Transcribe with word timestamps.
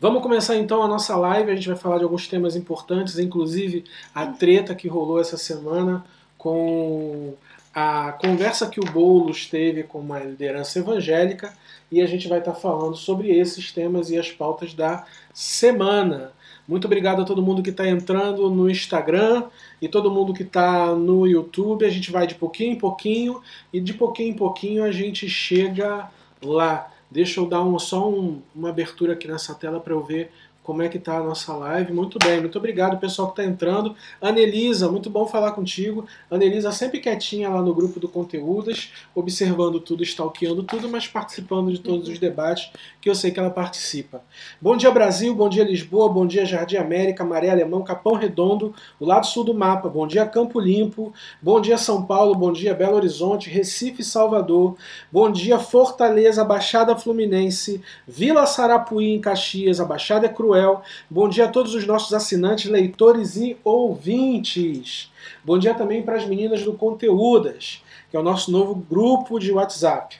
Vamos 0.00 0.22
começar 0.22 0.56
então 0.56 0.80
a 0.80 0.86
nossa 0.86 1.16
live. 1.16 1.50
A 1.50 1.56
gente 1.56 1.66
vai 1.66 1.76
falar 1.76 1.98
de 1.98 2.04
alguns 2.04 2.28
temas 2.28 2.54
importantes, 2.54 3.18
inclusive 3.18 3.82
a 4.14 4.26
treta 4.26 4.72
que 4.72 4.86
rolou 4.86 5.20
essa 5.20 5.36
semana 5.36 6.04
com 6.36 7.34
a 7.74 8.12
conversa 8.12 8.68
que 8.68 8.78
o 8.78 8.84
Boulos 8.84 9.46
teve 9.46 9.82
com 9.82 9.98
uma 9.98 10.20
liderança 10.20 10.78
evangélica 10.78 11.52
e 11.90 12.00
a 12.00 12.06
gente 12.06 12.28
vai 12.28 12.38
estar 12.38 12.54
falando 12.54 12.96
sobre 12.96 13.36
esses 13.36 13.72
temas 13.72 14.08
e 14.08 14.16
as 14.16 14.30
pautas 14.30 14.72
da 14.72 15.04
semana. 15.34 16.30
Muito 16.66 16.84
obrigado 16.84 17.22
a 17.22 17.24
todo 17.24 17.42
mundo 17.42 17.60
que 17.60 17.70
está 17.70 17.88
entrando 17.88 18.48
no 18.50 18.70
Instagram 18.70 19.46
e 19.82 19.88
todo 19.88 20.12
mundo 20.12 20.32
que 20.32 20.44
está 20.44 20.94
no 20.94 21.26
YouTube. 21.26 21.84
A 21.84 21.90
gente 21.90 22.12
vai 22.12 22.24
de 22.24 22.36
pouquinho 22.36 22.72
em 22.72 22.78
pouquinho 22.78 23.42
e 23.72 23.80
de 23.80 23.94
pouquinho 23.94 24.30
em 24.30 24.36
pouquinho 24.36 24.84
a 24.84 24.92
gente 24.92 25.28
chega 25.28 26.08
lá. 26.40 26.88
Deixa 27.10 27.40
eu 27.40 27.46
dar 27.46 27.62
um, 27.62 27.78
só 27.78 28.08
um, 28.08 28.42
uma 28.54 28.68
abertura 28.68 29.14
aqui 29.14 29.26
nessa 29.26 29.54
tela 29.54 29.80
para 29.80 29.92
eu 29.94 30.02
ver 30.02 30.30
como 30.68 30.82
é 30.82 30.88
que 30.90 30.98
está 30.98 31.16
a 31.16 31.22
nossa 31.22 31.54
live. 31.54 31.94
Muito 31.94 32.18
bem, 32.18 32.40
muito 32.40 32.58
obrigado 32.58 32.98
pessoal 32.98 33.32
que 33.32 33.40
está 33.40 33.50
entrando. 33.50 33.96
Anelisa, 34.20 34.92
muito 34.92 35.08
bom 35.08 35.24
falar 35.24 35.52
contigo. 35.52 36.06
Anelisa 36.30 36.70
sempre 36.72 37.00
quietinha 37.00 37.48
lá 37.48 37.62
no 37.62 37.72
grupo 37.72 37.98
do 37.98 38.06
Conteúdas, 38.06 38.92
observando 39.14 39.80
tudo, 39.80 40.02
stalkeando 40.02 40.62
tudo, 40.62 40.86
mas 40.86 41.08
participando 41.08 41.72
de 41.72 41.80
todos 41.80 42.06
os 42.06 42.18
debates 42.18 42.70
que 43.00 43.08
eu 43.08 43.14
sei 43.14 43.30
que 43.30 43.40
ela 43.40 43.48
participa. 43.48 44.22
Bom 44.60 44.76
dia 44.76 44.90
Brasil, 44.90 45.34
bom 45.34 45.48
dia 45.48 45.64
Lisboa, 45.64 46.06
bom 46.06 46.26
dia 46.26 46.44
Jardim 46.44 46.76
América, 46.76 47.24
Maré 47.24 47.48
Alemão, 47.48 47.82
Capão 47.82 48.12
Redondo, 48.12 48.74
o 49.00 49.06
lado 49.06 49.24
sul 49.24 49.44
do 49.44 49.54
mapa, 49.54 49.88
bom 49.88 50.06
dia 50.06 50.26
Campo 50.26 50.60
Limpo, 50.60 51.14
bom 51.40 51.62
dia 51.62 51.78
São 51.78 52.04
Paulo, 52.04 52.34
bom 52.34 52.52
dia 52.52 52.74
Belo 52.74 52.96
Horizonte, 52.96 53.48
Recife 53.48 54.04
Salvador, 54.04 54.76
bom 55.10 55.32
dia 55.32 55.58
Fortaleza, 55.58 56.44
Baixada 56.44 56.94
Fluminense, 56.94 57.80
Vila 58.06 58.44
Sarapuí 58.44 59.14
em 59.14 59.20
Caxias, 59.20 59.80
a 59.80 59.86
Baixada 59.86 60.26
é 60.26 60.28
Cruel, 60.28 60.57
Bom 61.10 61.28
dia 61.28 61.46
a 61.46 61.48
todos 61.48 61.74
os 61.74 61.86
nossos 61.86 62.12
assinantes, 62.12 62.70
leitores 62.70 63.36
e 63.36 63.56
ouvintes. 63.62 65.10
Bom 65.44 65.58
dia 65.58 65.74
também 65.74 66.02
para 66.02 66.16
as 66.16 66.26
meninas 66.26 66.62
do 66.62 66.72
Conteúdas, 66.72 67.82
que 68.10 68.16
é 68.16 68.20
o 68.20 68.22
nosso 68.22 68.50
novo 68.50 68.74
grupo 68.74 69.38
de 69.38 69.52
WhatsApp. 69.52 70.16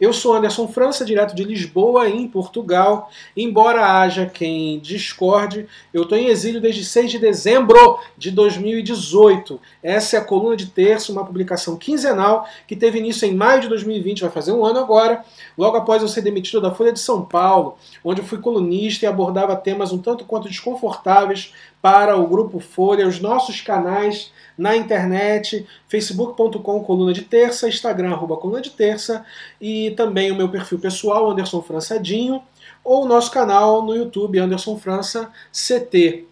Eu 0.00 0.12
sou 0.12 0.32
Anderson 0.32 0.68
França, 0.68 1.04
direto 1.04 1.34
de 1.34 1.42
Lisboa, 1.42 2.08
em 2.08 2.28
Portugal. 2.28 3.10
Embora 3.36 3.98
haja 3.98 4.26
quem 4.26 4.78
discorde, 4.78 5.66
eu 5.92 6.04
estou 6.04 6.16
em 6.16 6.28
exílio 6.28 6.60
desde 6.60 6.84
6 6.84 7.10
de 7.10 7.18
dezembro 7.18 7.98
de 8.16 8.30
2018. 8.30 9.60
Essa 9.82 10.16
é 10.16 10.20
a 10.20 10.24
coluna 10.24 10.56
de 10.56 10.66
terça, 10.66 11.10
uma 11.10 11.24
publicação 11.24 11.76
quinzenal 11.76 12.46
que 12.68 12.76
teve 12.76 12.98
início 12.98 13.26
em 13.26 13.34
maio 13.34 13.62
de 13.62 13.68
2020, 13.68 14.20
vai 14.20 14.30
fazer 14.30 14.52
um 14.52 14.64
ano 14.64 14.78
agora, 14.78 15.24
logo 15.56 15.76
após 15.76 16.00
eu 16.00 16.08
ser 16.08 16.22
demitido 16.22 16.60
da 16.60 16.72
Folha 16.72 16.92
de 16.92 17.00
São 17.00 17.24
Paulo, 17.24 17.76
onde 18.04 18.20
eu 18.20 18.24
fui 18.24 18.38
colunista 18.38 19.04
e 19.04 19.08
abordava 19.08 19.56
temas 19.56 19.92
um 19.92 19.98
tanto 19.98 20.24
quanto 20.24 20.48
desconfortáveis 20.48 21.52
para 21.80 22.16
o 22.16 22.26
Grupo 22.26 22.58
Folha, 22.58 23.06
os 23.06 23.20
nossos 23.20 23.60
canais 23.60 24.32
na 24.56 24.76
internet, 24.76 25.66
facebook.com 25.86 26.82
coluna 26.82 27.12
de 27.12 27.22
terça, 27.22 27.68
instagram 27.68 28.10
arroba 28.10 28.36
coluna 28.36 28.60
de 28.60 28.70
terça 28.70 29.24
e 29.60 29.92
também 29.92 30.32
o 30.32 30.34
meu 30.34 30.48
perfil 30.48 30.78
pessoal, 30.78 31.30
Anderson 31.30 31.62
Françadinho, 31.62 32.42
ou 32.82 33.04
o 33.04 33.08
nosso 33.08 33.30
canal 33.30 33.84
no 33.84 33.94
YouTube, 33.94 34.38
Anderson 34.38 34.76
França 34.76 35.30
CT. 35.52 36.26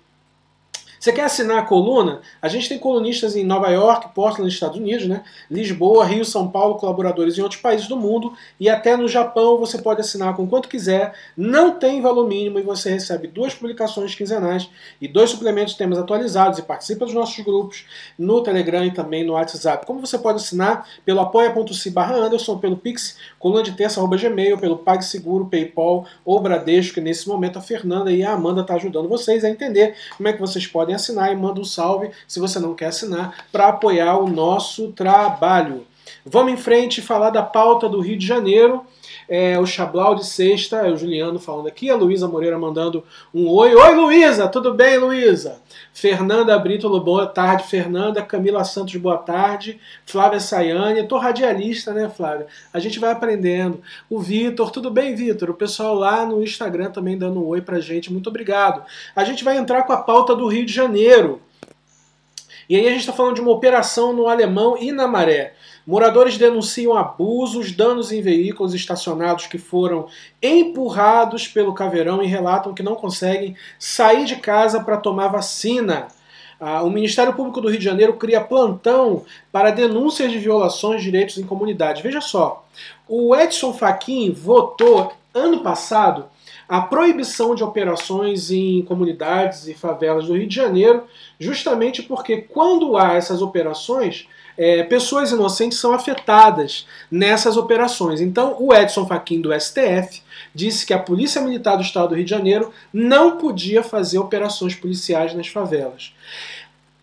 Você 1.06 1.12
quer 1.12 1.22
assinar 1.22 1.58
a 1.58 1.62
coluna? 1.62 2.20
A 2.42 2.48
gente 2.48 2.68
tem 2.68 2.80
colunistas 2.80 3.36
em 3.36 3.44
Nova 3.44 3.68
York, 3.68 4.12
Portland, 4.12 4.52
Estados 4.52 4.76
Unidos, 4.76 5.06
né? 5.06 5.22
Lisboa, 5.48 6.04
Rio, 6.04 6.24
São 6.24 6.48
Paulo, 6.48 6.74
colaboradores 6.74 7.38
em 7.38 7.42
outros 7.42 7.60
países 7.60 7.86
do 7.86 7.96
mundo 7.96 8.32
e 8.58 8.68
até 8.68 8.96
no 8.96 9.06
Japão 9.06 9.56
você 9.56 9.78
pode 9.78 10.00
assinar 10.00 10.34
com 10.34 10.48
quanto 10.48 10.68
quiser. 10.68 11.14
Não 11.36 11.78
tem 11.78 12.02
valor 12.02 12.26
mínimo 12.26 12.58
e 12.58 12.62
você 12.62 12.90
recebe 12.90 13.28
duas 13.28 13.54
publicações 13.54 14.16
quinzenais 14.16 14.68
e 15.00 15.06
dois 15.06 15.30
suplementos 15.30 15.74
de 15.74 15.78
temas 15.78 15.96
atualizados 15.96 16.58
e 16.58 16.62
participa 16.62 17.04
dos 17.04 17.14
nossos 17.14 17.38
grupos 17.44 17.84
no 18.18 18.42
Telegram 18.42 18.84
e 18.84 18.90
também 18.90 19.22
no 19.22 19.34
WhatsApp. 19.34 19.86
Como 19.86 20.00
você 20.00 20.18
pode 20.18 20.38
assinar? 20.38 20.88
Pelo 21.04 21.20
apoia.se 21.20 21.94
Anderson, 21.96 22.58
pelo 22.58 22.76
Pix, 22.76 23.16
coluna 23.38 23.62
de 23.62 23.70
terça, 23.76 24.00
arroba 24.00 24.16
gmail, 24.16 24.58
pelo 24.58 24.78
PagSeguro, 24.78 25.46
Paypal 25.46 26.04
ou 26.24 26.40
Bradesco, 26.40 26.94
que 26.94 27.00
nesse 27.00 27.28
momento 27.28 27.60
a 27.60 27.62
Fernanda 27.62 28.10
e 28.10 28.24
a 28.24 28.32
Amanda 28.32 28.62
estão 28.62 28.74
tá 28.74 28.82
ajudando 28.82 29.08
vocês 29.08 29.44
a 29.44 29.48
entender 29.48 29.94
como 30.16 30.28
é 30.28 30.32
que 30.32 30.40
vocês 30.40 30.66
podem 30.66 30.95
assinar 30.96 31.32
e 31.32 31.36
manda 31.36 31.60
um 31.60 31.64
salve 31.64 32.10
se 32.26 32.40
você 32.40 32.58
não 32.58 32.74
quer 32.74 32.86
assinar 32.86 33.46
para 33.52 33.68
apoiar 33.68 34.16
o 34.18 34.28
nosso 34.28 34.92
trabalho. 34.92 35.86
Vamos 36.28 36.52
em 36.52 36.56
frente 36.56 37.00
falar 37.00 37.30
da 37.30 37.40
pauta 37.40 37.88
do 37.88 38.00
Rio 38.00 38.18
de 38.18 38.26
Janeiro. 38.26 38.84
É, 39.28 39.56
o 39.60 39.64
Chablau 39.64 40.16
de 40.16 40.26
sexta, 40.26 40.78
é 40.78 40.90
o 40.90 40.96
Juliano 40.96 41.38
falando 41.38 41.68
aqui, 41.68 41.88
a 41.88 41.94
Luísa 41.94 42.26
Moreira 42.26 42.58
mandando 42.58 43.04
um 43.32 43.48
oi. 43.48 43.72
Oi, 43.76 43.94
Luísa! 43.94 44.48
Tudo 44.48 44.74
bem, 44.74 44.98
Luísa? 44.98 45.60
Fernanda 45.94 46.58
Brito, 46.58 46.88
boa 46.98 47.26
tarde. 47.26 47.62
Fernanda, 47.62 48.22
Camila 48.22 48.64
Santos, 48.64 48.96
boa 48.96 49.18
tarde. 49.18 49.80
Flávia 50.04 50.40
Sayane, 50.40 51.06
tô 51.06 51.16
radialista, 51.16 51.92
né, 51.92 52.08
Flávia? 52.08 52.48
A 52.72 52.80
gente 52.80 52.98
vai 52.98 53.12
aprendendo. 53.12 53.80
O 54.10 54.18
Vitor, 54.18 54.72
tudo 54.72 54.90
bem, 54.90 55.14
Vitor? 55.14 55.50
O 55.50 55.54
pessoal 55.54 55.94
lá 55.94 56.26
no 56.26 56.42
Instagram 56.42 56.90
também 56.90 57.16
dando 57.16 57.40
um 57.40 57.46
oi 57.46 57.60
pra 57.60 57.78
gente, 57.78 58.12
muito 58.12 58.28
obrigado. 58.28 58.82
A 59.14 59.22
gente 59.22 59.44
vai 59.44 59.56
entrar 59.58 59.84
com 59.84 59.92
a 59.92 59.98
pauta 59.98 60.34
do 60.34 60.48
Rio 60.48 60.66
de 60.66 60.72
Janeiro. 60.72 61.40
E 62.68 62.76
aí 62.76 62.86
a 62.86 62.90
gente 62.90 63.00
está 63.00 63.12
falando 63.12 63.36
de 63.36 63.40
uma 63.40 63.52
operação 63.52 64.12
no 64.12 64.28
Alemão 64.28 64.76
e 64.78 64.90
na 64.90 65.06
Maré. 65.06 65.54
Moradores 65.86 66.36
denunciam 66.36 66.96
abusos, 66.96 67.70
danos 67.70 68.10
em 68.10 68.20
veículos 68.20 68.74
estacionados 68.74 69.46
que 69.46 69.56
foram 69.56 70.08
empurrados 70.42 71.46
pelo 71.46 71.74
caveirão 71.74 72.22
e 72.22 72.26
relatam 72.26 72.74
que 72.74 72.82
não 72.82 72.96
conseguem 72.96 73.56
sair 73.78 74.24
de 74.24 74.36
casa 74.36 74.82
para 74.82 74.96
tomar 74.96 75.28
vacina. 75.28 76.08
Ah, 76.58 76.82
o 76.82 76.90
Ministério 76.90 77.34
Público 77.34 77.60
do 77.60 77.68
Rio 77.68 77.78
de 77.78 77.84
Janeiro 77.84 78.14
cria 78.14 78.40
plantão 78.40 79.24
para 79.52 79.70
denúncias 79.70 80.32
de 80.32 80.38
violações 80.38 80.98
de 80.98 81.10
direitos 81.10 81.38
em 81.38 81.44
comunidade. 81.44 82.02
Veja 82.02 82.20
só, 82.20 82.66
o 83.06 83.36
Edson 83.36 83.72
Fachin 83.72 84.32
votou 84.32 85.12
ano 85.32 85.60
passado 85.60 86.24
a 86.68 86.80
proibição 86.80 87.54
de 87.54 87.62
operações 87.62 88.50
em 88.50 88.82
comunidades 88.82 89.68
e 89.68 89.74
favelas 89.74 90.26
do 90.26 90.34
Rio 90.34 90.48
de 90.48 90.54
Janeiro, 90.54 91.04
justamente 91.38 92.02
porque 92.02 92.38
quando 92.38 92.96
há 92.96 93.14
essas 93.14 93.40
operações, 93.40 94.28
é, 94.58 94.82
pessoas 94.82 95.30
inocentes 95.32 95.78
são 95.78 95.92
afetadas 95.92 96.86
nessas 97.10 97.56
operações. 97.56 98.20
Então, 98.20 98.56
o 98.58 98.74
Edson 98.74 99.06
Fachin 99.06 99.40
do 99.40 99.52
STF 99.52 100.22
disse 100.54 100.86
que 100.86 100.94
a 100.94 100.98
Polícia 100.98 101.42
Militar 101.42 101.76
do 101.76 101.82
Estado 101.82 102.08
do 102.08 102.14
Rio 102.14 102.24
de 102.24 102.30
Janeiro 102.30 102.72
não 102.92 103.36
podia 103.36 103.82
fazer 103.82 104.18
operações 104.18 104.74
policiais 104.74 105.34
nas 105.34 105.48
favelas. 105.48 106.14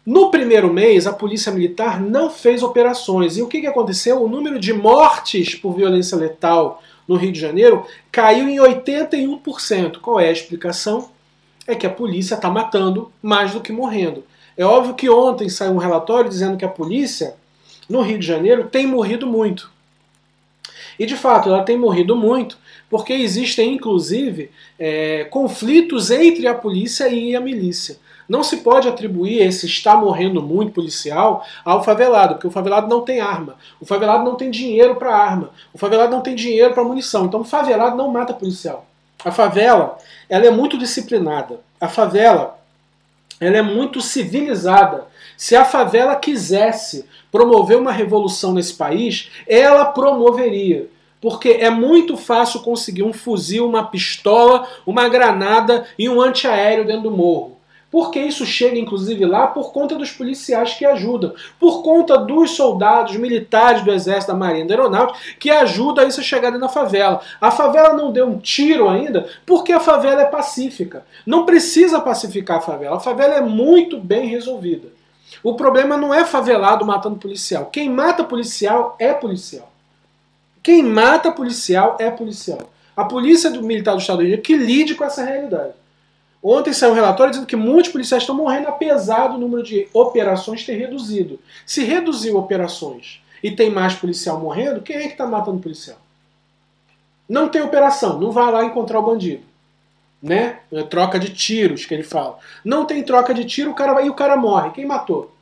No 0.06 0.30
primeiro 0.30 0.74
mês, 0.74 1.08
a 1.08 1.14
Polícia 1.14 1.52
Militar 1.52 2.02
não 2.02 2.30
fez 2.30 2.62
operações. 2.62 3.38
E 3.38 3.42
o 3.42 3.48
que, 3.48 3.62
que 3.62 3.68
aconteceu? 3.68 4.22
O 4.22 4.28
número 4.28 4.60
de 4.60 4.74
mortes 4.74 5.56
por 5.56 5.74
violência 5.74 6.18
letal 6.18 6.84
no 7.08 7.16
Rio 7.16 7.32
de 7.32 7.40
Janeiro 7.40 7.86
caiu 8.12 8.48
em 8.48 8.58
81%. 8.58 10.00
Qual 10.00 10.20
é 10.20 10.28
a 10.28 10.32
explicação? 10.32 11.10
É 11.68 11.76
que 11.76 11.88
a 11.88 11.90
polícia 11.90 12.36
está 12.36 12.50
matando 12.50 13.12
mais 13.22 13.52
do 13.52 13.62
que 13.62 13.72
morrendo. 13.72 14.24
É 14.58 14.66
óbvio 14.66 14.96
que 14.96 15.10
ontem 15.10 15.50
saiu 15.50 15.74
um 15.74 15.78
relatório 15.78 16.30
dizendo 16.30 16.58
que 16.58 16.66
a 16.66 16.70
polícia 16.70 17.36
no 17.90 18.02
Rio 18.02 18.20
de 18.20 18.26
Janeiro 18.26 18.66
tem 18.66 18.86
morrido 18.86 19.26
muito. 19.26 19.72
E 21.00 21.06
de 21.06 21.16
fato, 21.16 21.50
ela 21.50 21.64
tem 21.64 21.78
morrido 21.78 22.16
muito 22.16 22.58
porque 22.90 23.14
existem 23.14 23.74
inclusive 23.74 24.52
é, 24.78 25.24
conflitos 25.26 26.12
entre 26.12 26.46
a 26.48 26.54
polícia 26.54 27.10
e 27.10 27.36
a 27.36 27.42
milícia. 27.42 27.98
Não 28.34 28.42
se 28.42 28.58
pode 28.58 28.88
atribuir 28.88 29.44
esse 29.44 29.68
está 29.68 29.96
morrendo 29.96 30.42
muito 30.42 30.72
policial 30.72 31.46
ao 31.64 31.84
favelado, 31.84 32.34
porque 32.34 32.48
o 32.48 32.52
favelado 32.52 32.88
não 32.88 33.02
tem 33.02 33.22
arma. 33.22 33.58
O 33.80 33.86
favelado 33.86 34.24
não 34.24 34.34
tem 34.34 34.50
dinheiro 34.50 34.96
para 34.96 35.16
arma. 35.16 35.52
O 35.72 35.78
favelado 35.78 36.16
não 36.16 36.22
tem 36.22 36.34
dinheiro 36.34 36.74
para 36.74 36.84
munição. 36.84 37.26
Então 37.26 37.42
o 37.42 37.44
favelado 37.44 37.96
não 37.96 38.08
mata 38.08 38.34
policial. 38.34 38.88
A 39.24 39.32
favela, 39.32 40.00
ela 40.28 40.48
é 40.48 40.50
muito 40.50 40.80
disciplinada. 40.80 41.60
A 41.80 41.88
favela, 41.88 42.60
ela 43.40 43.58
é 43.58 43.62
muito 43.62 44.02
civilizada. 44.02 45.06
Se 45.38 45.56
a 45.56 45.64
favela 45.64 46.16
quisesse 46.16 47.06
promover 47.32 47.78
uma 47.78 47.92
revolução 47.92 48.52
nesse 48.52 48.74
país, 48.74 49.30
ela 49.48 49.86
promoveria. 49.86 50.90
Porque 51.22 51.50
é 51.50 51.70
muito 51.70 52.18
fácil 52.18 52.62
conseguir 52.62 53.04
um 53.04 53.14
fuzil, 53.14 53.68
uma 53.68 53.84
pistola, 53.84 54.68
uma 54.88 55.08
granada 55.08 55.86
e 56.00 56.10
um 56.10 56.20
antiaéreo 56.20 56.84
dentro 56.84 57.04
do 57.04 57.12
morro. 57.12 57.62
Porque 57.94 58.20
isso 58.20 58.44
chega, 58.44 58.80
inclusive, 58.80 59.24
lá 59.24 59.46
por 59.46 59.72
conta 59.72 59.94
dos 59.94 60.12
policiais 60.12 60.74
que 60.74 60.84
ajudam, 60.84 61.32
por 61.60 61.84
conta 61.84 62.18
dos 62.18 62.50
soldados 62.50 63.16
militares 63.18 63.84
do 63.84 63.92
Exército, 63.92 64.32
da 64.32 64.38
Marinha, 64.38 64.66
da 64.66 64.74
Aeronáutica, 64.74 65.20
que 65.40 65.52
ajudam 65.52 66.04
a 66.04 66.08
isso 66.08 66.24
chegar 66.24 66.50
na 66.58 66.68
favela. 66.68 67.22
A 67.40 67.52
favela 67.52 67.94
não 67.94 68.12
deu 68.12 68.26
um 68.26 68.40
tiro 68.40 68.90
ainda 68.90 69.30
porque 69.46 69.72
a 69.72 69.80
favela 69.80 70.24
é 70.24 70.26
pacífica. 70.26 71.06
Não 71.24 71.46
precisa 71.46 72.02
pacificar 72.02 72.58
a 72.58 72.62
favela. 72.62 72.98
A 72.98 73.00
favela 73.00 73.36
é 73.36 73.42
muito 73.42 74.00
bem 74.00 74.26
resolvida. 74.26 74.88
O 75.44 75.54
problema 75.54 75.96
não 75.96 76.12
é 76.12 76.26
favelado 76.26 76.84
matando 76.84 77.18
policial. 77.18 77.68
Quem 77.68 77.92
mata 77.92 78.24
policial 78.24 78.96
é 78.98 79.14
policial. 79.14 79.72
Quem 80.64 80.82
mata 80.82 81.32
policial 81.32 81.96
é 82.00 82.10
policial. 82.10 82.72
A 82.98 83.06
polícia 83.06 83.52
do 83.52 83.62
militar 83.62 83.94
do 83.94 84.02
Estado 84.02 84.18
do 84.18 84.26
Rio 84.26 84.42
que 84.42 84.58
lide 84.58 84.96
com 84.96 85.04
essa 85.04 85.24
realidade. 85.24 85.83
Ontem 86.44 86.74
saiu 86.74 86.92
um 86.92 86.96
relatório 86.96 87.32
dizendo 87.32 87.48
que 87.48 87.56
muitos 87.56 87.90
policiais 87.90 88.24
estão 88.24 88.36
morrendo, 88.36 88.68
apesar 88.68 89.28
do 89.28 89.38
número 89.38 89.64
de 89.64 89.88
operações 89.94 90.66
ter 90.66 90.76
reduzido. 90.76 91.40
Se 91.66 91.86
reduziu 91.86 92.38
operações 92.38 93.22
e 93.42 93.50
tem 93.50 93.70
mais 93.70 93.94
policial 93.94 94.40
morrendo, 94.40 94.82
quem 94.82 94.98
é 94.98 95.04
que 95.04 95.14
está 95.14 95.26
matando 95.26 95.60
policial? 95.60 95.98
Não 97.30 97.48
tem 97.48 97.62
operação, 97.62 98.20
não 98.20 98.32
vai 98.32 98.52
lá 98.52 98.66
encontrar 98.66 99.00
o 99.00 99.04
bandido. 99.04 99.44
Né? 100.22 100.60
É 100.72 100.84
troca 100.84 101.18
de 101.18 101.30
tiros 101.30 101.86
que 101.86 101.94
ele 101.94 102.04
fala. 102.04 102.38
Não 102.64 102.86
tem 102.86 103.02
troca 103.04 103.34
de 103.34 103.46
tiro, 103.46 103.72
o 103.72 103.76
cara 103.76 103.94
vai 103.94 104.08
e 104.08 104.10
o 104.10 104.14
cara 104.14 104.36
morre. 104.36 104.72
Quem 104.72 104.86
matou? 104.86 105.34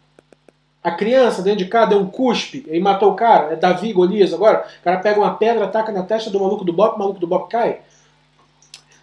A 0.83 0.91
criança 0.91 1.41
dentro 1.41 1.59
de 1.59 1.69
casa 1.69 1.91
deu 1.91 1.99
um 1.99 2.07
cuspe 2.07 2.65
e 2.67 2.79
matou 2.79 3.11
o 3.11 3.15
cara. 3.15 3.53
É 3.53 3.55
Davi 3.55 3.93
Golias 3.93 4.33
agora. 4.33 4.67
O 4.79 4.83
cara 4.83 4.97
pega 4.99 5.19
uma 5.19 5.35
pedra, 5.35 5.65
ataca 5.65 5.91
na 5.91 6.03
testa 6.03 6.29
do 6.29 6.39
maluco 6.39 6.63
do 6.63 6.73
Bop, 6.73 6.95
o 6.95 6.99
maluco 6.99 7.19
do 7.19 7.27
Bop 7.27 7.49
cai. 7.49 7.81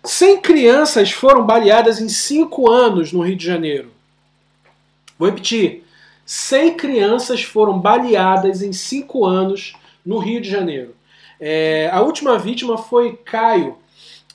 100 0.08 0.40
crianças 0.40 1.12
foram 1.12 1.44
baleadas 1.44 2.00
em 2.00 2.08
5 2.08 2.70
anos 2.70 3.12
no 3.12 3.20
Rio 3.20 3.36
de 3.36 3.44
Janeiro. 3.44 3.92
Vou 5.18 5.28
repetir. 5.28 5.84
100 6.24 6.78
crianças 6.78 7.42
foram 7.42 7.78
baleadas 7.78 8.62
em 8.62 8.72
5 8.72 9.26
anos 9.26 9.74
no 10.04 10.16
Rio 10.16 10.40
de 10.40 10.48
Janeiro. 10.48 10.94
É, 11.38 11.90
a 11.92 12.00
última 12.00 12.38
vítima 12.38 12.78
foi 12.78 13.18
Caio, 13.22 13.76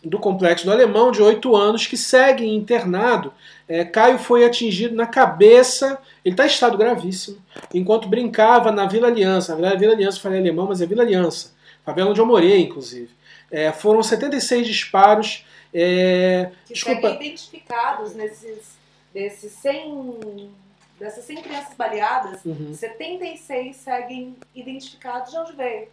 do 0.04 0.20
Complexo 0.20 0.64
do 0.64 0.72
Alemão, 0.72 1.12
de 1.12 1.24
8 1.24 1.56
anos, 1.56 1.88
que 1.88 1.98
segue 1.98 2.48
internado. 2.48 3.34
É, 3.68 3.84
Caio 3.84 4.20
foi 4.20 4.46
atingido 4.46 4.96
na 4.96 5.08
cabeça, 5.08 5.98
ele 6.24 6.34
está 6.34 6.44
em 6.44 6.50
estado 6.50 6.78
gravíssimo, 6.78 7.38
enquanto 7.74 8.08
brincava 8.08 8.72
na 8.72 8.86
Vila 8.86 9.08
Aliança. 9.08 9.54
Na 9.54 9.60
verdade, 9.60 9.80
Vila 9.80 9.94
Aliança, 9.94 10.20
falei 10.20 10.38
alemão, 10.38 10.68
mas 10.68 10.82
é 10.82 10.86
Vila 10.86 11.02
Aliança, 11.02 11.52
favela 11.84 12.12
onde 12.12 12.22
eu 12.22 12.28
morei, 12.28 12.62
inclusive. 12.62 13.10
É, 13.50 13.72
foram 13.72 14.04
76 14.04 14.68
disparos. 14.68 15.46
É, 15.74 16.52
que 16.68 16.74
desculpa. 16.74 17.10
seguem 17.10 17.28
identificados 17.28 18.14
nesses 18.16 18.84
desses 19.14 19.52
100 19.54 20.52
dessas 21.00 21.26
100 21.26 21.42
crianças 21.42 21.74
baleadas, 21.76 22.44
uhum. 22.46 22.74
76 22.74 23.76
seguem 23.76 24.36
identificados 24.56 25.32
de 25.32 25.38
onde 25.38 25.54
veio. 25.54 25.88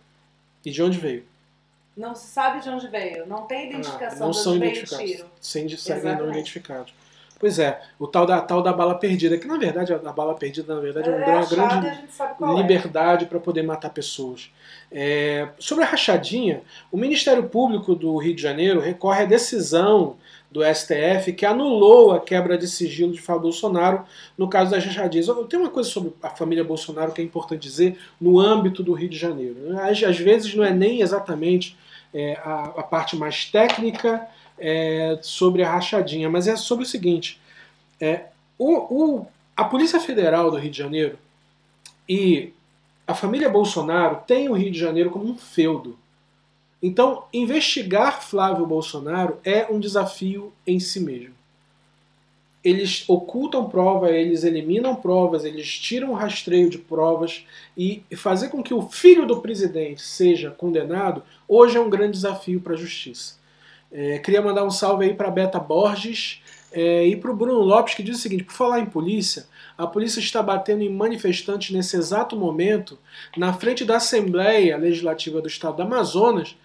E 0.64 0.70
de 0.70 0.82
onde 0.82 0.98
veio? 0.98 1.24
Não 1.96 2.14
se 2.14 2.28
sabe 2.28 2.60
de 2.60 2.68
onde 2.68 2.86
veio. 2.88 3.26
Não 3.26 3.46
tem 3.46 3.58
ah, 3.58 3.64
identificação 3.64 4.22
ah, 4.22 4.26
não 4.26 4.32
são 4.32 4.56
identificados. 4.56 5.10
tiro. 5.10 5.30
Sem 5.40 5.68
seguem 5.76 6.16
não 6.16 6.30
identificados. 6.30 6.94
Pois 7.40 7.58
é, 7.58 7.80
o 7.98 8.06
tal 8.06 8.26
da, 8.26 8.38
tal 8.38 8.62
da 8.62 8.70
bala 8.70 8.94
perdida, 8.96 9.38
que 9.38 9.46
na 9.46 9.56
verdade 9.56 9.94
a, 9.94 9.96
a 9.96 10.12
bala 10.12 10.34
perdida 10.34 10.74
na 10.74 10.80
verdade 10.80 11.08
é, 11.08 11.12
é 11.12 11.16
uma 11.16 11.46
grande 11.46 11.86
é. 11.86 12.54
liberdade 12.54 13.24
é. 13.24 13.26
para 13.26 13.40
poder 13.40 13.62
matar 13.62 13.88
pessoas. 13.88 14.52
É, 14.92 15.48
sobre 15.58 15.82
a 15.82 15.86
rachadinha, 15.86 16.60
o 16.92 16.98
Ministério 16.98 17.44
Público 17.44 17.94
do 17.94 18.14
Rio 18.18 18.36
de 18.36 18.42
Janeiro 18.42 18.78
recorre 18.78 19.22
à 19.22 19.24
decisão 19.24 20.18
do 20.50 20.60
STF 20.62 21.32
que 21.32 21.46
anulou 21.46 22.12
a 22.12 22.20
quebra 22.20 22.58
de 22.58 22.68
sigilo 22.68 23.12
de 23.12 23.20
Fábio 23.22 23.42
Bolsonaro 23.42 24.04
no 24.36 24.46
caso 24.46 24.70
das 24.70 24.84
rachadinhas. 24.84 25.28
Eu 25.28 25.46
tenho 25.46 25.62
uma 25.62 25.70
coisa 25.70 25.88
sobre 25.88 26.12
a 26.22 26.28
família 26.28 26.62
Bolsonaro 26.62 27.12
que 27.12 27.22
é 27.22 27.24
importante 27.24 27.62
dizer 27.62 27.98
no 28.20 28.38
âmbito 28.38 28.82
do 28.82 28.92
Rio 28.92 29.08
de 29.08 29.16
Janeiro. 29.16 29.56
Às, 29.80 30.02
às 30.02 30.18
vezes 30.18 30.54
não 30.54 30.62
é 30.62 30.74
nem 30.74 31.00
exatamente 31.00 31.74
é, 32.12 32.38
a, 32.44 32.64
a, 32.76 32.82
parte 32.82 33.16
mais 33.16 33.44
técnica 33.44 34.26
é, 34.60 35.18
sobre 35.22 35.62
a 35.62 35.72
rachadinha, 35.72 36.28
mas 36.28 36.46
é 36.46 36.56
sobre 36.56 36.84
o 36.84 36.88
seguinte: 36.88 37.40
é, 38.00 38.26
o, 38.58 38.76
o, 38.76 39.26
a 39.56 39.64
Polícia 39.64 39.98
Federal 39.98 40.50
do 40.50 40.56
Rio 40.56 40.70
de 40.70 40.78
Janeiro 40.78 41.18
e 42.08 42.52
a 43.06 43.14
família 43.14 43.48
Bolsonaro 43.48 44.22
têm 44.26 44.48
o 44.48 44.54
Rio 44.54 44.70
de 44.70 44.78
Janeiro 44.78 45.10
como 45.10 45.24
um 45.24 45.36
feudo. 45.36 45.98
Então, 46.82 47.24
investigar 47.32 48.22
Flávio 48.22 48.66
Bolsonaro 48.66 49.38
é 49.44 49.66
um 49.70 49.80
desafio 49.80 50.52
em 50.66 50.78
si 50.78 51.00
mesmo. 51.00 51.34
Eles 52.62 53.04
ocultam 53.08 53.68
prova, 53.68 54.10
eles 54.10 54.44
eliminam 54.44 54.94
provas, 54.94 55.44
eles 55.44 55.78
tiram 55.78 56.10
o 56.10 56.14
rastreio 56.14 56.70
de 56.70 56.78
provas 56.78 57.44
e 57.76 58.02
fazer 58.16 58.48
com 58.48 58.62
que 58.62 58.74
o 58.74 58.82
filho 58.82 59.26
do 59.26 59.40
presidente 59.40 60.02
seja 60.02 60.50
condenado 60.50 61.22
hoje 61.48 61.76
é 61.76 61.80
um 61.80 61.90
grande 61.90 62.12
desafio 62.12 62.60
para 62.60 62.74
a 62.74 62.78
justiça. 62.78 63.39
É, 63.92 64.18
queria 64.18 64.42
mandar 64.42 64.64
um 64.64 64.70
salve 64.70 65.04
aí 65.04 65.14
para 65.14 65.30
Beta 65.30 65.58
Borges 65.58 66.42
é, 66.72 67.06
e 67.06 67.16
para 67.16 67.30
o 67.30 67.36
Bruno 67.36 67.60
Lopes 67.60 67.94
que 67.94 68.02
diz 68.02 68.18
o 68.18 68.20
seguinte: 68.20 68.44
por 68.44 68.52
falar 68.52 68.80
em 68.80 68.86
polícia, 68.86 69.46
a 69.76 69.86
polícia 69.86 70.20
está 70.20 70.42
batendo 70.42 70.82
em 70.82 70.90
manifestantes 70.90 71.74
nesse 71.74 71.96
exato 71.96 72.36
momento 72.36 72.98
na 73.36 73.52
frente 73.52 73.84
da 73.84 73.96
Assembleia 73.96 74.76
Legislativa 74.76 75.40
do 75.40 75.48
Estado 75.48 75.76
do 75.76 75.82
Amazonas 75.82 76.56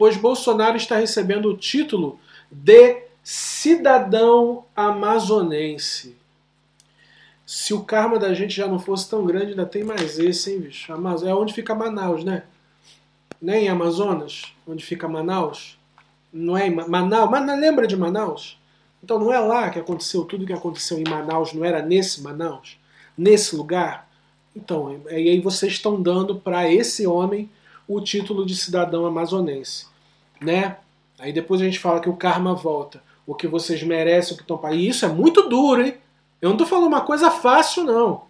pois 0.00 0.16
Bolsonaro 0.16 0.78
está 0.78 0.96
recebendo 0.96 1.50
o 1.50 1.56
título 1.58 2.18
de 2.50 3.02
cidadão 3.22 4.64
amazonense. 4.74 6.16
Se 7.44 7.74
o 7.74 7.84
karma 7.84 8.18
da 8.18 8.32
gente 8.32 8.56
já 8.56 8.66
não 8.66 8.78
fosse 8.78 9.10
tão 9.10 9.26
grande, 9.26 9.50
ainda 9.50 9.66
tem 9.66 9.84
mais 9.84 10.18
esse, 10.18 10.54
hein, 10.54 10.60
bicho? 10.60 10.90
É 10.90 11.34
onde 11.34 11.52
fica 11.52 11.74
Manaus, 11.74 12.24
né? 12.24 12.44
Nem 13.42 13.66
em 13.66 13.68
Amazonas, 13.68 14.54
onde 14.66 14.82
fica 14.82 15.06
Manaus. 15.06 15.78
Não 16.32 16.56
é 16.56 16.66
em 16.66 16.74
Manaus? 16.74 17.30
Mas 17.30 17.60
lembra 17.60 17.86
de 17.86 17.96
Manaus? 17.96 18.58
Então 19.02 19.18
não 19.18 19.32
é 19.32 19.38
lá 19.38 19.70
que 19.70 19.78
aconteceu 19.78 20.24
tudo 20.24 20.46
que 20.46 20.52
aconteceu 20.52 20.98
em 20.98 21.08
Manaus, 21.08 21.52
não 21.52 21.64
era 21.64 21.82
nesse 21.82 22.22
Manaus? 22.22 22.78
Nesse 23.16 23.56
lugar? 23.56 24.08
Então, 24.54 25.00
e 25.08 25.14
aí 25.14 25.40
vocês 25.40 25.72
estão 25.72 26.00
dando 26.00 26.36
para 26.36 26.70
esse 26.70 27.06
homem 27.06 27.50
o 27.88 28.00
título 28.00 28.44
de 28.44 28.54
cidadão 28.54 29.06
amazonense 29.06 29.90
né? 30.40 30.76
Aí 31.18 31.32
depois 31.32 31.60
a 31.60 31.64
gente 31.64 31.78
fala 31.78 32.00
que 32.00 32.08
o 32.08 32.16
karma 32.16 32.54
volta, 32.54 33.02
o 33.26 33.34
que 33.34 33.46
vocês 33.46 33.82
merecem, 33.82 34.34
o 34.34 34.36
que 34.36 34.42
estão. 34.42 34.60
E 34.72 34.88
isso 34.88 35.04
é 35.04 35.08
muito 35.08 35.48
duro, 35.48 35.82
hein? 35.82 35.94
Eu 36.40 36.48
não 36.48 36.56
estou 36.56 36.66
falando 36.66 36.86
uma 36.86 37.02
coisa 37.02 37.30
fácil, 37.30 37.84
não. 37.84 38.22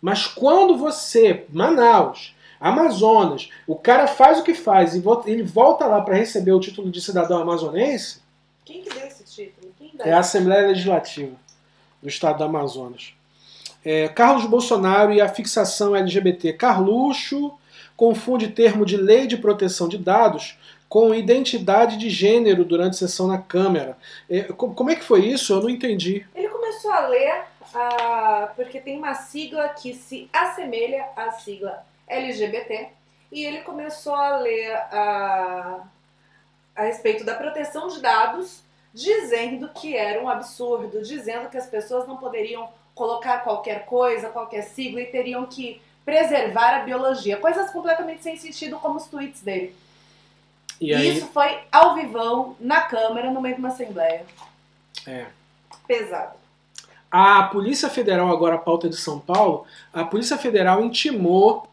Mas 0.00 0.26
quando 0.26 0.76
você, 0.76 1.44
Manaus, 1.52 2.34
Amazonas, 2.60 3.48
o 3.66 3.74
cara 3.74 4.06
faz 4.06 4.38
o 4.38 4.44
que 4.44 4.54
faz 4.54 4.94
e 4.94 5.02
ele 5.26 5.42
volta 5.42 5.86
lá 5.86 6.02
para 6.02 6.14
receber 6.14 6.52
o 6.52 6.60
título 6.60 6.90
de 6.90 7.00
cidadão 7.00 7.40
amazonense. 7.40 8.20
Quem 8.64 8.82
que 8.82 8.90
deu 8.90 9.06
esse 9.06 9.24
título? 9.24 9.70
é 10.04 10.12
a 10.12 10.20
Assembleia 10.20 10.68
Legislativa 10.68 11.34
do 12.02 12.08
Estado 12.08 12.38
do 12.38 12.44
Amazonas. 12.44 13.14
É, 13.84 14.08
Carlos 14.08 14.46
Bolsonaro 14.46 15.12
e 15.12 15.20
a 15.20 15.28
fixação 15.28 15.96
LGBT. 15.96 16.52
Carluxo 16.52 17.52
confunde 17.96 18.48
termo 18.48 18.84
de 18.84 18.96
lei 18.96 19.26
de 19.26 19.36
proteção 19.36 19.88
de 19.88 19.98
dados 19.98 20.58
com 20.88 21.14
identidade 21.14 21.96
de 21.96 22.10
gênero 22.10 22.64
durante 22.64 22.96
sessão 22.96 23.26
na 23.26 23.38
Câmara. 23.38 23.96
É, 24.28 24.42
como 24.42 24.90
é 24.90 24.96
que 24.96 25.04
foi 25.04 25.24
isso? 25.26 25.52
Eu 25.52 25.62
não 25.62 25.70
entendi. 25.70 26.26
Ele 26.34 26.48
começou 26.48 26.90
a 26.90 27.06
ler, 27.06 27.42
uh, 27.62 28.54
porque 28.56 28.80
tem 28.80 28.98
uma 28.98 29.14
sigla 29.14 29.68
que 29.68 29.94
se 29.94 30.28
assemelha 30.32 31.06
à 31.16 31.30
sigla 31.30 31.84
LGBT, 32.10 32.88
e 33.32 33.44
ele 33.44 33.60
começou 33.60 34.14
a 34.14 34.36
ler 34.38 34.74
uh, 34.74 35.82
a 36.74 36.82
respeito 36.82 37.24
da 37.24 37.34
proteção 37.34 37.88
de 37.88 38.00
dados, 38.00 38.62
dizendo 38.92 39.68
que 39.68 39.96
era 39.96 40.22
um 40.22 40.28
absurdo, 40.28 41.02
dizendo 41.02 41.48
que 41.48 41.56
as 41.56 41.66
pessoas 41.66 42.08
não 42.08 42.16
poderiam 42.16 42.68
colocar 42.94 43.38
qualquer 43.38 43.86
coisa, 43.86 44.28
qualquer 44.28 44.62
sigla 44.62 45.00
e 45.00 45.06
teriam 45.06 45.46
que 45.46 45.80
preservar 46.04 46.80
a 46.80 46.82
biologia. 46.84 47.36
Coisas 47.36 47.70
completamente 47.70 48.22
sem 48.22 48.36
sentido, 48.36 48.78
como 48.78 48.96
os 48.96 49.06
tweets 49.06 49.42
dele. 49.42 49.74
E 50.80 50.94
aí... 50.94 51.16
Isso 51.16 51.26
foi 51.28 51.60
ao 51.70 51.94
vivão, 51.94 52.56
na 52.58 52.80
Câmara, 52.82 53.30
no 53.30 53.40
meio 53.40 53.54
de 53.54 53.60
uma 53.60 53.68
Assembleia. 53.68 54.24
É. 55.06 55.26
Pesado. 55.86 56.40
A 57.10 57.44
Polícia 57.44 57.88
Federal, 57.88 58.30
agora 58.30 58.54
a 58.54 58.58
pauta 58.58 58.88
de 58.88 58.96
São 58.96 59.18
Paulo, 59.18 59.66
a 59.92 60.04
Polícia 60.04 60.38
Federal 60.38 60.82
intimou. 60.82 61.68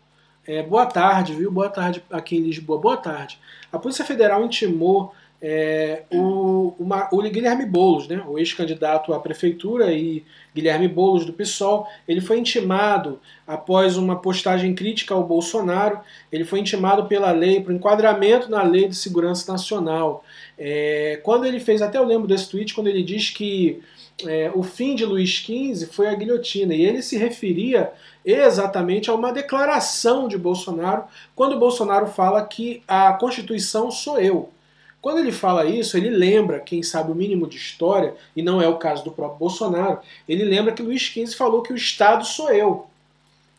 É, 0.48 0.64
boa 0.64 0.86
tarde, 0.86 1.34
viu? 1.34 1.52
Boa 1.52 1.70
tarde 1.70 2.02
aqui 2.10 2.38
em 2.38 2.42
Lisboa. 2.42 2.80
Boa 2.80 2.96
tarde. 2.96 3.38
A 3.70 3.78
Polícia 3.78 4.06
Federal 4.06 4.46
intimou 4.46 5.14
é, 5.42 6.04
o, 6.10 6.74
uma, 6.80 7.10
o 7.12 7.22
Guilherme 7.22 7.66
Boulos, 7.66 8.08
né, 8.08 8.24
o 8.26 8.40
ex-candidato 8.40 9.14
à 9.14 9.20
prefeitura 9.20 9.92
e 9.92 10.24
Guilherme 10.56 10.88
Boulos 10.88 11.26
do 11.26 11.34
PSOL, 11.34 11.86
ele 12.08 12.22
foi 12.22 12.40
intimado 12.40 13.20
após 13.46 13.98
uma 13.98 14.16
postagem 14.16 14.74
crítica 14.74 15.14
ao 15.14 15.24
Bolsonaro, 15.24 16.00
ele 16.32 16.46
foi 16.46 16.60
intimado 16.60 17.06
pela 17.08 17.32
lei, 17.32 17.60
para 17.60 17.74
enquadramento 17.74 18.50
na 18.50 18.64
lei 18.64 18.88
de 18.88 18.96
segurança 18.96 19.52
nacional. 19.52 20.24
É, 20.58 21.20
quando 21.24 21.46
ele 21.46 21.60
fez, 21.60 21.82
até 21.82 21.98
eu 21.98 22.06
lembro 22.06 22.26
desse 22.28 22.50
tweet, 22.50 22.74
quando 22.74 22.88
ele 22.88 23.04
diz 23.04 23.30
que 23.30 23.82
é, 24.26 24.52
o 24.54 24.64
fim 24.64 24.96
de 24.96 25.06
Luiz 25.06 25.30
XV 25.30 25.88
foi 25.88 26.08
a 26.08 26.16
guilhotina, 26.16 26.74
e 26.74 26.84
ele 26.84 27.02
se 27.02 27.18
referia 27.18 27.92
exatamente 28.26 29.10
a 29.10 29.14
uma 29.14 29.32
declaração 29.32 30.28
de 30.28 30.38
Bolsonaro, 30.38 31.04
quando 31.36 31.60
Bolsonaro 31.60 32.08
fala 32.08 32.46
que 32.46 32.82
a 32.88 33.14
Constituição 33.14 33.92
sou 33.92 34.20
eu. 34.20 34.50
Quando 35.00 35.20
ele 35.20 35.32
fala 35.32 35.66
isso, 35.66 35.96
ele 35.96 36.10
lembra, 36.10 36.60
quem 36.60 36.82
sabe 36.82 37.12
o 37.12 37.16
mínimo 37.16 37.48
de 37.48 37.58
história, 37.58 38.16
e 38.36 38.42
não 38.42 38.62
é 38.62 38.68
o 38.68 38.78
caso 38.78 39.04
do 39.04 39.12
próprio 39.12 39.40
Bolsonaro, 39.40 40.00
ele 40.28 40.44
lembra 40.44 40.74
que 40.74 40.82
Luiz 40.82 41.02
XV 41.02 41.28
falou 41.36 41.62
que 41.62 41.72
o 41.72 41.78
Estado 41.78 42.26
sou 42.26 42.52
eu. 42.52 42.88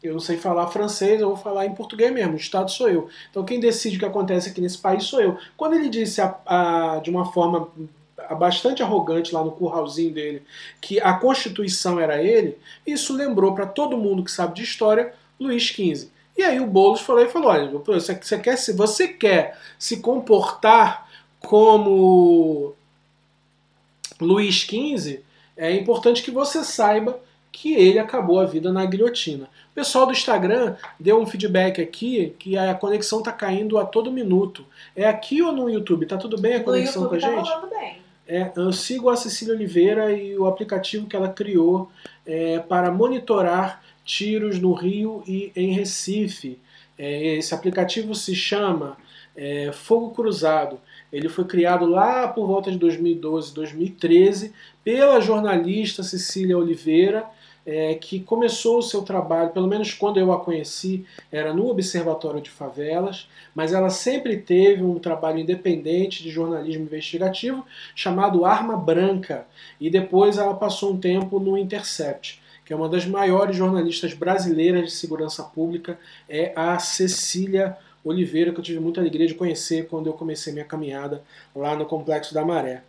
Eu 0.02 0.12
não 0.12 0.20
sei 0.20 0.36
falar 0.36 0.68
francês, 0.68 1.20
eu 1.20 1.28
vou 1.28 1.36
falar 1.36 1.66
em 1.66 1.74
português 1.74 2.12
mesmo, 2.12 2.34
o 2.34 2.36
Estado 2.36 2.70
sou 2.70 2.88
eu. 2.88 3.08
Então 3.30 3.44
quem 3.44 3.58
decide 3.58 3.96
o 3.96 3.98
que 3.98 4.04
acontece 4.04 4.48
aqui 4.50 4.60
nesse 4.60 4.78
país 4.78 5.04
sou 5.04 5.20
eu. 5.20 5.36
Quando 5.56 5.74
ele 5.74 5.88
disse 5.88 6.20
a, 6.20 6.36
a, 6.46 7.00
de 7.02 7.10
uma 7.10 7.32
forma 7.32 7.68
bastante 8.34 8.82
arrogante 8.82 9.34
lá 9.34 9.44
no 9.44 9.52
curralzinho 9.52 10.12
dele, 10.12 10.42
que 10.80 11.00
a 11.00 11.14
Constituição 11.14 12.00
era 12.00 12.22
ele, 12.22 12.58
isso 12.87 13.14
lembrou 13.14 13.54
para 13.54 13.66
todo 13.66 13.96
mundo 13.96 14.25
que 14.25 14.30
sabe 14.30 14.54
de 14.54 14.62
história 14.62 15.14
Luís 15.38 15.64
XV. 15.64 16.08
E 16.37 16.42
aí 16.42 16.60
o 16.60 16.66
Boulos 16.66 17.00
falou 17.00 17.25
e 17.25 17.28
falou: 17.28 17.50
olha, 17.50 17.68
você 17.68 18.38
quer, 18.38 18.56
se 18.56 18.72
você 18.72 19.08
quer 19.08 19.58
se 19.78 20.00
comportar 20.00 21.08
como 21.40 22.75
Luís 24.20 24.54
XV, 24.54 25.20
é 25.56 25.72
importante 25.75 26.22
que 26.22 26.30
você 26.30 26.62
saiba 26.62 27.20
que 27.50 27.75
ele 27.75 27.98
acabou 27.98 28.38
a 28.38 28.44
vida 28.44 28.72
na 28.72 28.84
guilhotina. 28.84 29.48
O 29.72 29.75
pessoal 29.75 30.06
do 30.06 30.12
Instagram 30.12 30.76
deu 30.98 31.20
um 31.20 31.26
feedback 31.26 31.80
aqui 31.80 32.34
que 32.38 32.56
a 32.56 32.72
conexão 32.75 33.20
tá 33.20 33.32
caindo 33.32 33.78
a 33.78 33.84
todo 33.84 34.12
minuto. 34.12 34.64
É 34.94 35.08
aqui 35.08 35.42
ou 35.42 35.52
no 35.52 35.68
YouTube? 35.68 36.06
Tá 36.06 36.16
tudo 36.16 36.38
bem 36.38 36.54
a 36.54 36.62
conexão 36.62 37.08
com 37.08 37.16
a 37.16 37.18
tá 37.18 37.28
gente? 37.28 37.48
rolando 37.48 37.66
bem. 37.68 38.07
É, 38.30 38.52
eu 38.56 38.70
sigo 38.75 39.08
a 39.08 39.16
Cecília 39.16 39.54
Oliveira 39.54 40.12
e 40.12 40.37
o 40.37 40.47
aplicativo 40.47 41.06
que 41.06 41.16
ela 41.16 41.30
criou 41.30 41.90
é, 42.26 42.58
para 42.58 42.90
monitorar 42.90 43.82
tiros 44.04 44.58
no 44.61 44.75
Rio 44.75 45.23
e 45.26 45.50
em 45.56 45.73
Recife. 45.73 46.61
É, 46.99 47.37
esse 47.37 47.54
aplicativo 47.54 48.14
se 48.14 48.35
chama 48.35 48.99
é, 49.35 49.73
Fogo 49.73 50.11
Cruzado. 50.11 50.78
Ele 51.11 51.30
foi 51.30 51.47
criado 51.47 51.87
lá 51.87 52.28
por 52.28 52.47
volta 52.47 52.70
de 52.70 52.76
2012, 52.76 53.54
2013 53.54 54.52
pela 54.85 55.20
jornalista 55.20 56.02
Cecília 56.02 56.58
Oliveira 56.58 57.25
é, 57.68 57.94
que 57.96 58.18
começou 58.18 58.78
o 58.78 58.82
seu 58.82 59.02
trabalho, 59.02 59.50
pelo 59.50 59.68
menos 59.68 59.92
quando 59.92 60.18
eu 60.18 60.32
a 60.32 60.40
conheci, 60.40 61.04
era 61.30 61.52
no 61.52 61.68
Observatório 61.68 62.40
de 62.40 62.48
Favelas, 62.48 63.28
mas 63.54 63.75
ela 63.75 63.90
sempre 63.90 64.38
teve 64.38 64.82
um 64.82 64.98
trabalho 64.98 65.40
independente 65.40 66.22
de 66.22 66.30
jornalismo 66.30 66.84
investigativo 66.84 67.62
chamado 67.94 68.46
Arma 68.46 68.75
Branca, 68.75 69.46
e 69.78 69.90
depois 69.90 70.38
ela 70.38 70.54
passou 70.54 70.94
um 70.94 70.98
tempo 70.98 71.38
no 71.38 71.58
Intercept 71.58 72.40
que 72.64 72.75
é 72.75 72.76
uma 72.76 72.88
das 72.88 73.06
maiores 73.06 73.56
jornalistas 73.56 74.12
brasileiras 74.12 74.84
de 74.84 74.90
segurança 74.90 75.42
pública, 75.42 75.98
é 76.28 76.52
a 76.54 76.78
Cecília 76.78 77.78
Oliveira, 78.04 78.52
que 78.52 78.60
eu 78.60 78.62
tive 78.62 78.78
muita 78.78 79.00
alegria 79.00 79.26
de 79.26 79.32
conhecer 79.32 79.88
quando 79.88 80.06
eu 80.06 80.12
comecei 80.12 80.52
minha 80.52 80.66
caminhada 80.66 81.22
lá 81.56 81.75
no 81.75 81.87
Complexo 81.87 82.34
da 82.34 82.44
Maré. 82.44 82.82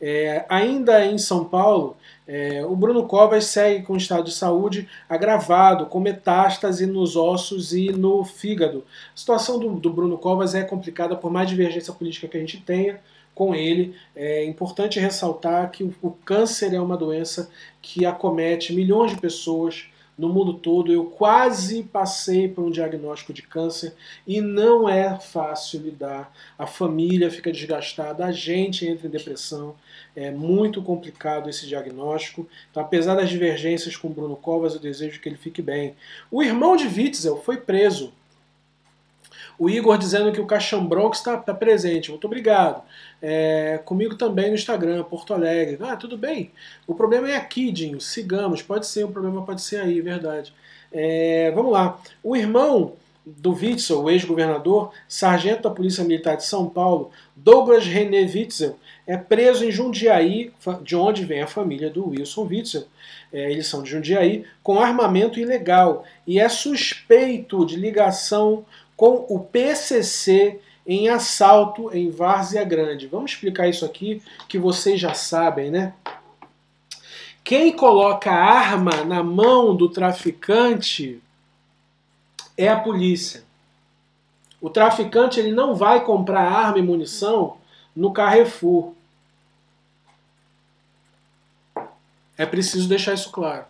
É, 0.00 0.44
ainda 0.48 1.04
em 1.04 1.18
São 1.18 1.44
Paulo, 1.44 1.96
é, 2.26 2.64
o 2.64 2.74
Bruno 2.74 3.06
Covas 3.06 3.44
segue 3.46 3.84
com 3.84 3.96
estado 3.96 4.24
de 4.24 4.32
saúde 4.32 4.88
agravado, 5.08 5.86
com 5.86 6.00
metástase 6.00 6.86
nos 6.86 7.16
ossos 7.16 7.72
e 7.72 7.90
no 7.92 8.24
fígado. 8.24 8.84
A 9.14 9.16
situação 9.16 9.58
do, 9.58 9.74
do 9.74 9.90
Bruno 9.90 10.18
Covas 10.18 10.54
é 10.54 10.62
complicada 10.62 11.16
por 11.16 11.30
mais 11.30 11.48
divergência 11.48 11.92
política 11.92 12.28
que 12.28 12.36
a 12.36 12.40
gente 12.40 12.60
tenha 12.60 13.00
com 13.34 13.54
ele. 13.54 13.94
É 14.14 14.44
importante 14.44 14.98
ressaltar 14.98 15.70
que 15.70 15.84
o, 15.84 15.94
o 16.02 16.10
câncer 16.10 16.74
é 16.74 16.80
uma 16.80 16.96
doença 16.96 17.50
que 17.80 18.04
acomete 18.04 18.74
milhões 18.74 19.12
de 19.12 19.20
pessoas 19.20 19.88
no 20.18 20.28
mundo 20.28 20.54
todo. 20.54 20.92
Eu 20.92 21.04
quase 21.04 21.82
passei 21.82 22.48
por 22.48 22.64
um 22.64 22.70
diagnóstico 22.70 23.32
de 23.32 23.42
câncer 23.42 23.94
e 24.26 24.40
não 24.40 24.88
é 24.88 25.18
fácil 25.18 25.80
lidar. 25.80 26.32
A 26.58 26.66
família 26.66 27.30
fica 27.30 27.52
desgastada, 27.52 28.24
a 28.24 28.32
gente 28.32 28.86
entra 28.86 29.06
em 29.06 29.10
depressão. 29.10 29.74
É 30.14 30.30
muito 30.30 30.82
complicado 30.82 31.50
esse 31.50 31.66
diagnóstico. 31.66 32.48
Então, 32.70 32.82
apesar 32.82 33.14
das 33.14 33.28
divergências 33.28 33.96
com 33.96 34.08
Bruno 34.08 34.36
Covas, 34.36 34.74
eu 34.74 34.80
desejo 34.80 35.20
que 35.20 35.28
ele 35.28 35.36
fique 35.36 35.60
bem. 35.60 35.94
O 36.30 36.42
irmão 36.42 36.76
de 36.76 36.86
Witzel 36.86 37.36
foi 37.42 37.58
preso. 37.58 38.12
O 39.58 39.70
Igor 39.70 39.96
dizendo 39.96 40.32
que 40.32 40.40
o 40.40 40.46
Caxambrox 40.46 41.18
está 41.18 41.36
tá 41.36 41.54
presente. 41.54 42.10
Muito 42.10 42.26
obrigado. 42.26 42.82
É, 43.22 43.80
comigo 43.84 44.14
também 44.14 44.48
no 44.48 44.54
Instagram, 44.54 45.02
Porto 45.04 45.32
Alegre. 45.32 45.78
Ah, 45.80 45.96
tudo 45.96 46.18
bem. 46.18 46.50
O 46.86 46.94
problema 46.94 47.30
é 47.30 47.36
aqui, 47.36 47.72
Dinho. 47.72 48.00
Sigamos. 48.00 48.62
Pode 48.62 48.86
ser, 48.86 49.04
o 49.04 49.08
problema 49.08 49.44
pode 49.44 49.62
ser 49.62 49.80
aí, 49.80 50.00
verdade. 50.00 50.52
É, 50.92 51.50
vamos 51.54 51.72
lá. 51.72 51.98
O 52.22 52.36
irmão 52.36 52.94
do 53.26 53.52
Witzel, 53.52 54.02
o 54.02 54.10
ex-governador, 54.10 54.92
sargento 55.08 55.62
da 55.62 55.70
Polícia 55.70 56.04
Militar 56.04 56.36
de 56.36 56.44
São 56.44 56.68
Paulo, 56.68 57.10
Douglas 57.34 57.84
René 57.84 58.20
Witzel, 58.20 58.76
é 59.04 59.16
preso 59.16 59.64
em 59.64 59.70
Jundiaí, 59.72 60.52
de 60.82 60.94
onde 60.94 61.24
vem 61.24 61.42
a 61.42 61.46
família 61.46 61.90
do 61.90 62.10
Wilson 62.10 62.46
Witzel. 62.46 62.84
É, 63.32 63.50
eles 63.50 63.66
são 63.66 63.82
de 63.82 63.90
Jundiaí, 63.90 64.44
com 64.62 64.78
armamento 64.78 65.40
ilegal 65.40 66.04
e 66.24 66.38
é 66.38 66.48
suspeito 66.48 67.66
de 67.66 67.76
ligação 67.76 68.64
com 68.96 69.26
o 69.28 69.40
PCC 69.40 70.60
em 70.86 71.08
assalto 71.08 71.94
em 71.94 72.10
Várzea 72.10 72.64
Grande. 72.64 73.06
Vamos 73.06 73.32
explicar 73.32 73.68
isso 73.68 73.84
aqui 73.84 74.22
que 74.48 74.58
vocês 74.58 75.00
já 75.00 75.12
sabem, 75.14 75.70
né? 75.70 75.94
Quem 77.42 77.72
coloca 77.72 78.30
a 78.30 78.44
arma 78.44 79.04
na 79.04 79.22
mão 79.22 79.74
do 79.74 79.88
traficante 79.88 81.20
é 82.56 82.68
a 82.68 82.80
polícia. 82.80 83.44
O 84.60 84.70
traficante 84.70 85.38
ele 85.38 85.52
não 85.52 85.74
vai 85.74 86.04
comprar 86.04 86.40
arma 86.40 86.78
e 86.78 86.82
munição 86.82 87.58
no 87.94 88.12
Carrefour. 88.12 88.94
É 92.36 92.44
preciso 92.44 92.88
deixar 92.88 93.14
isso 93.14 93.30
claro. 93.30 93.64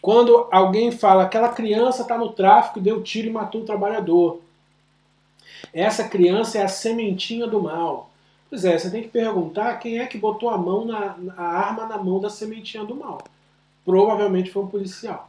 Quando 0.00 0.48
alguém 0.50 0.90
fala 0.90 1.24
aquela 1.24 1.48
criança 1.48 2.02
está 2.02 2.18
no 2.18 2.32
tráfico, 2.32 2.80
deu 2.80 3.02
tiro 3.02 3.28
e 3.28 3.32
matou 3.32 3.62
um 3.62 3.64
trabalhador. 3.64 4.40
Essa 5.72 6.08
criança 6.08 6.58
é 6.58 6.62
a 6.62 6.68
sementinha 6.68 7.46
do 7.46 7.60
mal. 7.62 8.10
Pois 8.48 8.64
é, 8.64 8.78
você 8.78 8.90
tem 8.90 9.02
que 9.02 9.08
perguntar 9.08 9.78
quem 9.78 9.98
é 9.98 10.06
que 10.06 10.18
botou 10.18 10.48
a 10.48 10.56
mão 10.58 10.84
na 10.84 11.16
a 11.36 11.42
arma 11.42 11.86
na 11.86 11.98
mão 11.98 12.20
da 12.20 12.30
sementinha 12.30 12.84
do 12.84 12.94
mal. 12.94 13.22
Provavelmente 13.84 14.50
foi 14.50 14.62
um 14.62 14.68
policial. 14.68 15.28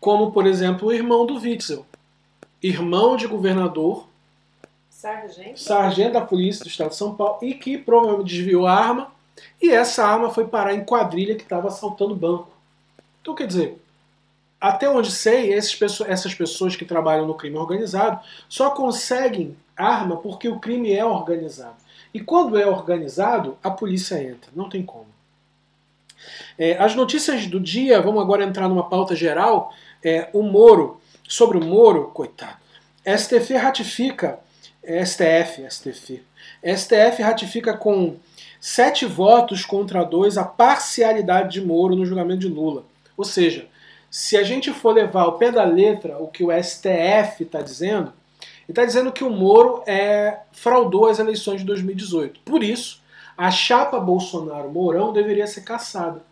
Como, 0.00 0.32
por 0.32 0.46
exemplo, 0.46 0.88
o 0.88 0.92
irmão 0.92 1.24
do 1.24 1.34
Witzel. 1.34 1.86
Irmão 2.60 3.16
de 3.16 3.26
governador, 3.26 4.06
Sargento. 4.88 5.60
sargento 5.60 6.12
da 6.12 6.20
polícia 6.20 6.64
do 6.64 6.68
estado 6.68 6.90
de 6.90 6.96
São 6.96 7.14
Paulo, 7.14 7.38
e 7.42 7.54
que 7.54 7.76
provavelmente 7.76 8.28
desviou 8.28 8.66
a 8.66 8.74
arma, 8.74 9.12
e 9.60 9.70
essa 9.70 10.04
arma 10.04 10.30
foi 10.30 10.46
parar 10.46 10.74
em 10.74 10.84
quadrilha 10.84 11.34
que 11.34 11.42
estava 11.42 11.68
assaltando 11.68 12.14
banco. 12.14 12.50
Então, 13.20 13.34
quer 13.34 13.46
dizer, 13.46 13.81
até 14.62 14.88
onde 14.88 15.10
sei, 15.10 15.52
essas 15.52 16.34
pessoas 16.34 16.76
que 16.76 16.84
trabalham 16.84 17.26
no 17.26 17.34
crime 17.34 17.56
organizado 17.56 18.20
só 18.48 18.70
conseguem 18.70 19.56
arma 19.76 20.18
porque 20.18 20.48
o 20.48 20.60
crime 20.60 20.92
é 20.92 21.04
organizado. 21.04 21.74
E 22.14 22.20
quando 22.20 22.56
é 22.56 22.64
organizado, 22.64 23.58
a 23.60 23.72
polícia 23.72 24.22
entra. 24.22 24.52
Não 24.54 24.68
tem 24.68 24.84
como. 24.84 25.08
É, 26.56 26.78
as 26.78 26.94
notícias 26.94 27.48
do 27.48 27.58
dia, 27.58 28.00
vamos 28.00 28.22
agora 28.22 28.44
entrar 28.44 28.68
numa 28.68 28.88
pauta 28.88 29.16
geral. 29.16 29.74
É, 30.00 30.28
o 30.32 30.44
Moro, 30.44 31.00
sobre 31.28 31.58
o 31.58 31.64
Moro, 31.64 32.12
coitado. 32.14 32.56
STF 33.04 33.54
ratifica, 33.54 34.38
STF, 34.84 35.68
STF, 35.68 36.22
STF 36.64 37.20
ratifica 37.20 37.76
com 37.76 38.14
sete 38.60 39.06
votos 39.06 39.64
contra 39.64 40.04
dois 40.04 40.38
a 40.38 40.44
parcialidade 40.44 41.54
de 41.54 41.66
Moro 41.66 41.96
no 41.96 42.06
julgamento 42.06 42.42
de 42.42 42.48
Lula. 42.48 42.84
Ou 43.16 43.24
seja, 43.24 43.71
se 44.12 44.36
a 44.36 44.42
gente 44.42 44.70
for 44.74 44.94
levar 44.94 45.22
ao 45.22 45.38
pé 45.38 45.50
da 45.50 45.64
letra 45.64 46.18
o 46.18 46.28
que 46.28 46.44
o 46.44 46.50
STF 46.52 47.44
está 47.44 47.62
dizendo, 47.62 48.12
está 48.68 48.84
dizendo 48.84 49.10
que 49.10 49.24
o 49.24 49.30
Moro 49.30 49.82
é, 49.86 50.40
fraudou 50.52 51.06
as 51.06 51.18
eleições 51.18 51.60
de 51.60 51.66
2018. 51.66 52.40
Por 52.40 52.62
isso, 52.62 53.00
a 53.38 53.50
chapa 53.50 53.98
Bolsonaro-Mourão 53.98 55.14
deveria 55.14 55.46
ser 55.46 55.62
caçada. 55.62 56.22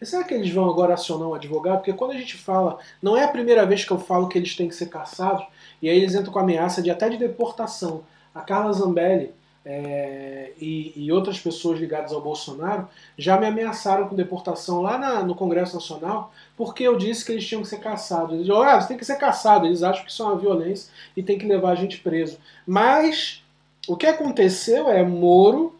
E 0.00 0.04
será 0.04 0.24
que 0.24 0.34
eles 0.34 0.50
vão 0.50 0.68
agora 0.68 0.94
acionar 0.94 1.28
um 1.28 1.34
advogado? 1.34 1.76
Porque 1.76 1.92
quando 1.92 2.10
a 2.10 2.18
gente 2.18 2.36
fala, 2.36 2.78
não 3.00 3.16
é 3.16 3.22
a 3.22 3.28
primeira 3.28 3.64
vez 3.64 3.84
que 3.84 3.92
eu 3.92 3.98
falo 3.98 4.26
que 4.26 4.36
eles 4.36 4.56
têm 4.56 4.66
que 4.66 4.74
ser 4.74 4.86
caçados, 4.86 5.46
e 5.80 5.88
aí 5.88 5.98
eles 5.98 6.16
entram 6.16 6.32
com 6.32 6.38
ameaça 6.40 6.82
de 6.82 6.90
até 6.90 7.08
de 7.08 7.16
deportação. 7.16 8.02
A 8.34 8.40
Carla 8.40 8.72
Zambelli 8.72 9.32
é, 9.64 10.52
e, 10.58 10.92
e, 10.96 11.12
outras 11.12 11.38
pessoas 11.38 11.78
ligadas 11.78 12.12
ao 12.12 12.20
Bolsonaro 12.20 12.88
já 13.18 13.38
me 13.38 13.46
ameaçaram 13.46 14.08
com 14.08 14.16
deportação 14.16 14.80
lá 14.80 14.96
na, 14.96 15.22
no 15.22 15.34
Congresso 15.34 15.74
Nacional 15.74 16.32
porque 16.56 16.82
eu 16.82 16.96
disse 16.96 17.24
que 17.24 17.32
eles 17.32 17.46
tinham 17.46 17.62
que 17.62 17.68
ser 17.68 17.78
caçados. 17.78 18.32
Eles 18.32 18.46
disseram, 18.46 18.62
ah, 18.62 18.80
você 18.80 18.88
tem 18.88 18.96
que 18.96 19.04
ser 19.04 19.16
caçado. 19.16 19.66
Eles 19.66 19.82
acham 19.82 20.04
que 20.04 20.10
isso 20.10 20.22
é 20.22 20.26
uma 20.26 20.38
violência 20.38 20.90
e 21.14 21.22
tem 21.22 21.38
que 21.38 21.46
levar 21.46 21.72
a 21.72 21.74
gente 21.74 21.98
preso. 21.98 22.38
Mas 22.66 23.42
o 23.86 23.96
que 23.96 24.06
aconteceu 24.06 24.88
é 24.88 25.02
Moro 25.02 25.78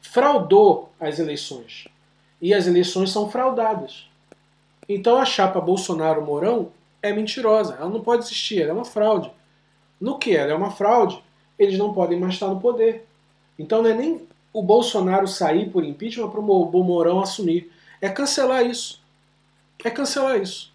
fraudou 0.00 0.90
as 0.98 1.20
eleições. 1.20 1.86
E 2.42 2.52
as 2.52 2.66
eleições 2.66 3.12
são 3.12 3.30
fraudadas. 3.30 4.08
Então 4.88 5.18
a 5.18 5.24
chapa 5.24 5.60
Bolsonaro-Mourão 5.60 6.72
é 7.00 7.12
mentirosa. 7.12 7.76
Ela 7.78 7.88
não 7.88 8.00
pode 8.00 8.24
existir, 8.24 8.62
ela 8.62 8.70
é 8.70 8.74
uma 8.74 8.84
fraude. 8.84 9.30
No 10.00 10.18
que 10.18 10.34
ela 10.34 10.50
é 10.50 10.54
uma 10.54 10.72
fraude? 10.72 11.22
Eles 11.60 11.78
não 11.78 11.92
podem 11.92 12.18
mais 12.18 12.34
estar 12.34 12.48
no 12.48 12.58
poder. 12.58 13.06
Então 13.58 13.82
não 13.82 13.90
é 13.90 13.94
nem 13.94 14.26
o 14.52 14.62
Bolsonaro 14.62 15.28
sair 15.28 15.68
por 15.68 15.84
impeachment 15.84 16.30
para 16.30 16.40
o 16.40 16.82
Mourão 16.82 17.20
assumir. 17.20 17.70
É 18.00 18.08
cancelar 18.08 18.64
isso. 18.64 19.00
É 19.84 19.90
cancelar 19.90 20.40
isso. 20.40 20.72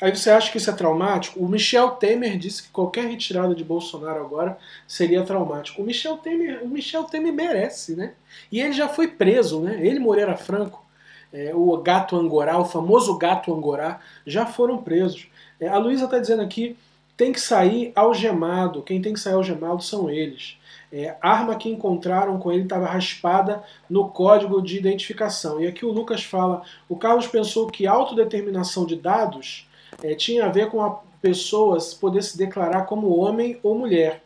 Aí 0.00 0.14
você 0.14 0.30
acha 0.30 0.50
que 0.50 0.58
isso 0.58 0.68
é 0.68 0.72
traumático? 0.72 1.38
O 1.38 1.48
Michel 1.48 1.90
Temer 1.90 2.36
disse 2.36 2.64
que 2.64 2.68
qualquer 2.70 3.06
retirada 3.06 3.54
de 3.54 3.62
Bolsonaro 3.62 4.20
agora 4.20 4.58
seria 4.88 5.22
traumático. 5.22 5.80
O 5.80 5.84
Michel 5.84 6.16
Temer, 6.16 6.62
o 6.64 6.68
Michel 6.68 7.04
Temer 7.04 7.32
merece, 7.32 7.94
né? 7.94 8.14
E 8.50 8.60
ele 8.60 8.72
já 8.72 8.88
foi 8.88 9.08
preso, 9.08 9.60
né? 9.60 9.78
Ele 9.80 10.00
Moreira 10.00 10.36
Franco, 10.36 10.84
é, 11.32 11.54
o 11.54 11.76
gato 11.78 12.16
angorá, 12.16 12.58
o 12.58 12.64
famoso 12.64 13.16
gato 13.16 13.54
angorá, 13.54 14.00
já 14.26 14.44
foram 14.44 14.78
presos. 14.78 15.28
É, 15.60 15.68
a 15.68 15.78
Luísa 15.78 16.06
está 16.06 16.18
dizendo 16.18 16.42
aqui, 16.42 16.76
tem 17.16 17.32
que 17.32 17.40
sair 17.40 17.92
algemado. 17.94 18.82
Quem 18.82 19.00
tem 19.00 19.12
que 19.12 19.20
sair 19.20 19.34
algemado 19.34 19.82
são 19.82 20.10
eles. 20.10 20.58
É, 20.92 21.16
arma 21.20 21.56
que 21.56 21.68
encontraram 21.68 22.38
com 22.38 22.52
ele 22.52 22.62
estava 22.62 22.86
raspada 22.86 23.64
no 23.90 24.08
código 24.08 24.62
de 24.62 24.76
identificação. 24.76 25.60
E 25.60 25.66
aqui 25.66 25.84
o 25.84 25.90
Lucas 25.90 26.22
fala: 26.22 26.62
o 26.88 26.96
Carlos 26.96 27.26
pensou 27.26 27.66
que 27.66 27.86
autodeterminação 27.86 28.86
de 28.86 28.96
dados 28.96 29.68
é, 30.02 30.14
tinha 30.14 30.46
a 30.46 30.50
ver 30.50 30.70
com 30.70 30.80
a 30.80 31.00
pessoa 31.20 31.78
poder 32.00 32.22
se 32.22 32.36
declarar 32.36 32.84
como 32.86 33.16
homem 33.16 33.58
ou 33.62 33.76
mulher. 33.76 34.22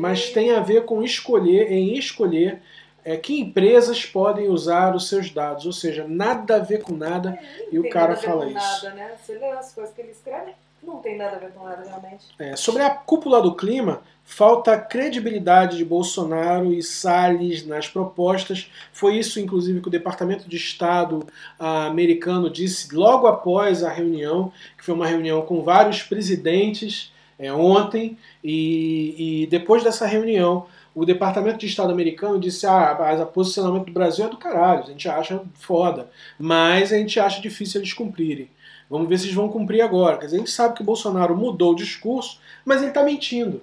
Mas 0.00 0.30
tem 0.30 0.52
a 0.52 0.60
ver 0.60 0.84
com 0.84 1.02
escolher, 1.02 1.70
em 1.70 1.96
escolher 1.96 2.60
é, 3.04 3.16
que 3.16 3.40
empresas 3.40 4.04
podem 4.04 4.48
usar 4.48 4.94
os 4.94 5.08
seus 5.08 5.30
dados. 5.30 5.66
Ou 5.66 5.72
seja, 5.72 6.06
nada 6.06 6.56
a 6.56 6.58
ver 6.58 6.82
com 6.82 6.94
nada. 6.94 7.38
É, 7.40 7.68
e 7.72 7.78
o 7.78 7.88
cara 7.90 8.16
fala 8.16 8.46
isso. 8.46 8.84
Nada, 8.84 8.90
né? 8.90 9.12
Você 9.20 9.38
lê 9.38 9.50
as 9.50 9.72
coisas 9.72 9.94
que 9.94 10.00
ele 10.00 10.10
escreve, 10.10 10.52
não 10.82 10.98
tem 10.98 11.16
nada 11.16 11.36
a 11.36 11.38
ver 11.38 11.52
com 11.52 11.64
nada 11.64 11.82
realmente. 11.84 12.26
É, 12.38 12.56
sobre 12.56 12.82
a 12.82 12.90
cúpula 12.90 13.42
do 13.42 13.54
clima, 13.54 14.02
falta 14.24 14.78
credibilidade 14.78 15.76
de 15.78 15.84
Bolsonaro 15.84 16.72
e 16.72 16.82
Salles 16.82 17.66
nas 17.66 17.88
propostas. 17.88 18.70
Foi 18.92 19.16
isso, 19.16 19.40
inclusive, 19.40 19.80
que 19.80 19.88
o 19.88 19.90
Departamento 19.90 20.48
de 20.48 20.56
Estado 20.56 21.26
ah, 21.58 21.86
americano 21.86 22.50
disse 22.50 22.94
logo 22.94 23.26
após 23.26 23.82
a 23.82 23.90
reunião, 23.90 24.52
que 24.76 24.84
foi 24.84 24.94
uma 24.94 25.06
reunião 25.06 25.42
com 25.42 25.62
vários 25.62 26.02
presidentes 26.02 27.12
é, 27.38 27.52
ontem, 27.52 28.18
e, 28.42 29.42
e 29.42 29.46
depois 29.46 29.82
dessa 29.82 30.06
reunião, 30.06 30.66
o 30.94 31.04
Departamento 31.06 31.58
de 31.58 31.66
Estado 31.66 31.92
americano 31.92 32.38
disse: 32.38 32.66
ah, 32.66 32.96
o 33.22 33.26
posicionamento 33.26 33.86
do 33.86 33.92
Brasil 33.92 34.26
é 34.26 34.28
do 34.28 34.36
caralho, 34.36 34.82
a 34.82 34.86
gente 34.86 35.08
acha 35.08 35.40
foda, 35.54 36.10
mas 36.38 36.92
a 36.92 36.98
gente 36.98 37.18
acha 37.20 37.40
difícil 37.40 37.80
eles 37.80 37.92
cumprirem. 37.92 38.50
Vamos 38.88 39.08
ver 39.08 39.18
se 39.18 39.26
eles 39.26 39.34
vão 39.34 39.48
cumprir 39.48 39.82
agora. 39.82 40.16
Quer 40.16 40.26
dizer, 40.26 40.36
a 40.36 40.40
gente 40.40 40.50
sabe 40.50 40.74
que 40.74 40.82
o 40.82 40.84
Bolsonaro 40.84 41.36
mudou 41.36 41.72
o 41.72 41.76
discurso, 41.76 42.40
mas 42.64 42.80
ele 42.80 42.90
está 42.90 43.02
mentindo. 43.02 43.62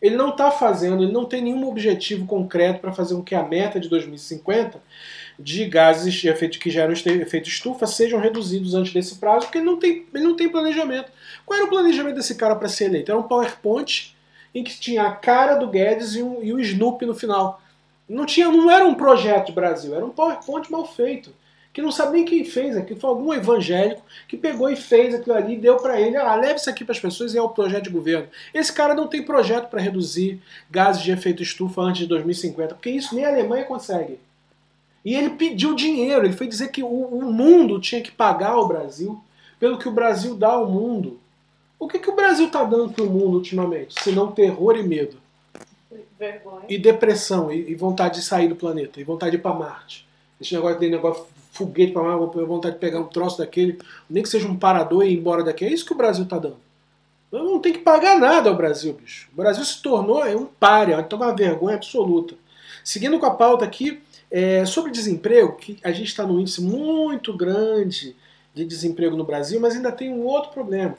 Ele 0.00 0.16
não 0.16 0.30
está 0.30 0.50
fazendo, 0.50 1.04
ele 1.04 1.12
não 1.12 1.24
tem 1.24 1.40
nenhum 1.40 1.68
objetivo 1.68 2.26
concreto 2.26 2.80
para 2.80 2.92
fazer 2.92 3.14
com 3.14 3.22
que 3.22 3.36
a 3.36 3.42
meta 3.44 3.78
de 3.78 3.88
2050 3.88 4.80
de 5.38 5.64
gases 5.66 6.12
de 6.14 6.28
efeito, 6.28 6.58
que 6.58 6.70
geram 6.70 6.92
efeito 6.92 7.48
estufa 7.48 7.86
sejam 7.86 8.18
reduzidos 8.18 8.74
antes 8.74 8.92
desse 8.92 9.16
prazo, 9.16 9.46
porque 9.46 9.58
ele 9.58 9.64
não 9.64 9.78
tem, 9.78 10.04
ele 10.12 10.24
não 10.24 10.36
tem 10.36 10.48
planejamento. 10.48 11.10
Qual 11.46 11.56
era 11.56 11.66
o 11.66 11.70
planejamento 11.70 12.16
desse 12.16 12.34
cara 12.34 12.56
para 12.56 12.68
ser 12.68 12.86
eleito? 12.86 13.12
Era 13.12 13.20
um 13.20 13.24
PowerPoint 13.24 14.16
em 14.54 14.62
que 14.64 14.78
tinha 14.78 15.04
a 15.04 15.12
cara 15.12 15.54
do 15.54 15.68
Guedes 15.68 16.14
e, 16.14 16.22
um, 16.22 16.42
e 16.42 16.52
o 16.52 16.60
Snoopy 16.60 17.06
no 17.06 17.14
final. 17.14 17.62
Não, 18.08 18.26
tinha, 18.26 18.48
não 18.48 18.70
era 18.70 18.84
um 18.84 18.94
projeto 18.94 19.46
de 19.46 19.52
Brasil, 19.52 19.94
era 19.94 20.04
um 20.04 20.10
PowerPoint 20.10 20.70
mal 20.70 20.84
feito 20.84 21.32
que 21.72 21.80
não 21.80 21.90
sabe 21.90 22.12
nem 22.12 22.24
quem 22.24 22.44
fez 22.44 22.76
aquilo, 22.76 23.00
foi 23.00 23.08
algum 23.08 23.32
evangélico 23.32 24.02
que 24.28 24.36
pegou 24.36 24.68
e 24.68 24.76
fez 24.76 25.14
aquilo 25.14 25.34
ali, 25.34 25.56
deu 25.56 25.76
para 25.76 25.98
ele, 25.98 26.16
ah, 26.16 26.34
leve 26.34 26.56
isso 26.56 26.68
aqui 26.68 26.84
para 26.84 26.92
as 26.92 27.00
pessoas 27.00 27.32
e 27.32 27.38
é 27.38 27.42
o 27.42 27.48
projeto 27.48 27.84
de 27.84 27.90
governo. 27.90 28.28
Esse 28.52 28.72
cara 28.72 28.94
não 28.94 29.06
tem 29.06 29.22
projeto 29.22 29.68
para 29.68 29.80
reduzir 29.80 30.40
gases 30.70 31.02
de 31.02 31.10
efeito 31.10 31.42
estufa 31.42 31.80
antes 31.80 32.02
de 32.02 32.06
2050, 32.08 32.74
porque 32.74 32.90
isso 32.90 33.14
nem 33.14 33.24
a 33.24 33.28
Alemanha 33.28 33.64
consegue. 33.64 34.18
E 35.04 35.14
ele 35.14 35.30
pediu 35.30 35.74
dinheiro, 35.74 36.26
ele 36.26 36.34
foi 36.34 36.46
dizer 36.46 36.68
que 36.68 36.82
o, 36.82 36.86
o 36.86 37.32
mundo 37.32 37.80
tinha 37.80 38.02
que 38.02 38.12
pagar 38.12 38.50
ao 38.50 38.68
Brasil 38.68 39.18
pelo 39.58 39.78
que 39.78 39.88
o 39.88 39.92
Brasil 39.92 40.36
dá 40.36 40.48
ao 40.48 40.70
mundo. 40.70 41.18
O 41.78 41.88
que, 41.88 41.98
que 41.98 42.10
o 42.10 42.14
Brasil 42.14 42.46
está 42.46 42.62
dando 42.62 42.92
para 42.92 43.02
o 43.02 43.10
mundo 43.10 43.36
ultimamente? 43.36 44.00
Se 44.00 44.12
não 44.12 44.30
terror 44.30 44.76
e 44.76 44.82
medo. 44.82 45.16
Vergonha. 46.18 46.66
E 46.68 46.78
depressão, 46.78 47.50
e, 47.50 47.70
e 47.70 47.74
vontade 47.74 48.16
de 48.16 48.22
sair 48.22 48.46
do 48.46 48.54
planeta, 48.54 49.00
e 49.00 49.04
vontade 49.04 49.32
de 49.32 49.38
ir 49.38 49.40
para 49.40 49.54
Marte. 49.54 50.06
Esse 50.40 50.54
negócio 50.54 50.78
de 50.78 50.88
negócio 50.88 51.24
foguete 51.52 51.92
para 51.92 52.26
ter 52.26 52.44
vontade 52.44 52.74
de 52.74 52.80
pegar 52.80 52.98
um 52.98 53.06
troço 53.06 53.38
daquele, 53.38 53.78
nem 54.10 54.22
que 54.22 54.28
seja 54.28 54.48
um 54.48 54.56
parador 54.56 55.04
e 55.04 55.10
ir 55.10 55.18
embora 55.18 55.44
daqui. 55.44 55.64
É 55.64 55.72
isso 55.72 55.84
que 55.84 55.92
o 55.92 55.96
Brasil 55.96 56.24
está 56.24 56.38
dando. 56.38 56.56
Não 57.30 57.60
tem 57.60 57.72
que 57.72 57.78
pagar 57.78 58.18
nada 58.18 58.50
ao 58.50 58.56
Brasil, 58.56 58.92
bicho. 58.94 59.28
O 59.32 59.36
Brasil 59.36 59.64
se 59.64 59.80
tornou 59.80 60.22
um 60.24 60.46
páreo, 60.46 60.98
então 60.98 61.18
uma 61.18 61.34
vergonha 61.34 61.76
absoluta. 61.76 62.34
Seguindo 62.82 63.18
com 63.18 63.26
a 63.26 63.30
pauta 63.30 63.64
aqui, 63.64 64.02
é, 64.30 64.64
sobre 64.64 64.90
desemprego, 64.90 65.56
que 65.56 65.78
a 65.84 65.92
gente 65.92 66.08
está 66.08 66.26
num 66.26 66.40
índice 66.40 66.60
muito 66.60 67.34
grande 67.36 68.16
de 68.54 68.64
desemprego 68.64 69.16
no 69.16 69.24
Brasil, 69.24 69.60
mas 69.60 69.74
ainda 69.74 69.92
tem 69.92 70.12
um 70.12 70.24
outro 70.24 70.50
problema, 70.52 70.94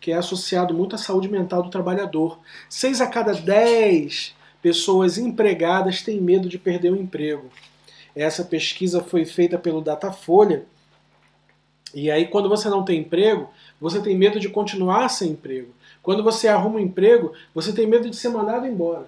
que 0.00 0.10
é 0.10 0.16
associado 0.16 0.74
muito 0.74 0.94
à 0.94 0.98
saúde 0.98 1.28
mental 1.28 1.62
do 1.62 1.70
trabalhador. 1.70 2.38
Seis 2.68 3.00
a 3.00 3.06
cada 3.06 3.32
dez 3.32 4.34
pessoas 4.60 5.16
empregadas 5.16 6.02
têm 6.02 6.20
medo 6.20 6.48
de 6.48 6.58
perder 6.58 6.92
o 6.92 6.96
emprego. 6.96 7.48
Essa 8.14 8.44
pesquisa 8.44 9.02
foi 9.02 9.24
feita 9.24 9.58
pelo 9.58 9.80
Datafolha. 9.80 10.64
E 11.94 12.10
aí, 12.10 12.26
quando 12.26 12.48
você 12.48 12.68
não 12.68 12.84
tem 12.84 13.00
emprego, 13.00 13.48
você 13.80 14.00
tem 14.00 14.16
medo 14.16 14.38
de 14.38 14.48
continuar 14.48 15.08
sem 15.08 15.30
emprego. 15.30 15.72
Quando 16.02 16.22
você 16.22 16.48
arruma 16.48 16.76
um 16.76 16.82
emprego, 16.82 17.32
você 17.54 17.72
tem 17.72 17.86
medo 17.86 18.08
de 18.10 18.16
ser 18.16 18.28
mandado 18.28 18.66
embora. 18.66 19.06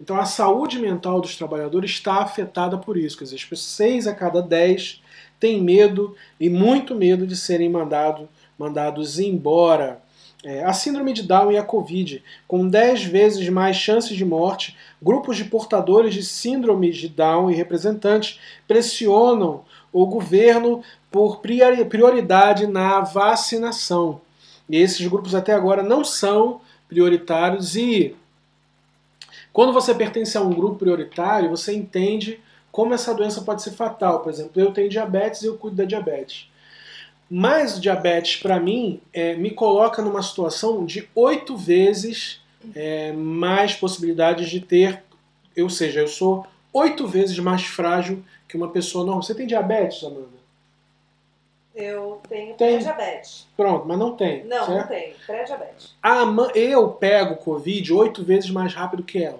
Então, 0.00 0.16
a 0.16 0.24
saúde 0.24 0.78
mental 0.78 1.20
dos 1.20 1.36
trabalhadores 1.36 1.90
está 1.90 2.22
afetada 2.22 2.78
por 2.78 2.96
isso. 2.96 3.18
Quer 3.18 3.24
dizer, 3.24 3.56
seis 3.56 4.06
a 4.06 4.14
cada 4.14 4.40
dez 4.40 5.02
têm 5.38 5.60
medo 5.60 6.16
e 6.38 6.48
muito 6.48 6.94
medo 6.94 7.26
de 7.26 7.36
serem 7.36 7.68
mandado, 7.68 8.28
mandados 8.58 9.18
embora. 9.18 10.02
É, 10.42 10.64
a 10.64 10.72
síndrome 10.72 11.12
de 11.12 11.22
Down 11.22 11.52
e 11.52 11.58
a 11.58 11.62
Covid, 11.62 12.22
com 12.48 12.66
10 12.66 13.04
vezes 13.04 13.46
mais 13.50 13.76
chances 13.76 14.16
de 14.16 14.24
morte, 14.24 14.74
grupos 15.02 15.36
de 15.36 15.44
portadores 15.44 16.14
de 16.14 16.22
síndrome 16.22 16.90
de 16.90 17.08
Down 17.10 17.50
e 17.50 17.54
representantes 17.54 18.40
pressionam 18.66 19.64
o 19.92 20.06
governo 20.06 20.82
por 21.10 21.40
prioridade 21.40 22.66
na 22.66 23.00
vacinação. 23.00 24.20
E 24.66 24.78
esses 24.78 25.06
grupos 25.06 25.34
até 25.34 25.52
agora 25.52 25.82
não 25.82 26.02
são 26.02 26.62
prioritários 26.88 27.76
e 27.76 28.16
quando 29.52 29.72
você 29.72 29.94
pertence 29.94 30.38
a 30.38 30.40
um 30.40 30.54
grupo 30.54 30.78
prioritário, 30.78 31.50
você 31.50 31.74
entende 31.74 32.40
como 32.70 32.94
essa 32.94 33.12
doença 33.12 33.42
pode 33.42 33.62
ser 33.62 33.72
fatal. 33.72 34.20
Por 34.20 34.30
exemplo, 34.32 34.60
eu 34.60 34.72
tenho 34.72 34.88
diabetes 34.88 35.42
e 35.42 35.46
eu 35.46 35.58
cuido 35.58 35.76
da 35.76 35.84
diabetes. 35.84 36.49
Mas 37.30 37.80
diabetes, 37.80 38.36
para 38.36 38.58
mim, 38.58 39.00
é, 39.12 39.36
me 39.36 39.52
coloca 39.52 40.02
numa 40.02 40.20
situação 40.20 40.84
de 40.84 41.08
oito 41.14 41.56
vezes 41.56 42.40
é, 42.74 43.12
mais 43.12 43.72
possibilidades 43.72 44.50
de 44.50 44.60
ter, 44.60 45.02
ou 45.56 45.70
seja, 45.70 46.00
eu 46.00 46.08
sou 46.08 46.44
oito 46.72 47.06
vezes 47.06 47.38
mais 47.38 47.62
frágil 47.62 48.24
que 48.48 48.56
uma 48.56 48.70
pessoa 48.70 49.04
normal. 49.04 49.22
Você 49.22 49.34
tem 49.34 49.46
diabetes, 49.46 50.02
Amanda? 50.02 50.40
Eu 51.72 52.20
tenho 52.28 52.54
pré-diabetes. 52.56 53.46
Pronto, 53.56 53.86
mas 53.86 53.98
não 53.98 54.16
tem. 54.16 54.44
Não, 54.44 54.66
certo? 54.66 54.80
não 54.80 54.86
tenho. 54.88 55.14
Pré-diabetes. 55.24 55.94
Eu 56.52 56.88
pego 56.88 57.36
Covid 57.36 57.92
oito 57.92 58.24
vezes 58.24 58.50
mais 58.50 58.74
rápido 58.74 59.04
que 59.04 59.22
ela. 59.22 59.38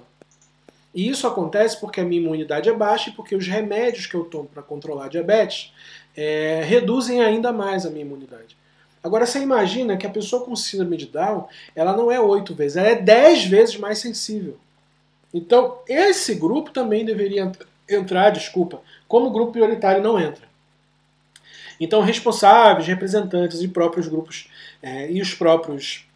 E 0.94 1.08
isso 1.08 1.26
acontece 1.26 1.78
porque 1.80 2.00
a 2.00 2.04
minha 2.04 2.20
imunidade 2.20 2.68
é 2.68 2.72
baixa 2.72 3.10
e 3.10 3.12
porque 3.12 3.34
os 3.36 3.46
remédios 3.46 4.06
que 4.06 4.14
eu 4.14 4.24
tomo 4.24 4.46
para 4.46 4.62
controlar 4.62 5.06
a 5.06 5.08
diabetes 5.08 5.72
é, 6.16 6.62
reduzem 6.64 7.22
ainda 7.22 7.52
mais 7.52 7.86
a 7.86 7.90
minha 7.90 8.04
imunidade. 8.04 8.56
Agora 9.02 9.24
você 9.26 9.40
imagina 9.40 9.96
que 9.96 10.06
a 10.06 10.10
pessoa 10.10 10.44
com 10.44 10.54
síndrome 10.54 10.96
de 10.96 11.06
Down, 11.06 11.46
ela 11.74 11.96
não 11.96 12.12
é 12.12 12.20
oito 12.20 12.54
vezes, 12.54 12.76
ela 12.76 12.88
é 12.88 12.96
dez 12.96 13.44
vezes 13.44 13.76
mais 13.76 13.98
sensível. 13.98 14.58
Então, 15.32 15.78
esse 15.88 16.34
grupo 16.34 16.70
também 16.70 17.04
deveria 17.04 17.50
entrar, 17.88 18.30
desculpa, 18.30 18.82
como 19.08 19.30
grupo 19.30 19.52
prioritário 19.52 20.02
não 20.02 20.20
entra. 20.20 20.48
Então, 21.80 22.02
responsáveis, 22.02 22.86
representantes 22.86 23.62
e 23.62 23.68
próprios 23.68 24.06
grupos 24.06 24.48
é, 24.82 25.10
e 25.10 25.22
os 25.22 25.32
próprios 25.32 26.06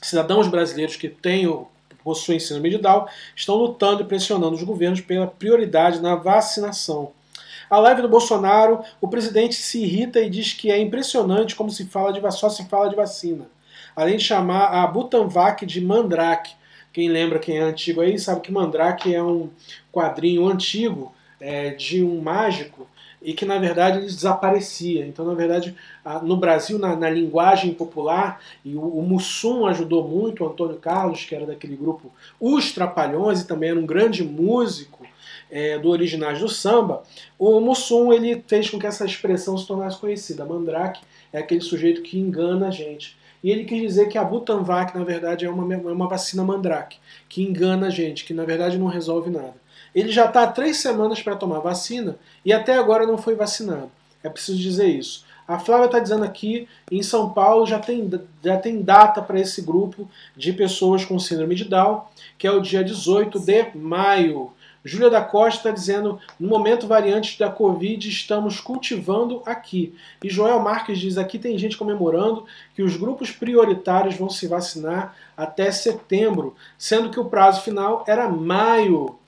cidadãos 0.00 0.48
brasileiros 0.48 0.96
que 0.96 1.08
têm 1.08 1.46
possuem 2.02 2.38
síndrome 2.38 2.70
de 2.70 2.78
Down 2.78 3.06
estão 3.34 3.56
lutando 3.56 4.02
e 4.02 4.06
pressionando 4.06 4.54
os 4.54 4.62
governos 4.62 5.00
pela 5.00 5.26
prioridade 5.26 6.00
na 6.00 6.14
vacinação. 6.14 7.12
A 7.68 7.78
live 7.78 8.02
do 8.02 8.08
Bolsonaro, 8.08 8.82
o 9.00 9.08
presidente 9.08 9.54
se 9.54 9.82
irrita 9.82 10.20
e 10.20 10.30
diz 10.30 10.52
que 10.52 10.70
é 10.70 10.78
impressionante 10.78 11.56
como 11.56 11.70
se 11.70 11.86
fala 11.86 12.12
de 12.12 12.20
só 12.32 12.48
se 12.48 12.64
fala 12.66 12.88
de 12.88 12.96
vacina. 12.96 13.46
Além 13.96 14.16
de 14.16 14.24
chamar 14.24 14.66
a 14.66 14.86
Butanvac 14.86 15.64
de 15.64 15.80
Mandrake. 15.80 16.54
Quem 16.92 17.08
lembra 17.08 17.38
quem 17.38 17.58
é 17.58 17.62
antigo 17.62 18.00
aí 18.00 18.18
sabe 18.18 18.40
que 18.40 18.52
Mandrake 18.52 19.14
é 19.14 19.22
um 19.22 19.50
quadrinho 19.92 20.46
antigo 20.46 21.12
é, 21.40 21.70
de 21.70 22.04
um 22.04 22.20
mágico 22.20 22.86
e 23.24 23.32
que 23.32 23.46
na 23.46 23.58
verdade 23.58 23.98
ele 23.98 24.06
desaparecia. 24.06 25.06
Então, 25.06 25.24
na 25.24 25.34
verdade, 25.34 25.74
no 26.22 26.36
Brasil, 26.36 26.78
na, 26.78 26.94
na 26.94 27.08
linguagem 27.08 27.72
popular, 27.72 28.40
e 28.64 28.76
o, 28.76 28.82
o, 28.82 29.02
Mussum 29.02 29.66
ajudou 29.66 30.06
muito, 30.06 30.44
o 30.44 30.46
Antônio 30.46 30.76
Carlos, 30.76 31.24
que 31.24 31.34
era 31.34 31.46
daquele 31.46 31.74
grupo 31.74 32.12
Os 32.38 32.72
Trapalhões 32.72 33.40
e 33.40 33.46
também 33.46 33.70
era 33.70 33.80
um 33.80 33.86
grande 33.86 34.22
músico, 34.22 35.06
é, 35.54 35.78
do 35.78 35.88
Originais 35.88 36.40
do 36.40 36.48
Samba, 36.48 37.04
o 37.38 37.60
Mussum 37.60 38.12
ele 38.12 38.42
fez 38.48 38.68
com 38.68 38.76
que 38.76 38.88
essa 38.88 39.04
expressão 39.04 39.56
se 39.56 39.64
tornasse 39.64 39.96
conhecida. 39.96 40.44
Mandrake 40.44 41.00
é 41.32 41.38
aquele 41.38 41.60
sujeito 41.60 42.02
que 42.02 42.18
engana 42.18 42.66
a 42.66 42.70
gente. 42.72 43.16
E 43.40 43.52
ele 43.52 43.64
quis 43.64 43.80
dizer 43.80 44.08
que 44.08 44.18
a 44.18 44.24
Butanvac, 44.24 44.98
na 44.98 45.04
verdade, 45.04 45.44
é 45.44 45.50
uma, 45.50 45.72
é 45.72 45.76
uma 45.76 46.08
vacina 46.08 46.42
mandrake, 46.42 46.98
que 47.28 47.42
engana 47.42 47.86
a 47.86 47.90
gente, 47.90 48.24
que 48.24 48.34
na 48.34 48.44
verdade 48.44 48.76
não 48.76 48.88
resolve 48.88 49.30
nada. 49.30 49.54
Ele 49.94 50.10
já 50.10 50.24
está 50.24 50.42
há 50.42 50.46
três 50.48 50.78
semanas 50.78 51.22
para 51.22 51.36
tomar 51.36 51.60
vacina 51.60 52.16
e 52.44 52.52
até 52.52 52.74
agora 52.74 53.06
não 53.06 53.16
foi 53.16 53.36
vacinado. 53.36 53.92
É 54.24 54.28
preciso 54.28 54.58
dizer 54.58 54.88
isso. 54.88 55.24
A 55.46 55.58
Flávia 55.58 55.86
está 55.86 56.00
dizendo 56.00 56.24
aqui, 56.24 56.66
em 56.90 57.02
São 57.02 57.30
Paulo 57.30 57.66
já 57.66 57.78
tem, 57.78 58.10
já 58.42 58.56
tem 58.56 58.82
data 58.82 59.22
para 59.22 59.38
esse 59.38 59.62
grupo 59.62 60.08
de 60.34 60.52
pessoas 60.52 61.04
com 61.04 61.18
síndrome 61.18 61.54
de 61.54 61.66
Down, 61.66 62.02
que 62.36 62.46
é 62.46 62.50
o 62.50 62.60
dia 62.62 62.82
18 62.82 63.38
de 63.38 63.66
maio. 63.76 64.50
Júlia 64.84 65.08
da 65.08 65.22
Costa 65.22 65.56
está 65.56 65.70
dizendo, 65.70 66.20
no 66.38 66.46
momento 66.46 66.86
variante 66.86 67.38
da 67.38 67.48
Covid, 67.48 68.06
estamos 68.06 68.60
cultivando 68.60 69.42
aqui. 69.46 69.94
E 70.22 70.28
Joel 70.28 70.60
Marques 70.60 70.98
diz, 70.98 71.16
aqui 71.16 71.38
tem 71.38 71.56
gente 71.56 71.78
comemorando 71.78 72.44
que 72.74 72.82
os 72.82 72.94
grupos 72.96 73.30
prioritários 73.30 74.16
vão 74.16 74.28
se 74.28 74.46
vacinar 74.46 75.16
até 75.34 75.72
setembro, 75.72 76.54
sendo 76.76 77.10
que 77.10 77.18
o 77.18 77.24
prazo 77.24 77.62
final 77.62 78.04
era 78.06 78.28
maio. 78.28 79.18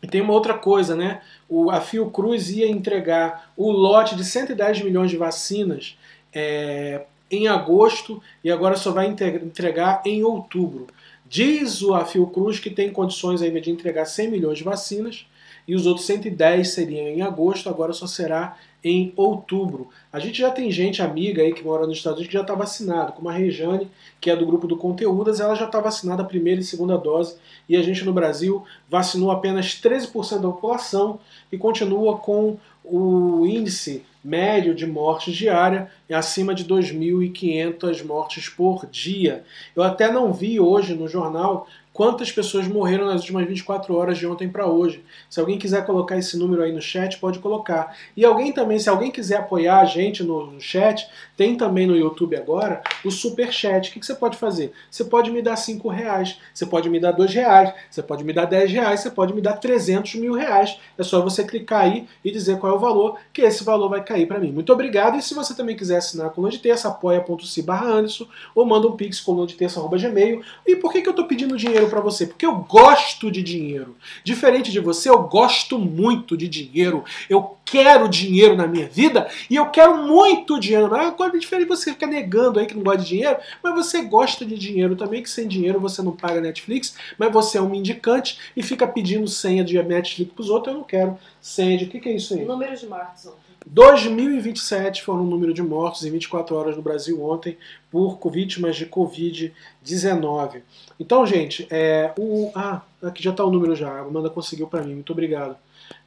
E 0.00 0.06
tem 0.06 0.20
uma 0.20 0.32
outra 0.32 0.54
coisa, 0.54 0.94
né? 0.94 1.22
O, 1.48 1.68
a 1.68 1.80
Fiocruz 1.80 2.50
ia 2.50 2.68
entregar 2.68 3.50
o 3.56 3.70
lote 3.72 4.14
de 4.14 4.24
110 4.24 4.82
milhões 4.82 5.10
de 5.10 5.16
vacinas 5.16 5.98
é, 6.32 7.02
em 7.28 7.48
agosto 7.48 8.22
e 8.44 8.52
agora 8.52 8.76
só 8.76 8.92
vai 8.92 9.06
entregar 9.08 10.02
em 10.04 10.22
outubro. 10.22 10.86
Diz 11.28 11.82
o 11.82 11.98
Fiocruz 12.04 12.60
que 12.60 12.70
tem 12.70 12.92
condições 12.92 13.42
ainda 13.42 13.60
de 13.60 13.70
entregar 13.70 14.04
100 14.04 14.30
milhões 14.30 14.58
de 14.58 14.64
vacinas 14.64 15.26
e 15.66 15.74
os 15.74 15.84
outros 15.84 16.06
110 16.06 16.68
seriam 16.68 17.08
em 17.08 17.22
agosto, 17.22 17.68
agora 17.68 17.92
só 17.92 18.06
será 18.06 18.56
em 18.84 19.12
outubro. 19.16 19.88
A 20.12 20.20
gente 20.20 20.38
já 20.38 20.50
tem 20.50 20.70
gente 20.70 21.02
amiga 21.02 21.42
aí 21.42 21.52
que 21.52 21.64
mora 21.64 21.86
nos 21.86 21.96
Estados 21.96 22.18
Unidos 22.18 22.28
que 22.28 22.38
já 22.38 22.42
está 22.42 22.54
vacinado, 22.54 23.12
como 23.12 23.28
a 23.28 23.32
Rejane, 23.32 23.90
que 24.20 24.30
é 24.30 24.36
do 24.36 24.46
grupo 24.46 24.68
do 24.68 24.76
Conteúdas, 24.76 25.40
ela 25.40 25.56
já 25.56 25.64
está 25.64 25.80
vacinada 25.80 26.22
a 26.22 26.26
primeira 26.26 26.60
e 26.60 26.64
segunda 26.64 26.96
dose, 26.96 27.36
e 27.68 27.76
a 27.76 27.82
gente 27.82 28.04
no 28.04 28.12
Brasil 28.12 28.64
vacinou 28.88 29.32
apenas 29.32 29.80
13% 29.82 30.40
da 30.40 30.48
população 30.48 31.18
e 31.50 31.58
continua 31.58 32.18
com 32.18 32.58
o 32.86 33.44
índice 33.46 34.04
médio 34.22 34.74
de 34.74 34.86
mortes 34.86 35.34
diária 35.34 35.90
é 36.08 36.14
acima 36.14 36.54
de 36.54 36.64
2.500 36.64 38.04
mortes 38.04 38.48
por 38.48 38.86
dia. 38.86 39.44
Eu 39.74 39.82
até 39.82 40.10
não 40.10 40.32
vi 40.32 40.58
hoje 40.58 40.94
no 40.94 41.08
jornal 41.08 41.68
quantas 41.96 42.30
pessoas 42.30 42.68
morreram 42.68 43.06
nas 43.06 43.22
últimas 43.22 43.48
24 43.48 43.96
horas 43.96 44.18
de 44.18 44.26
ontem 44.26 44.50
para 44.50 44.66
hoje. 44.66 45.02
Se 45.30 45.40
alguém 45.40 45.58
quiser 45.58 45.86
colocar 45.86 46.18
esse 46.18 46.36
número 46.36 46.62
aí 46.62 46.70
no 46.70 46.82
chat, 46.82 47.16
pode 47.16 47.38
colocar. 47.38 47.96
E 48.14 48.22
alguém 48.22 48.52
também, 48.52 48.78
se 48.78 48.90
alguém 48.90 49.10
quiser 49.10 49.38
apoiar 49.38 49.80
a 49.80 49.86
gente 49.86 50.22
no, 50.22 50.60
chat, 50.60 51.08
tem 51.38 51.56
também 51.56 51.86
no 51.86 51.96
YouTube 51.96 52.36
agora 52.36 52.82
o 53.02 53.10
Super 53.10 53.50
Chat. 53.50 53.88
O 53.88 53.92
que, 53.94 54.00
que, 54.00 54.04
você 54.04 54.14
pode 54.14 54.36
fazer? 54.36 54.72
Você 54.90 55.04
pode 55.04 55.30
me 55.30 55.40
dar 55.40 55.56
5 55.56 55.88
reais, 55.88 56.38
você 56.52 56.66
pode 56.66 56.90
me 56.90 57.00
dar 57.00 57.12
2 57.12 57.32
reais, 57.32 57.72
você 57.90 58.02
pode 58.02 58.22
me 58.24 58.32
dar 58.34 58.44
10 58.44 58.70
reais, 58.70 59.00
você 59.00 59.10
pode 59.10 59.32
me 59.32 59.40
dar 59.40 59.54
300 59.54 60.16
mil 60.16 60.34
reais. 60.34 60.78
É 60.98 61.02
só 61.02 61.22
você 61.22 61.44
clicar 61.44 61.84
aí 61.84 62.06
e 62.22 62.30
dizer 62.30 62.58
qual 62.58 62.74
é 62.74 62.76
o 62.76 62.78
valor, 62.78 63.18
que 63.32 63.40
esse 63.40 63.64
valor 63.64 63.88
vai 63.88 64.04
cair 64.04 64.26
para 64.26 64.38
mim. 64.38 64.52
Muito 64.52 64.70
obrigado. 64.70 65.16
E 65.16 65.22
se 65.22 65.32
você 65.32 65.54
também 65.54 65.74
quiser 65.74 65.96
assinar 65.96 66.26
a 66.26 66.30
Coluna 66.30 66.52
de 66.52 66.58
Terça, 66.58 66.88
apoia.se 66.88 67.62
barra 67.62 67.86
Anderson, 67.86 68.26
ou 68.54 68.66
manda 68.66 68.86
um 68.86 68.94
pix 68.94 69.18
coluna 69.18 69.46
de 69.46 69.54
terça, 69.54 69.80
arroba 69.80 69.96
gmail. 69.96 70.42
E 70.66 70.76
por 70.76 70.92
que, 70.92 71.00
que 71.00 71.08
eu 71.08 71.12
estou 71.12 71.26
pedindo 71.26 71.56
dinheiro 71.56 71.85
dinheiro 71.86 71.90
para 71.90 72.00
você? 72.00 72.26
Porque 72.26 72.44
eu 72.44 72.56
gosto 72.56 73.30
de 73.30 73.42
dinheiro. 73.42 73.96
Diferente 74.24 74.70
de 74.70 74.80
você, 74.80 75.08
eu 75.08 75.22
gosto 75.22 75.78
muito 75.78 76.36
de 76.36 76.48
dinheiro. 76.48 77.04
Eu 77.30 77.56
quero 77.64 78.08
dinheiro 78.08 78.56
na 78.56 78.66
minha 78.66 78.88
vida 78.88 79.28
e 79.48 79.56
eu 79.56 79.66
quero 79.70 79.96
muito 79.96 80.58
dinheiro. 80.58 80.94
Agora 80.94 81.36
é 81.36 81.38
diferente 81.38 81.68
você 81.68 81.92
ficar 81.92 82.06
negando 82.06 82.58
aí 82.58 82.66
que 82.66 82.74
não 82.74 82.82
gosta 82.82 83.02
de 83.02 83.08
dinheiro, 83.08 83.38
mas 83.62 83.74
você 83.74 84.02
gosta 84.02 84.44
de 84.44 84.58
dinheiro 84.58 84.96
também, 84.96 85.22
que 85.22 85.30
sem 85.30 85.48
dinheiro 85.48 85.80
você 85.80 86.02
não 86.02 86.12
paga 86.12 86.40
Netflix, 86.40 86.94
mas 87.18 87.32
você 87.32 87.58
é 87.58 87.62
um 87.62 87.68
mendicante 87.68 88.38
e 88.56 88.62
fica 88.62 88.86
pedindo 88.86 89.26
senha 89.28 89.64
de 89.64 89.80
Netflix 89.82 90.32
pros 90.32 90.50
outros. 90.50 90.74
Eu 90.74 90.80
não 90.80 90.86
quero 90.86 91.18
senha 91.40 91.78
de. 91.78 91.84
O 91.84 91.88
que, 91.88 92.00
que 92.00 92.08
é 92.08 92.12
isso 92.12 92.34
aí? 92.34 92.44
Número 92.44 92.76
de 92.76 92.86
ontem. 92.86 93.45
2027 93.66 95.02
foram 95.02 95.22
o 95.22 95.26
número 95.26 95.52
de 95.52 95.62
mortos 95.62 96.04
em 96.04 96.10
24 96.10 96.54
horas 96.54 96.76
no 96.76 96.82
Brasil 96.82 97.22
ontem 97.24 97.58
por 97.90 98.18
vítimas 98.30 98.76
de 98.76 98.86
Covid-19. 98.86 100.62
Então, 101.00 101.26
gente, 101.26 101.66
é, 101.68 102.12
o, 102.16 102.52
ah, 102.54 102.82
aqui 103.02 103.22
já 103.22 103.32
está 103.32 103.44
o 103.44 103.50
número 103.50 103.74
já. 103.74 103.90
A 103.90 104.00
Amanda 104.00 104.30
conseguiu 104.30 104.68
para 104.68 104.82
mim, 104.82 104.94
muito 104.94 105.12
obrigado. 105.12 105.56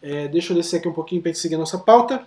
É, 0.01 0.27
deixa 0.29 0.53
eu 0.53 0.57
descer 0.57 0.77
aqui 0.77 0.87
um 0.87 0.93
pouquinho 0.93 1.21
para 1.21 1.31
gente 1.31 1.39
seguir 1.39 1.55
a 1.55 1.59
nossa 1.59 1.77
pauta 1.77 2.25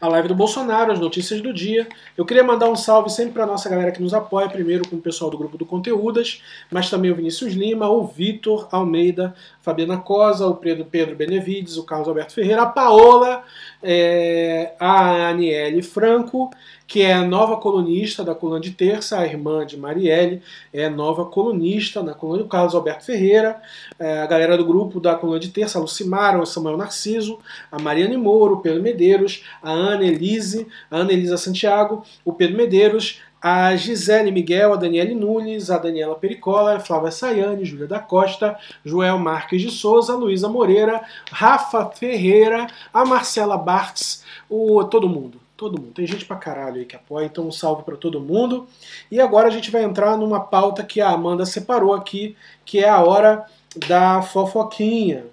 a 0.00 0.08
live 0.08 0.28
do 0.28 0.34
Bolsonaro, 0.34 0.92
as 0.92 0.98
notícias 0.98 1.40
do 1.40 1.52
dia. 1.52 1.86
Eu 2.16 2.24
queria 2.24 2.42
mandar 2.42 2.70
um 2.70 2.76
salve 2.76 3.10
sempre 3.10 3.34
para 3.34 3.46
nossa 3.46 3.68
galera 3.68 3.92
que 3.92 4.02
nos 4.02 4.14
apoia, 4.14 4.48
primeiro 4.48 4.88
com 4.88 4.96
o 4.96 5.00
pessoal 5.00 5.30
do 5.30 5.36
grupo 5.36 5.58
do 5.58 5.66
Conteúdas, 5.66 6.42
mas 6.70 6.88
também 6.88 7.10
o 7.10 7.14
Vinícius 7.14 7.52
Lima, 7.52 7.88
o 7.88 8.06
Vitor 8.06 8.68
Almeida, 8.72 9.34
Fabiana 9.60 9.98
Cosa, 9.98 10.46
o 10.46 10.54
Pedro, 10.54 10.86
Pedro 10.86 11.14
Benevides, 11.14 11.76
o 11.76 11.84
Carlos 11.84 12.08
Alberto 12.08 12.32
Ferreira, 12.32 12.62
a 12.62 12.66
Paola, 12.66 13.44
é, 13.82 14.74
a 14.80 15.28
Aniele 15.28 15.82
Franco, 15.82 16.50
que 16.90 17.02
é 17.02 17.12
a 17.12 17.24
nova 17.24 17.56
colunista 17.56 18.24
da 18.24 18.34
coluna 18.34 18.58
de 18.58 18.72
terça, 18.72 19.16
a 19.16 19.24
irmã 19.24 19.64
de 19.64 19.76
Marielle, 19.76 20.42
é 20.72 20.88
nova 20.88 21.24
colunista 21.24 22.02
na 22.02 22.14
coluna 22.14 22.42
do 22.42 22.48
Carlos 22.48 22.74
Alberto 22.74 23.04
Ferreira, 23.04 23.62
é, 23.96 24.18
a 24.18 24.26
galera 24.26 24.58
do 24.58 24.64
grupo 24.64 24.98
da 24.98 25.14
coluna 25.14 25.38
de 25.38 25.50
terça, 25.50 25.78
a 25.78 25.80
Lucimara, 25.80 26.42
o 26.42 26.44
Samuel 26.44 26.76
Narciso, 26.76 27.38
a 27.70 27.80
Mariane 27.80 28.16
Moro, 28.16 28.54
o 28.54 28.60
Pedro 28.60 28.82
Medeiros, 28.82 29.44
a 29.62 29.70
Ana 29.70 30.04
Elise, 30.04 30.66
a 30.90 30.96
Ana 30.96 31.12
Elisa 31.12 31.36
Santiago, 31.36 32.04
o 32.24 32.32
Pedro 32.32 32.56
Medeiros, 32.56 33.20
a 33.40 33.76
Gisele 33.76 34.32
Miguel, 34.32 34.72
a 34.72 34.76
Daniele 34.76 35.14
Nunes, 35.14 35.70
a 35.70 35.78
Daniela 35.78 36.16
Pericola, 36.16 36.74
a 36.74 36.80
Flávia 36.80 37.12
Sayane, 37.12 37.64
Júlia 37.64 37.86
da 37.86 38.00
Costa, 38.00 38.58
Joel 38.84 39.16
Marques 39.16 39.62
de 39.62 39.70
Souza, 39.70 40.16
Luísa 40.16 40.48
Moreira, 40.48 41.04
Rafa 41.30 41.88
Ferreira, 41.88 42.66
a 42.92 43.04
Marcela 43.04 43.56
Bartz, 43.56 44.24
o, 44.48 44.82
todo 44.82 45.08
mundo 45.08 45.40
todo 45.60 45.78
mundo. 45.78 45.92
Tem 45.92 46.06
gente 46.06 46.24
pra 46.24 46.36
caralho 46.36 46.76
aí 46.76 46.86
que 46.86 46.96
apoia, 46.96 47.26
então 47.26 47.46
um 47.46 47.52
salve 47.52 47.82
para 47.82 47.94
todo 47.94 48.18
mundo. 48.18 48.66
E 49.10 49.20
agora 49.20 49.48
a 49.48 49.50
gente 49.50 49.70
vai 49.70 49.84
entrar 49.84 50.16
numa 50.16 50.40
pauta 50.40 50.82
que 50.82 51.02
a 51.02 51.10
Amanda 51.10 51.44
separou 51.44 51.92
aqui, 51.92 52.34
que 52.64 52.82
é 52.82 52.88
a 52.88 53.04
hora 53.04 53.44
da 53.86 54.22
fofoquinha. 54.22 55.26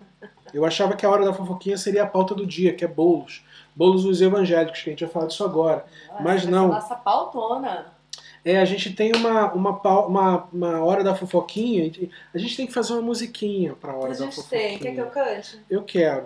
Eu 0.53 0.65
achava 0.65 0.97
que 0.97 1.05
a 1.05 1.09
hora 1.09 1.23
da 1.23 1.33
fofoquinha 1.33 1.77
seria 1.77 2.03
a 2.03 2.07
pauta 2.07 2.35
do 2.35 2.45
dia, 2.45 2.73
que 2.73 2.83
é 2.83 2.87
bolos. 2.89 3.41
Bolos 3.73 4.03
dos 4.03 4.21
evangélicos, 4.21 4.81
que 4.81 4.89
a 4.89 4.91
gente 4.91 5.05
vai 5.05 5.13
falar 5.13 5.27
disso 5.27 5.45
agora. 5.45 5.85
Mas 6.19 6.45
não. 6.45 6.67
Nossa 6.67 6.95
pautona. 6.95 7.85
É, 8.43 8.59
a 8.59 8.65
gente 8.65 8.93
tem 8.93 9.13
uma, 9.15 9.53
uma, 9.53 9.81
uma, 10.05 10.47
uma 10.51 10.83
hora 10.83 11.05
da 11.05 11.15
fofoquinha. 11.15 11.89
A 12.33 12.37
gente 12.37 12.57
tem 12.57 12.67
que 12.67 12.73
fazer 12.73 12.91
uma 12.93 13.01
musiquinha 13.01 13.75
pra 13.79 13.95
hora 13.95 14.13
da 14.13 14.29
fofoquinha. 14.29 14.61
A 14.61 14.69
gente 14.71 14.79
tem. 14.79 14.79
Quer 14.79 14.91
que 14.93 14.99
eu 14.99 15.09
cante? 15.09 15.61
Eu 15.69 15.83
quero. 15.83 16.25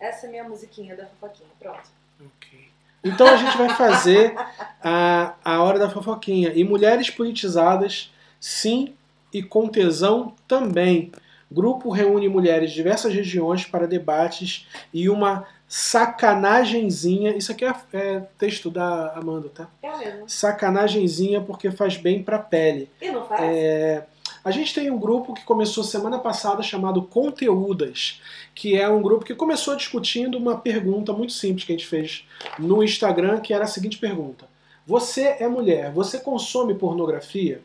Essa 0.00 0.26
é 0.26 0.28
a 0.28 0.30
minha 0.30 0.44
musiquinha 0.44 0.96
da 0.96 1.04
fofoquinha. 1.06 1.50
Pronto. 1.58 1.88
Ok. 2.18 2.68
Então 3.04 3.26
a 3.26 3.36
gente 3.36 3.56
vai 3.56 3.68
fazer 3.70 4.34
a, 4.82 5.34
a 5.44 5.62
hora 5.62 5.78
da 5.78 5.90
fofoquinha. 5.90 6.52
E 6.54 6.64
mulheres 6.64 7.10
politizadas, 7.10 8.12
sim, 8.40 8.94
e 9.32 9.42
com 9.42 9.68
tesão 9.68 10.34
também. 10.48 11.12
Grupo 11.50 11.90
reúne 11.90 12.28
mulheres 12.28 12.70
de 12.70 12.76
diversas 12.76 13.12
regiões 13.12 13.64
para 13.64 13.86
debates 13.86 14.68
e 14.92 15.08
uma 15.08 15.46
sacanagemzinha. 15.68 17.36
Isso 17.36 17.52
aqui 17.52 17.64
é, 17.64 17.74
é 17.92 18.20
texto 18.38 18.70
da 18.70 19.12
Amanda, 19.14 19.48
tá? 19.48 19.68
É 19.82 19.96
mesmo. 19.96 20.28
Sacanagemzinha 20.28 21.40
porque 21.40 21.70
faz 21.70 21.96
bem 21.96 22.22
pra 22.22 22.38
pele. 22.38 22.88
E 23.00 23.10
não 23.10 23.24
faz? 23.24 23.40
É, 23.42 24.06
a 24.42 24.50
gente 24.50 24.74
tem 24.74 24.90
um 24.90 24.98
grupo 24.98 25.34
que 25.34 25.44
começou 25.44 25.84
semana 25.84 26.18
passada 26.18 26.62
chamado 26.62 27.02
Conteúdas, 27.02 28.20
que 28.54 28.76
é 28.76 28.88
um 28.88 29.02
grupo 29.02 29.24
que 29.24 29.34
começou 29.34 29.76
discutindo 29.76 30.38
uma 30.38 30.58
pergunta 30.58 31.12
muito 31.12 31.32
simples 31.32 31.64
que 31.64 31.72
a 31.72 31.76
gente 31.76 31.86
fez 31.86 32.24
no 32.58 32.82
Instagram, 32.82 33.40
que 33.40 33.52
era 33.52 33.64
a 33.64 33.68
seguinte 33.68 33.98
pergunta: 33.98 34.48
Você 34.86 35.36
é 35.38 35.46
mulher, 35.46 35.92
você 35.92 36.18
consome 36.18 36.74
pornografia? 36.74 37.60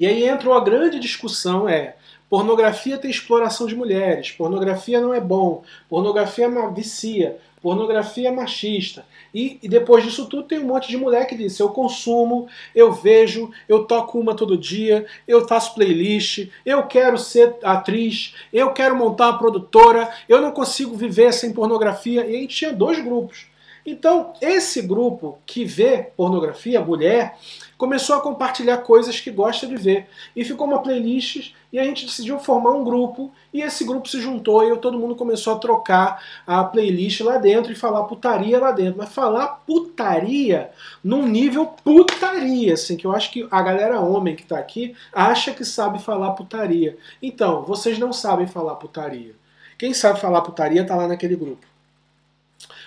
E 0.00 0.06
aí 0.06 0.24
entra 0.24 0.48
uma 0.48 0.62
grande 0.62 0.98
discussão, 0.98 1.68
é 1.68 1.96
pornografia 2.28 2.98
tem 2.98 3.10
exploração 3.10 3.66
de 3.66 3.76
mulheres, 3.76 4.32
pornografia 4.32 5.00
não 5.00 5.14
é 5.14 5.20
bom, 5.20 5.62
pornografia 5.88 6.46
é 6.46 6.70
vicia, 6.72 7.38
pornografia 7.62 8.28
é 8.28 8.32
machista. 8.32 9.04
E, 9.34 9.58
e, 9.62 9.68
depois 9.68 10.04
disso 10.04 10.26
tudo 10.26 10.44
tem 10.44 10.58
um 10.58 10.66
monte 10.66 10.88
de 10.88 10.96
mulher 10.96 11.26
que 11.26 11.36
diz: 11.36 11.58
eu 11.58 11.68
consumo, 11.68 12.48
eu 12.74 12.92
vejo, 12.92 13.50
eu 13.68 13.84
toco 13.84 14.18
uma 14.18 14.34
todo 14.34 14.56
dia, 14.56 15.04
eu 15.26 15.46
faço 15.46 15.74
playlist, 15.74 16.48
eu 16.64 16.84
quero 16.84 17.18
ser 17.18 17.56
atriz, 17.62 18.34
eu 18.52 18.72
quero 18.72 18.96
montar 18.96 19.30
uma 19.30 19.38
produtora, 19.38 20.08
eu 20.28 20.40
não 20.40 20.52
consigo 20.52 20.96
viver 20.96 21.32
sem 21.32 21.52
pornografia. 21.52 22.24
E 22.24 22.36
a 22.36 22.40
gente 22.40 22.56
tinha 22.56 22.72
dois 22.72 23.02
grupos. 23.02 23.46
Então, 23.84 24.32
esse 24.40 24.82
grupo 24.82 25.38
que 25.46 25.64
vê 25.64 26.08
pornografia, 26.16 26.80
mulher, 26.80 27.36
começou 27.76 28.16
a 28.16 28.20
compartilhar 28.20 28.78
coisas 28.78 29.20
que 29.20 29.30
gosta 29.30 29.66
de 29.66 29.76
ver. 29.76 30.08
E 30.34 30.44
ficou 30.44 30.66
uma 30.66 30.82
playlist 30.82 31.52
e 31.72 31.78
a 31.78 31.84
gente 31.84 32.06
decidiu 32.06 32.38
formar 32.38 32.70
um 32.70 32.84
grupo 32.84 33.30
e 33.52 33.60
esse 33.60 33.84
grupo 33.84 34.08
se 34.08 34.20
juntou 34.20 34.64
e 34.64 34.76
todo 34.78 34.98
mundo 34.98 35.14
começou 35.14 35.54
a 35.54 35.58
trocar 35.58 36.22
a 36.46 36.64
playlist 36.64 37.20
lá 37.20 37.38
dentro 37.38 37.72
e 37.72 37.74
falar 37.74 38.04
putaria 38.04 38.58
lá 38.58 38.72
dentro. 38.72 38.98
Mas 38.98 39.12
falar 39.12 39.62
putaria 39.66 40.70
num 41.02 41.26
nível 41.26 41.66
putaria, 41.66 42.74
assim, 42.74 42.96
que 42.96 43.06
eu 43.06 43.12
acho 43.12 43.30
que 43.30 43.46
a 43.50 43.62
galera 43.62 44.00
homem 44.00 44.34
que 44.36 44.44
tá 44.44 44.58
aqui 44.58 44.94
acha 45.12 45.52
que 45.52 45.64
sabe 45.64 46.02
falar 46.02 46.32
putaria. 46.32 46.96
Então, 47.22 47.62
vocês 47.62 47.98
não 47.98 48.12
sabem 48.12 48.46
falar 48.46 48.76
putaria. 48.76 49.34
Quem 49.78 49.92
sabe 49.92 50.20
falar 50.20 50.40
putaria 50.40 50.86
tá 50.86 50.96
lá 50.96 51.06
naquele 51.06 51.36
grupo. 51.36 51.75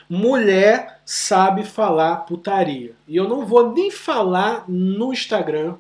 Mulher 0.10 1.02
sabe 1.06 1.63
falar 1.63 2.26
putaria. 2.26 2.95
E 3.08 3.15
eu 3.15 3.30
não 3.30 3.45
vou 3.45 3.72
nem 3.72 3.91
falar 3.91 4.65
no 4.67 5.13
Instagram, 5.13 5.76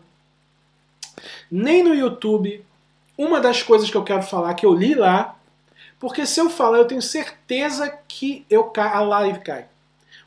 nem 1.49 1.83
no 1.83 1.95
YouTube. 1.95 2.63
Uma 3.17 3.41
das 3.41 3.63
coisas 3.63 3.89
que 3.89 3.97
eu 3.97 4.03
quero 4.03 4.21
falar 4.21 4.53
que 4.53 4.65
eu 4.65 4.73
li 4.73 4.93
lá, 4.93 5.35
porque 5.99 6.25
se 6.25 6.39
eu 6.39 6.49
falar, 6.49 6.77
eu 6.77 6.85
tenho 6.85 7.01
certeza 7.01 7.89
que 8.07 8.45
eu 8.49 8.71
a 8.75 9.01
live 9.01 9.39
cai. 9.39 9.65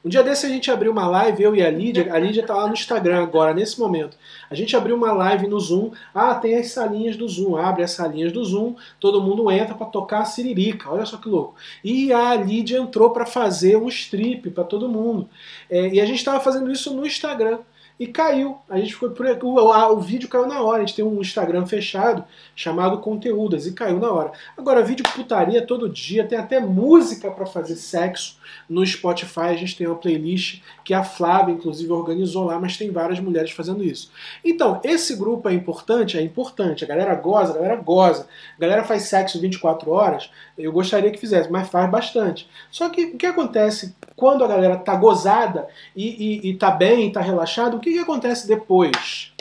Um 0.04 0.08
dia 0.08 0.22
desse 0.22 0.46
a 0.46 0.48
gente 0.48 0.68
abriu 0.68 0.90
uma 0.90 1.06
live, 1.06 1.42
eu 1.44 1.54
e 1.54 1.62
a 1.62 1.70
Lídia, 1.70 2.12
a 2.12 2.18
Lídia 2.18 2.44
tá 2.44 2.54
lá 2.54 2.66
no 2.66 2.72
Instagram 2.72 3.22
agora, 3.22 3.54
nesse 3.54 3.78
momento. 3.78 4.16
A 4.50 4.54
gente 4.54 4.76
abriu 4.76 4.96
uma 4.96 5.12
live 5.12 5.46
no 5.46 5.60
Zoom, 5.60 5.92
ah, 6.12 6.34
tem 6.34 6.56
as 6.56 6.72
salinhas 6.72 7.16
do 7.16 7.28
Zoom, 7.28 7.56
abre 7.56 7.84
as 7.84 7.92
salinhas 7.92 8.32
do 8.32 8.44
Zoom, 8.44 8.74
todo 8.98 9.22
mundo 9.22 9.48
entra 9.48 9.76
para 9.76 9.86
tocar 9.86 10.22
a 10.22 10.24
siririca, 10.24 10.90
olha 10.90 11.06
só 11.06 11.18
que 11.18 11.28
louco. 11.28 11.54
E 11.84 12.12
a 12.12 12.34
Lídia 12.34 12.78
entrou 12.78 13.10
para 13.10 13.24
fazer 13.24 13.76
um 13.76 13.88
strip 13.88 14.50
para 14.50 14.64
todo 14.64 14.88
mundo. 14.88 15.28
É, 15.70 15.88
e 15.88 16.00
a 16.00 16.04
gente 16.04 16.18
estava 16.18 16.40
fazendo 16.40 16.72
isso 16.72 16.92
no 16.92 17.06
Instagram 17.06 17.60
e 17.98 18.06
caiu. 18.06 18.58
A 18.68 18.78
gente 18.78 18.94
ficou 18.94 19.10
por 19.10 19.26
o, 19.26 19.92
o, 19.92 20.00
vídeo 20.00 20.28
caiu 20.28 20.46
na 20.46 20.60
hora. 20.60 20.82
A 20.82 20.86
gente 20.86 20.96
tem 20.96 21.04
um 21.04 21.20
Instagram 21.20 21.66
fechado 21.66 22.24
chamado 22.54 22.98
Conteúdas 22.98 23.66
e 23.66 23.72
caiu 23.72 23.98
na 23.98 24.10
hora. 24.10 24.32
Agora, 24.56 24.82
vídeo 24.82 25.04
putaria 25.14 25.64
todo 25.64 25.88
dia, 25.88 26.24
tem 26.24 26.38
até 26.38 26.58
música 26.58 27.30
para 27.30 27.46
fazer 27.46 27.76
sexo 27.76 28.38
no 28.68 28.84
Spotify. 28.84 29.40
A 29.40 29.54
gente 29.54 29.76
tem 29.76 29.86
uma 29.86 29.96
playlist 29.96 30.62
que 30.84 30.94
a 30.94 31.04
Flávia, 31.04 31.52
inclusive, 31.52 31.92
organizou 31.92 32.44
lá, 32.44 32.58
mas 32.58 32.76
tem 32.76 32.90
várias 32.90 33.20
mulheres 33.20 33.50
fazendo 33.50 33.84
isso. 33.84 34.10
Então, 34.44 34.80
esse 34.82 35.14
grupo 35.16 35.48
é 35.48 35.54
importante? 35.54 36.18
É 36.18 36.22
importante. 36.22 36.84
A 36.84 36.88
galera 36.88 37.14
goza, 37.14 37.52
a 37.52 37.56
galera 37.56 37.76
goza. 37.76 38.26
A 38.56 38.60
galera 38.60 38.84
faz 38.84 39.02
sexo 39.02 39.40
24 39.40 39.90
horas. 39.90 40.30
Eu 40.56 40.72
gostaria 40.72 41.10
que 41.10 41.18
fizesse, 41.18 41.50
mas 41.50 41.68
faz 41.68 41.90
bastante. 41.90 42.48
Só 42.70 42.88
que 42.88 43.04
o 43.04 43.16
que 43.16 43.26
acontece 43.26 43.94
quando 44.16 44.44
a 44.44 44.48
galera 44.48 44.76
tá 44.76 44.94
gozada 44.94 45.66
e, 45.96 46.40
e, 46.46 46.50
e 46.50 46.54
tá 46.56 46.70
bem, 46.70 47.10
tá 47.10 47.20
relaxado? 47.20 47.80
Que, 47.82 47.92
que 47.92 47.98
acontece 47.98 48.48
depois? 48.48 49.32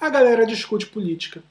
A 0.00 0.10
galera 0.10 0.44
discute 0.44 0.86
política 0.86 1.42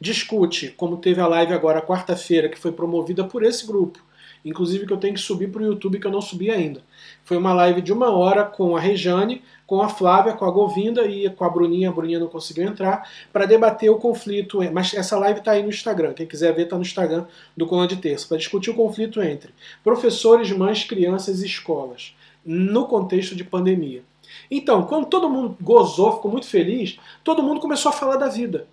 discute, 0.00 0.68
como 0.76 0.98
teve 0.98 1.20
a 1.20 1.26
live 1.26 1.52
agora 1.52 1.80
quarta-feira, 1.80 2.48
que 2.48 2.58
foi 2.58 2.72
promovida 2.72 3.24
por 3.24 3.42
esse 3.42 3.66
grupo, 3.66 3.98
inclusive 4.44 4.86
que 4.86 4.92
eu 4.92 4.98
tenho 4.98 5.14
que 5.14 5.20
subir 5.20 5.50
para 5.50 5.62
o 5.62 5.64
YouTube 5.64 5.98
que 5.98 6.06
eu 6.06 6.10
não 6.10 6.20
subi 6.20 6.50
ainda. 6.50 6.82
Foi 7.24 7.36
uma 7.36 7.54
live 7.54 7.80
de 7.80 7.92
uma 7.92 8.10
hora 8.10 8.44
com 8.44 8.76
a 8.76 8.80
Rejane, 8.80 9.42
com 9.66 9.80
a 9.80 9.88
Flávia, 9.88 10.34
com 10.34 10.44
a 10.44 10.50
Govinda 10.50 11.06
e 11.06 11.30
com 11.30 11.44
a 11.44 11.48
Bruninha. 11.48 11.88
A 11.88 11.92
Bruninha 11.92 12.18
não 12.18 12.26
conseguiu 12.26 12.64
entrar 12.64 13.10
para 13.32 13.46
debater 13.46 13.88
o 13.90 13.96
conflito. 13.96 14.60
Mas 14.70 14.92
essa 14.92 15.18
live 15.18 15.38
está 15.38 15.52
aí 15.52 15.62
no 15.62 15.70
Instagram. 15.70 16.12
Quem 16.12 16.26
quiser 16.26 16.54
ver 16.54 16.64
está 16.64 16.76
no 16.76 16.82
Instagram 16.82 17.24
do 17.56 17.66
Coluna 17.66 17.88
de 17.88 17.96
Terça 17.96 18.28
para 18.28 18.36
discutir 18.36 18.70
o 18.70 18.74
conflito 18.74 19.22
entre 19.22 19.54
professores, 19.82 20.52
mães, 20.52 20.84
crianças 20.84 21.42
e 21.42 21.46
escolas 21.46 22.14
no 22.44 22.86
contexto 22.86 23.34
de 23.34 23.42
pandemia. 23.42 24.02
Então, 24.50 24.82
quando 24.84 25.06
todo 25.06 25.28
mundo 25.28 25.56
gozou, 25.60 26.16
ficou 26.16 26.30
muito 26.30 26.46
feliz, 26.46 26.98
todo 27.22 27.42
mundo 27.42 27.60
começou 27.60 27.90
a 27.90 27.92
falar 27.92 28.16
da 28.16 28.28
vida. 28.28 28.66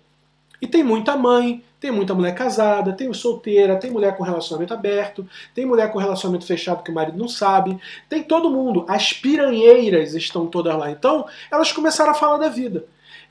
E 0.60 0.66
tem 0.66 0.84
muita 0.84 1.16
mãe, 1.16 1.64
tem 1.80 1.90
muita 1.90 2.14
mulher 2.14 2.36
casada, 2.36 2.92
tem 2.92 3.12
solteira, 3.12 3.76
tem 3.76 3.90
mulher 3.90 4.16
com 4.16 4.22
relacionamento 4.22 4.72
aberto, 4.72 5.28
tem 5.52 5.66
mulher 5.66 5.90
com 5.90 5.98
relacionamento 5.98 6.46
fechado 6.46 6.84
que 6.84 6.92
o 6.92 6.94
marido 6.94 7.18
não 7.18 7.26
sabe, 7.26 7.76
tem 8.08 8.22
todo 8.22 8.48
mundo. 8.48 8.84
As 8.88 9.12
piranheiras 9.12 10.14
estão 10.14 10.46
todas 10.46 10.76
lá. 10.76 10.92
Então, 10.92 11.26
elas 11.50 11.72
começaram 11.72 12.12
a 12.12 12.14
falar 12.14 12.38
da 12.38 12.48
vida. 12.48 12.84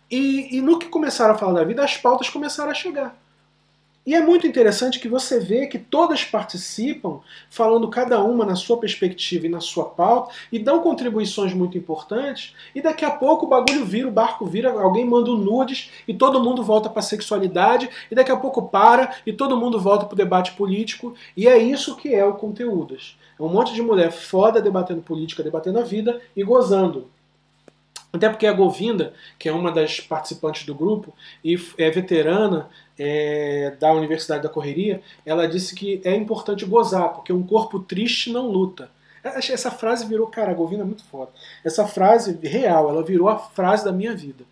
E, 0.10 0.58
e 0.58 0.62
no 0.62 0.78
que 0.78 0.90
começaram 0.90 1.34
a 1.34 1.38
falar 1.38 1.54
da 1.54 1.64
vida, 1.64 1.82
as 1.82 1.96
pautas 1.96 2.30
começaram 2.30 2.72
a 2.72 2.74
chegar. 2.74 3.16
E 4.04 4.16
é 4.16 4.22
muito 4.22 4.48
interessante 4.48 5.00
que 5.00 5.08
você 5.08 5.40
vê 5.40 5.68
que 5.68 5.78
todas 5.78 6.24
participam, 6.24 7.20
falando 7.52 7.88
cada 7.88 8.20
uma 8.24 8.44
na 8.44 8.56
sua 8.56 8.78
perspectiva 8.78 9.46
e 9.46 9.50
na 9.50 9.60
sua 9.60 9.86
pauta, 9.86 10.34
e 10.52 10.58
dão 10.58 10.82
contribuições 10.82 11.54
muito 11.54 11.78
importantes, 11.78 12.56
e 12.74 12.82
daqui 12.82 13.06
a 13.06 13.12
pouco 13.12 13.46
o 13.46 13.50
bagulho 13.50 13.86
vira, 13.86 14.08
o 14.08 14.12
barco 14.12 14.44
vira, 14.48 14.72
alguém 14.72 15.06
manda 15.06 15.30
um 15.30 15.38
nudes, 15.38 15.92
e 16.08 16.16
todo 16.16 16.44
mundo 16.44 16.64
volta 16.64 16.90
para 16.90 17.00
a 17.00 17.04
sexualidade, 17.04 17.92
e 18.10 18.16
daqui 18.16 18.32
a 18.32 18.38
pouco 18.38 18.64
para, 18.70 19.18
e 19.24 19.32
todo 19.32 19.56
mundo 19.56 19.80
volta 19.80 20.08
para 20.08 20.16
o 20.16 20.18
debate 20.18 20.54
político, 20.54 21.14
e 21.38 21.48
é 21.48 21.60
isso 21.60 21.96
que 21.96 22.16
é 22.16 22.26
o 22.26 22.34
Conteúdas. 22.34 23.16
É 23.40 23.44
um 23.44 23.50
monte 23.50 23.72
de 23.72 23.84
mulher 23.84 24.12
foda 24.12 24.60
debatendo 24.60 25.04
política, 25.04 25.44
debatendo 25.44 25.78
a 25.78 25.84
vida 25.84 26.20
e 26.36 26.44
gozando. 26.44 27.08
Até 28.14 28.28
porque 28.28 28.46
a 28.46 28.52
Govinda, 28.52 29.14
que 29.40 29.48
é 29.48 29.54
uma 29.54 29.72
das 29.72 30.02
participantes 30.02 30.66
do 30.66 30.76
grupo 30.76 31.14
e 31.44 31.58
é 31.78 31.90
veterana 31.90 32.70
é, 33.00 33.76
da 33.80 33.94
Universidade 33.94 34.44
da 34.44 34.50
Correria, 34.50 35.02
ela 35.26 35.48
disse 35.48 35.74
que 35.74 36.02
é 36.04 36.14
importante 36.14 36.66
gozar, 36.66 37.14
porque 37.14 37.32
um 37.32 37.44
corpo 37.44 37.80
triste 37.80 38.32
não 38.32 38.48
luta. 38.48 38.90
Essa 39.24 39.72
frase 39.72 40.06
virou, 40.06 40.28
cara, 40.28 40.52
a 40.52 40.54
Govinda 40.54 40.82
é 40.82 40.86
muito 40.86 41.04
foda. 41.06 41.32
Essa 41.64 41.88
frase 41.88 42.38
real, 42.44 42.90
ela 42.90 43.04
virou 43.04 43.30
a 43.30 43.38
frase 43.38 43.86
da 43.86 43.92
minha 43.92 44.16
vida. 44.16 44.44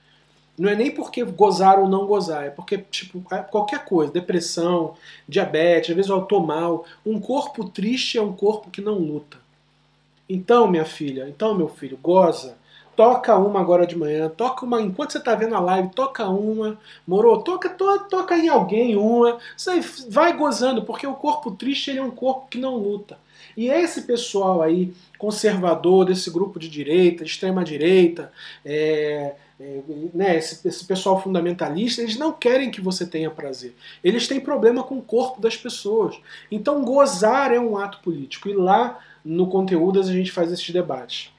Não 0.57 0.69
é 0.69 0.75
nem 0.75 0.91
porque 0.91 1.23
gozar 1.23 1.79
ou 1.79 1.87
não 1.87 2.05
gozar, 2.05 2.45
é 2.45 2.49
porque, 2.49 2.77
tipo, 2.77 3.23
é 3.31 3.37
qualquer 3.39 3.83
coisa, 3.85 4.11
depressão, 4.11 4.95
diabetes, 5.27 5.89
às 5.89 5.95
vezes 5.95 6.11
eu 6.11 6.21
tô 6.21 6.39
mal. 6.39 6.85
Um 7.05 7.19
corpo 7.19 7.67
triste 7.67 8.17
é 8.17 8.21
um 8.21 8.33
corpo 8.33 8.69
que 8.69 8.81
não 8.81 8.95
luta. 8.99 9.37
Então, 10.29 10.67
minha 10.67 10.85
filha, 10.85 11.27
então, 11.27 11.55
meu 11.55 11.67
filho, 11.67 11.97
goza 12.01 12.58
toca 12.99 13.33
uma 13.37 13.61
agora 13.61 13.87
de 13.87 13.97
manhã, 13.97 14.27
toca 14.27 14.65
uma 14.65 14.81
enquanto 14.81 15.13
você 15.13 15.19
está 15.19 15.33
vendo 15.33 15.55
a 15.55 15.59
live, 15.61 15.87
toca 15.95 16.27
uma, 16.27 16.77
morou, 17.07 17.41
toca, 17.41 17.69
to, 17.69 17.97
toca 18.09 18.37
em 18.37 18.49
alguém 18.49 18.97
uma, 18.97 19.37
você 19.55 19.79
vai 20.09 20.35
gozando, 20.35 20.83
porque 20.83 21.07
o 21.07 21.13
corpo 21.13 21.51
triste 21.51 21.91
ele 21.91 21.99
é 21.99 22.03
um 22.03 22.11
corpo 22.11 22.47
que 22.49 22.57
não 22.57 22.75
luta. 22.75 23.17
E 23.55 23.69
esse 23.69 24.01
pessoal 24.01 24.61
aí, 24.61 24.93
conservador, 25.17 26.03
desse 26.03 26.29
grupo 26.29 26.59
de 26.59 26.67
direita, 26.67 27.23
extrema 27.23 27.63
direita, 27.63 28.33
é, 28.65 29.33
é, 29.57 29.79
né, 30.13 30.35
esse, 30.35 30.67
esse, 30.67 30.83
pessoal 30.83 31.23
fundamentalista, 31.23 32.01
eles 32.01 32.17
não 32.17 32.33
querem 32.33 32.69
que 32.69 32.81
você 32.81 33.05
tenha 33.05 33.31
prazer. 33.31 33.73
Eles 34.03 34.27
têm 34.27 34.41
problema 34.41 34.83
com 34.83 34.97
o 34.97 35.01
corpo 35.01 35.39
das 35.39 35.55
pessoas. 35.55 36.19
Então 36.51 36.83
gozar 36.83 37.53
é 37.53 37.59
um 37.61 37.77
ato 37.77 37.99
político. 37.99 38.49
E 38.49 38.53
lá 38.53 38.99
no 39.23 39.47
conteúdo 39.47 40.01
a 40.01 40.03
gente 40.03 40.33
faz 40.33 40.51
esses 40.51 40.69
debates. 40.69 41.31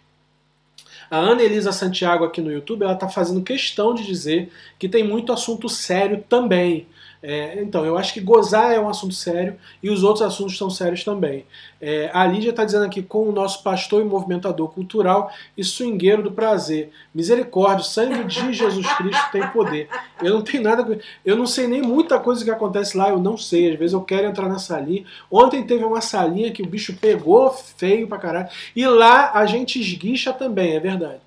A 1.10 1.18
Ana 1.18 1.42
Elisa 1.42 1.72
Santiago 1.72 2.24
aqui 2.24 2.40
no 2.40 2.52
YouTube, 2.52 2.82
ela 2.82 2.94
está 2.94 3.08
fazendo 3.08 3.42
questão 3.42 3.94
de 3.94 4.06
dizer 4.06 4.50
que 4.78 4.88
tem 4.88 5.02
muito 5.02 5.32
assunto 5.32 5.68
sério 5.68 6.24
também. 6.28 6.86
É, 7.22 7.60
então, 7.60 7.84
eu 7.84 7.98
acho 7.98 8.14
que 8.14 8.20
gozar 8.20 8.72
é 8.72 8.80
um 8.80 8.88
assunto 8.88 9.12
sério 9.14 9.56
e 9.82 9.90
os 9.90 10.02
outros 10.02 10.22
assuntos 10.22 10.56
são 10.56 10.70
sérios 10.70 11.04
também. 11.04 11.44
É, 11.78 12.10
a 12.14 12.26
Lídia 12.26 12.50
está 12.50 12.64
dizendo 12.64 12.86
aqui, 12.86 13.02
com 13.02 13.28
o 13.28 13.32
nosso 13.32 13.62
pastor 13.62 14.00
e 14.00 14.04
movimentador 14.04 14.70
cultural 14.70 15.30
e 15.56 15.62
swingueiro 15.62 16.22
do 16.22 16.32
prazer. 16.32 16.90
Misericórdia, 17.14 17.82
o 17.82 17.84
sangue 17.84 18.24
de 18.24 18.52
Jesus 18.52 18.90
Cristo 18.94 19.32
tem 19.32 19.46
poder. 19.48 19.88
Eu 20.22 20.34
não 20.34 20.42
tenho 20.42 20.62
nada. 20.62 20.98
Eu 21.24 21.36
não 21.36 21.46
sei 21.46 21.66
nem 21.66 21.82
muita 21.82 22.18
coisa 22.18 22.42
que 22.42 22.50
acontece 22.50 22.96
lá, 22.96 23.10
eu 23.10 23.18
não 23.18 23.36
sei. 23.36 23.72
Às 23.72 23.78
vezes 23.78 23.92
eu 23.92 24.00
quero 24.00 24.26
entrar 24.26 24.48
na 24.48 24.58
salinha. 24.58 25.04
Ontem 25.30 25.62
teve 25.62 25.84
uma 25.84 26.00
salinha 26.00 26.50
que 26.50 26.62
o 26.62 26.66
bicho 26.66 26.96
pegou 26.96 27.50
feio 27.50 28.08
pra 28.08 28.18
caralho. 28.18 28.48
E 28.74 28.86
lá 28.86 29.32
a 29.34 29.44
gente 29.44 29.78
esguicha 29.78 30.32
também, 30.32 30.74
é 30.74 30.80
verdade. 30.80 31.20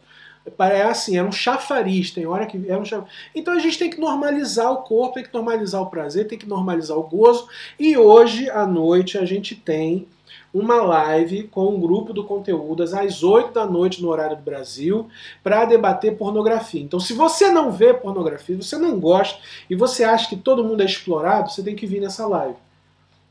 É 0.59 0.83
assim, 0.83 1.17
era 1.17 1.27
um 1.27 1.31
chafariz, 1.31 2.11
tem 2.11 2.25
hora 2.25 2.45
que 2.45 2.61
era 2.67 2.79
um 2.79 2.85
chafariz. 2.85 3.13
Então 3.33 3.53
a 3.53 3.59
gente 3.59 3.79
tem 3.79 3.89
que 3.89 3.99
normalizar 3.99 4.71
o 4.71 4.83
corpo, 4.83 5.15
tem 5.15 5.23
que 5.23 5.33
normalizar 5.33 5.81
o 5.81 5.89
prazer, 5.89 6.27
tem 6.27 6.37
que 6.37 6.47
normalizar 6.47 6.97
o 6.97 7.03
gozo. 7.03 7.47
E 7.79 7.97
hoje 7.97 8.49
à 8.49 8.65
noite 8.65 9.17
a 9.17 9.25
gente 9.25 9.55
tem 9.55 10.07
uma 10.53 10.81
live 10.83 11.43
com 11.43 11.67
um 11.67 11.79
grupo 11.79 12.13
do 12.13 12.23
Conteúdas 12.23 12.93
às 12.93 13.23
8 13.23 13.51
da 13.51 13.65
noite 13.65 14.01
no 14.01 14.09
horário 14.09 14.37
do 14.37 14.43
Brasil 14.43 15.07
para 15.41 15.65
debater 15.65 16.15
pornografia. 16.15 16.81
Então, 16.81 16.99
se 16.99 17.13
você 17.13 17.49
não 17.49 17.71
vê 17.71 17.93
pornografia, 17.93 18.55
você 18.55 18.77
não 18.77 18.99
gosta 18.99 19.39
e 19.67 19.75
você 19.75 20.03
acha 20.03 20.29
que 20.29 20.35
todo 20.35 20.63
mundo 20.63 20.81
é 20.81 20.85
explorado, 20.85 21.49
você 21.49 21.63
tem 21.63 21.75
que 21.75 21.87
vir 21.87 21.99
nessa 21.99 22.27
live. 22.27 22.57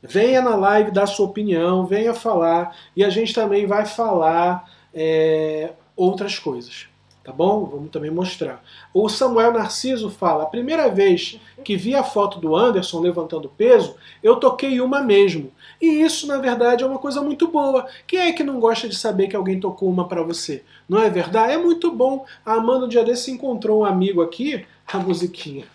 Venha 0.01 0.41
na 0.41 0.55
live 0.55 0.91
dar 0.91 1.07
sua 1.07 1.27
opinião, 1.27 1.85
venha 1.85 2.13
falar 2.13 2.75
e 2.93 3.05
a 3.05 3.09
gente 3.09 3.33
também 3.33 3.65
vai 3.65 3.85
falar 3.85 4.69
é, 4.93 5.71
outras 5.95 6.37
coisas. 6.37 6.87
Tá 7.23 7.31
bom? 7.31 7.63
Vamos 7.65 7.89
também 7.89 8.11
mostrar. 8.11 8.61
O 8.93 9.07
Samuel 9.07 9.53
Narciso 9.53 10.09
fala: 10.09 10.43
a 10.43 10.47
primeira 10.47 10.89
vez 10.89 11.39
que 11.63 11.77
vi 11.77 11.95
a 11.95 12.03
foto 12.03 12.37
do 12.37 12.53
Anderson 12.53 12.99
levantando 12.99 13.47
peso, 13.47 13.95
eu 14.21 14.35
toquei 14.35 14.81
uma 14.81 15.01
mesmo. 15.01 15.49
E 15.81 15.85
isso, 15.85 16.27
na 16.27 16.37
verdade, 16.37 16.83
é 16.83 16.87
uma 16.87 16.99
coisa 16.99 17.21
muito 17.21 17.47
boa. 17.47 17.87
Quem 18.05 18.19
é 18.19 18.33
que 18.33 18.43
não 18.43 18.59
gosta 18.59 18.89
de 18.89 18.95
saber 18.95 19.29
que 19.29 19.37
alguém 19.37 19.57
tocou 19.57 19.89
uma 19.89 20.05
para 20.05 20.21
você? 20.21 20.63
Não 20.87 21.01
é 21.01 21.09
verdade? 21.09 21.53
É 21.53 21.57
muito 21.57 21.89
bom. 21.91 22.25
A 22.45 22.55
Amanda, 22.55 22.85
um 22.85 22.89
dia 22.89 23.05
desse, 23.05 23.31
encontrou 23.31 23.81
um 23.81 23.85
amigo 23.85 24.21
aqui 24.21 24.65
a 24.85 24.97
musiquinha. 24.99 25.65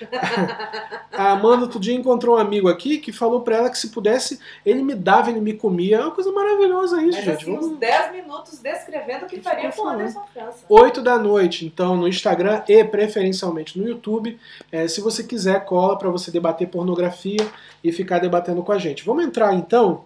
a 1.12 1.32
Amanda 1.32 1.62
outro 1.62 1.80
dia 1.80 1.94
encontrou 1.94 2.36
um 2.36 2.38
amigo 2.38 2.68
aqui 2.68 2.98
que 2.98 3.12
falou 3.12 3.40
para 3.40 3.56
ela 3.56 3.70
que 3.70 3.78
se 3.78 3.88
pudesse, 3.88 4.38
ele 4.64 4.82
me 4.82 4.94
dava, 4.94 5.30
ele 5.30 5.40
me 5.40 5.54
comia. 5.54 5.96
É 5.96 6.00
uma 6.00 6.10
coisa 6.10 6.30
maravilhosa 6.32 7.02
isso, 7.02 7.16
Mas, 7.16 7.24
gente. 7.24 7.42
assim, 7.42 7.56
uns 7.56 7.78
10 7.78 8.12
minutos 8.12 8.58
descrevendo 8.58 9.24
o 9.24 9.28
que 9.28 9.40
faria 9.40 9.72
com 9.72 9.82
o 9.82 9.88
Anderson 9.88 10.24
França. 10.32 10.64
8 10.68 11.00
da 11.00 11.18
noite, 11.18 11.64
então, 11.64 11.96
no 11.96 12.06
Instagram 12.06 12.62
e 12.68 12.84
preferencialmente 12.84 13.78
no 13.78 13.88
YouTube. 13.88 14.38
É, 14.70 14.86
se 14.88 15.00
você 15.00 15.24
quiser, 15.24 15.64
cola 15.64 15.96
para 15.96 16.10
você 16.10 16.30
debater 16.30 16.68
pornografia 16.68 17.46
e 17.82 17.92
ficar 17.92 18.18
debatendo 18.18 18.62
com 18.62 18.72
a 18.72 18.78
gente. 18.78 19.04
Vamos 19.04 19.24
entrar 19.24 19.54
então 19.54 20.04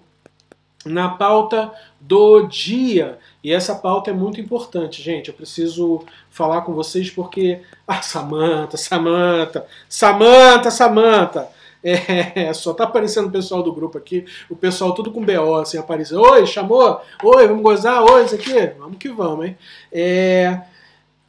na 0.85 1.11
pauta 1.11 1.73
do 2.01 2.47
dia. 2.47 3.19
E 3.43 3.53
essa 3.53 3.75
pauta 3.75 4.11
é 4.11 4.15
muito 4.15 4.41
importante, 4.41 5.03
gente. 5.03 5.29
Eu 5.29 5.35
preciso 5.35 6.05
falar 6.31 6.63
com 6.63 6.73
vocês 6.73 7.11
porque. 7.11 7.63
Ah, 7.87 8.03
Samanta, 8.03 8.77
Samanta, 8.77 9.67
Samanta, 9.89 10.71
Samanta. 10.71 11.49
É, 11.83 12.53
só 12.55 12.75
tá 12.75 12.85
aparecendo 12.85 13.29
o 13.29 13.33
pessoal 13.33 13.63
do 13.63 13.73
grupo 13.73 13.97
aqui, 13.97 14.27
o 14.51 14.57
pessoal 14.57 14.93
tudo 14.95 15.11
com 15.11 15.25
BO, 15.25 15.55
assim, 15.57 15.79
apareceu. 15.79 16.21
Oi, 16.21 16.47
chamou? 16.47 17.01
Oi, 17.23 17.49
vamos 17.49 17.63
gozar? 17.63 18.03
Oi, 18.03 18.25
isso 18.25 18.35
aqui? 18.35 18.55
Vamos 18.79 18.99
que 18.99 19.09
vamos, 19.09 19.47
hein? 19.47 19.57
É... 19.91 20.61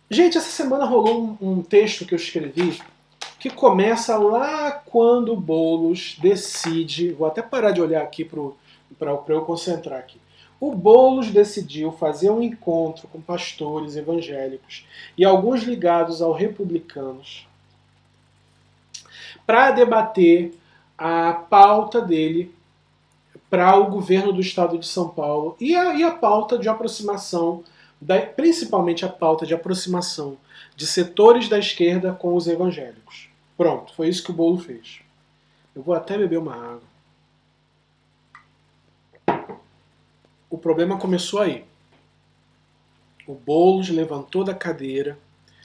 Gente, 0.10 0.38
essa 0.38 0.50
semana 0.50 0.84
rolou 0.84 1.38
um, 1.42 1.50
um 1.50 1.64
texto 1.64 2.06
que 2.06 2.14
eu 2.14 2.18
escrevi 2.18 2.82
que 3.40 3.50
começa 3.50 4.18
lá 4.18 4.72
quando 4.72 5.34
o 5.34 5.36
Boulos 5.36 6.16
decide. 6.22 7.12
Vou 7.14 7.26
até 7.26 7.42
parar 7.42 7.72
de 7.72 7.82
olhar 7.82 8.04
aqui 8.04 8.24
para 8.24 9.12
eu 9.30 9.42
concentrar 9.42 9.98
aqui. 9.98 10.20
O 10.62 10.76
Boulos 10.76 11.32
decidiu 11.32 11.92
fazer 11.92 12.30
um 12.30 12.40
encontro 12.40 13.08
com 13.08 13.20
pastores 13.20 13.96
evangélicos 13.96 14.86
e 15.18 15.26
alguns 15.26 15.64
ligados 15.64 16.22
ao 16.22 16.32
republicanos 16.32 17.48
para 19.44 19.72
debater 19.72 20.54
a 20.96 21.34
pauta 21.34 22.00
dele 22.00 22.54
para 23.50 23.76
o 23.76 23.90
governo 23.90 24.32
do 24.32 24.40
estado 24.40 24.78
de 24.78 24.86
São 24.86 25.10
Paulo 25.10 25.58
e 25.60 25.76
a, 25.76 25.96
e 25.96 26.04
a 26.04 26.12
pauta 26.12 26.60
de 26.60 26.70
aproximação, 26.70 27.64
da, 28.00 28.22
principalmente 28.22 29.04
a 29.04 29.10
pauta 29.10 29.48
de 29.48 29.56
aproximação 29.56 30.38
de 30.76 30.86
setores 30.86 31.50
da 31.50 31.58
esquerda 31.58 32.14
com 32.14 32.36
os 32.36 32.46
evangélicos. 32.46 33.30
Pronto, 33.58 33.96
foi 33.96 34.10
isso 34.10 34.24
que 34.24 34.30
o 34.30 34.36
Bolo 34.36 34.60
fez. 34.60 35.02
Eu 35.76 35.82
vou 35.82 35.96
até 35.96 36.20
beber 36.20 36.38
uma 36.38 36.54
água. 36.54 36.91
O 40.52 40.58
problema 40.58 41.00
começou 41.00 41.40
aí. 41.40 41.64
O 43.26 43.34
Boulos 43.34 43.90
levantou 43.90 44.44
da 44.44 44.54
cadeira, 44.54 45.18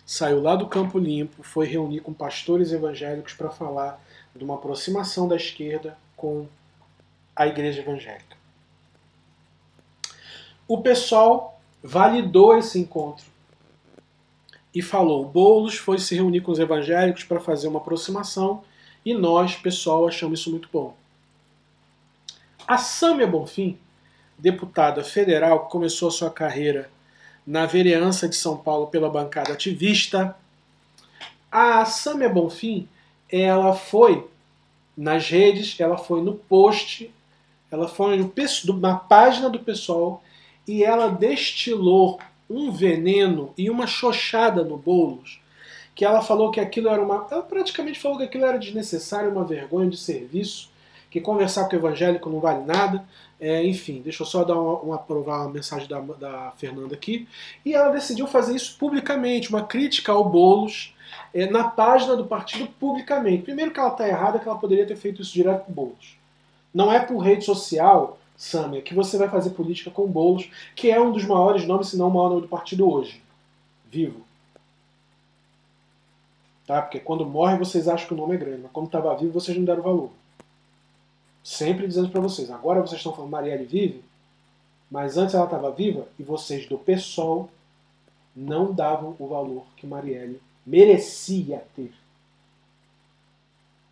saiu 0.07 0.40
lá 0.40 0.55
do 0.55 0.68
Campo 0.68 0.96
Limpo, 0.96 1.42
foi 1.42 1.66
reunir 1.66 2.01
com 2.01 2.14
pastores 2.14 2.70
evangélicos 2.70 3.35
para 3.35 3.51
falar 3.51 4.01
de 4.35 4.44
uma 4.44 4.55
aproximação 4.55 5.27
da 5.27 5.35
esquerda 5.35 5.99
com 6.16 6.46
a 7.35 7.49
igreja 7.49 7.81
evangélica. 7.81 8.37
O 10.68 10.81
pessoal 10.81 11.61
validou 11.83 12.57
esse 12.57 12.79
encontro 12.79 13.27
e 14.72 14.81
falou: 14.81 15.25
Boulos 15.25 15.77
foi 15.77 15.99
se 15.99 16.14
reunir 16.14 16.42
com 16.42 16.53
os 16.53 16.61
evangélicos 16.61 17.25
para 17.25 17.40
fazer 17.40 17.66
uma 17.66 17.81
aproximação 17.81 18.62
e 19.05 19.14
nós, 19.14 19.57
pessoal, 19.57 20.07
achamos 20.07 20.40
isso 20.40 20.51
muito 20.51 20.68
bom. 20.72 20.94
A 22.66 22.79
Sâmia 22.79 23.27
Bonfim 23.27 23.79
deputada 24.38 25.03
federal 25.03 25.66
começou 25.66 26.11
sua 26.11 26.31
carreira 26.31 26.90
na 27.46 27.64
vereança 27.64 28.29
de 28.29 28.37
São 28.37 28.57
Paulo 28.57 28.88
pela 28.88 29.09
bancada 29.09 29.53
ativista. 29.53 30.37
A 31.51 31.85
Samia 31.85 32.29
Bonfim, 32.29 32.88
ela 33.31 33.75
foi 33.75 34.27
nas 34.96 35.29
redes, 35.29 35.79
ela 35.79 35.96
foi 35.96 36.22
no 36.22 36.35
post, 36.35 37.11
ela 37.70 37.88
foi 37.88 38.18
na 38.81 38.94
página 38.96 39.49
do 39.49 39.59
pessoal 39.59 40.22
e 40.66 40.83
ela 40.83 41.09
destilou 41.09 42.18
um 42.49 42.70
veneno 42.70 43.53
e 43.57 43.68
uma 43.68 43.87
xoxada 43.87 44.64
no 44.64 44.77
Boulos, 44.77 45.40
que 45.94 46.05
ela 46.05 46.22
falou 46.22 46.51
que 46.51 46.61
aquilo 46.61 46.88
era 46.88 47.03
uma. 47.03 47.27
Ela 47.31 47.42
praticamente 47.42 47.99
falou 47.99 48.18
que 48.18 48.25
aquilo 48.25 48.44
era 48.44 48.59
desnecessário, 48.59 49.31
uma 49.31 49.44
vergonha 49.44 49.90
de 49.90 49.96
serviço, 49.96 50.70
que 51.11 51.20
conversar 51.20 51.68
com 51.68 51.75
o 51.75 51.79
evangélico 51.79 52.31
não 52.31 52.40
vale 52.40 52.64
nada, 52.64 53.05
é, 53.38 53.64
enfim, 53.64 54.01
deixa 54.03 54.22
eu 54.22 54.27
só 54.27 54.44
dar 54.44 54.59
uma, 54.59 54.79
uma 54.81 54.94
aprovar 54.96 55.44
a 55.44 55.49
mensagem 55.49 55.87
da, 55.87 56.01
da 56.01 56.53
Fernanda 56.57 56.94
aqui. 56.94 57.29
E 57.64 57.75
ela 57.75 57.90
decidiu 57.90 58.27
fazer 58.27 58.57
isso 58.57 58.77
publicamente, 58.79 59.51
uma 59.51 59.64
crítica 59.64 60.12
ao 60.12 60.29
Boulos 60.29 60.94
é, 61.35 61.49
na 61.51 61.64
página 61.64 62.16
do 62.16 62.25
partido 62.25 62.66
publicamente. 62.81 63.42
Primeiro 63.42 63.70
que 63.70 63.79
ela 63.79 63.90
está 63.90 64.09
errada, 64.09 64.38
que 64.38 64.49
ela 64.49 64.59
poderia 64.59 64.87
ter 64.87 64.96
feito 64.96 65.20
isso 65.20 65.33
direto 65.33 65.66
com 65.66 65.72
Boulos. 65.72 66.16
Não 66.72 66.92
é 66.92 67.01
por 67.01 67.18
rede 67.18 67.44
social, 67.44 68.18
Samia, 68.37 68.83
que 68.83 68.94
você 68.94 69.16
vai 69.18 69.29
fazer 69.29 69.51
política 69.51 69.90
com 69.90 70.05
o 70.05 70.09
Boulos, 70.09 70.51
que 70.75 70.90
é 70.90 71.01
um 71.01 71.12
dos 71.12 71.25
maiores 71.25 71.66
nomes, 71.66 71.88
se 71.88 71.96
não 71.96 72.09
o 72.09 72.12
maior 72.12 72.31
nome 72.31 72.42
do 72.42 72.49
partido 72.49 72.90
hoje. 72.90 73.22
Vivo. 73.90 74.25
Tá? 76.66 76.83
Porque 76.83 76.99
quando 76.99 77.25
morre 77.25 77.57
vocês 77.57 77.87
acham 77.87 78.09
que 78.09 78.14
o 78.14 78.16
nome 78.16 78.35
é 78.35 78.38
grande, 78.38 78.62
mas 78.62 78.72
quando 78.72 78.87
estava 78.87 79.14
vivo 79.14 79.33
vocês 79.33 79.57
não 79.57 79.64
deram 79.64 79.83
valor. 79.83 80.11
Sempre 81.47 81.87
dizendo 81.87 82.09
para 82.09 82.21
vocês, 82.21 82.51
agora 82.51 82.81
vocês 82.81 82.99
estão 82.99 83.13
falando 83.13 83.31
Marielle 83.31 83.67
vive, 83.67 84.03
mas 84.91 85.17
antes 85.17 85.33
ela 85.33 85.45
estava 85.45 85.71
viva 85.71 86.09
e 86.19 86.25
vocês 86.25 86.67
do 86.67 86.77
PSOL 86.77 87.49
não 88.35 88.73
davam 88.73 89.15
o 89.17 89.29
valor 89.29 89.65
que 89.77 89.87
Marielle 89.87 90.43
merecia 90.67 91.63
ter. 91.77 91.93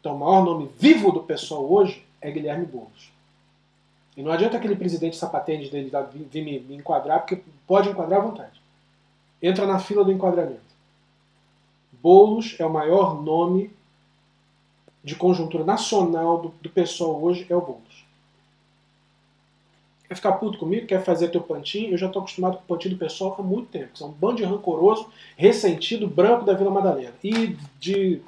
Então 0.01 0.17
o 0.17 0.19
maior 0.19 0.45
nome 0.45 0.69
vivo 0.77 1.13
do 1.13 1.23
PSOL 1.23 1.73
hoje 1.73 2.05
é 2.21 2.29
Guilherme 2.29 2.67
Boulos. 2.67 3.13
E 4.17 4.23
não 4.25 4.33
adianta 4.33 4.57
aquele 4.57 4.75
presidente 4.75 5.17
sapatênis 5.17 5.71
dele 5.71 5.93
vir 6.29 6.43
me, 6.43 6.59
me 6.59 6.75
enquadrar, 6.75 7.21
porque 7.21 7.41
pode 7.69 7.89
enquadrar 7.89 8.19
à 8.19 8.25
vontade. 8.25 8.61
Entra 9.41 9.65
na 9.65 9.79
fila 9.79 10.05
do 10.05 10.11
enquadramento. 10.11 10.61
Boulos 12.03 12.57
é 12.59 12.67
o 12.67 12.73
maior 12.73 13.23
nome 13.23 13.71
de 15.05 15.15
conjuntura 15.15 15.65
nacional 15.65 16.41
do, 16.41 16.55
do 16.63 16.71
pessoal 16.71 17.23
hoje 17.23 17.47
é 17.51 17.55
o 17.55 17.61
Boulos. 17.61 18.05
Quer 20.09 20.15
ficar 20.15 20.33
puto 20.33 20.59
comigo? 20.59 20.87
Quer 20.87 21.05
fazer 21.05 21.29
teu 21.29 21.43
pantinho? 21.43 21.93
Eu 21.93 21.99
já 21.99 22.07
estou 22.07 22.21
acostumado 22.21 22.57
com 22.57 22.63
o 22.63 22.67
pantinho 22.67 22.95
do 22.95 22.99
pessoal 22.99 23.37
há 23.39 23.43
muito 23.43 23.69
tempo. 23.69 23.97
São 23.97 24.09
um 24.09 24.13
bando 24.13 24.37
de 24.37 24.45
rancoroso, 24.45 25.09
ressentido, 25.37 26.07
branco 26.07 26.45
da 26.45 26.55
Vila 26.55 26.71
Madalena 26.71 27.15
e 27.23 27.57
de 27.79 28.21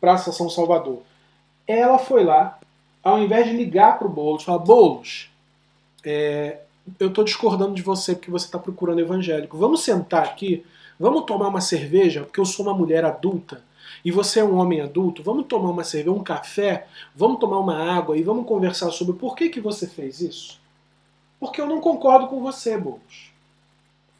Praça 0.00 0.32
São 0.32 0.48
Salvador. 0.48 1.02
Ela 1.66 1.98
foi 1.98 2.24
lá, 2.24 2.58
ao 3.02 3.20
invés 3.20 3.46
de 3.46 3.56
ligar 3.56 3.98
para 3.98 4.06
o 4.06 4.10
Boulos, 4.10 4.44
falar: 4.44 4.58
Boulos, 4.58 5.30
é, 6.04 6.58
eu 6.98 7.08
estou 7.08 7.24
discordando 7.24 7.74
de 7.74 7.82
você 7.82 8.14
porque 8.14 8.30
você 8.30 8.46
está 8.46 8.58
procurando 8.58 9.00
evangélico. 9.00 9.56
Vamos 9.56 9.82
sentar 9.82 10.24
aqui, 10.24 10.64
vamos 10.98 11.24
tomar 11.24 11.48
uma 11.48 11.60
cerveja, 11.60 12.22
porque 12.22 12.40
eu 12.40 12.46
sou 12.46 12.66
uma 12.66 12.74
mulher 12.74 13.04
adulta 13.04 13.62
e 14.04 14.10
você 14.10 14.40
é 14.40 14.44
um 14.44 14.56
homem 14.56 14.80
adulto, 14.80 15.22
vamos 15.22 15.46
tomar 15.46 15.70
uma 15.70 15.84
cerveja, 15.84 16.12
um 16.16 16.22
café, 16.22 16.86
vamos 17.14 17.38
tomar 17.38 17.58
uma 17.58 17.76
água 17.76 18.16
e 18.16 18.22
vamos 18.22 18.46
conversar 18.46 18.90
sobre 18.90 19.16
por 19.16 19.36
que, 19.36 19.48
que 19.48 19.60
você 19.60 19.86
fez 19.86 20.20
isso? 20.20 20.60
Porque 21.38 21.60
eu 21.60 21.66
não 21.66 21.80
concordo 21.80 22.28
com 22.28 22.40
você, 22.40 22.76
Boulos. 22.76 23.32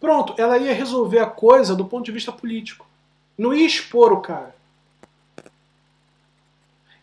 Pronto, 0.00 0.34
ela 0.38 0.56
ia 0.56 0.72
resolver 0.72 1.18
a 1.18 1.26
coisa 1.26 1.76
do 1.76 1.84
ponto 1.84 2.06
de 2.06 2.12
vista 2.12 2.32
político. 2.32 2.86
Não 3.36 3.52
ia 3.52 3.66
expor 3.66 4.12
o 4.12 4.20
cara. 4.20 4.54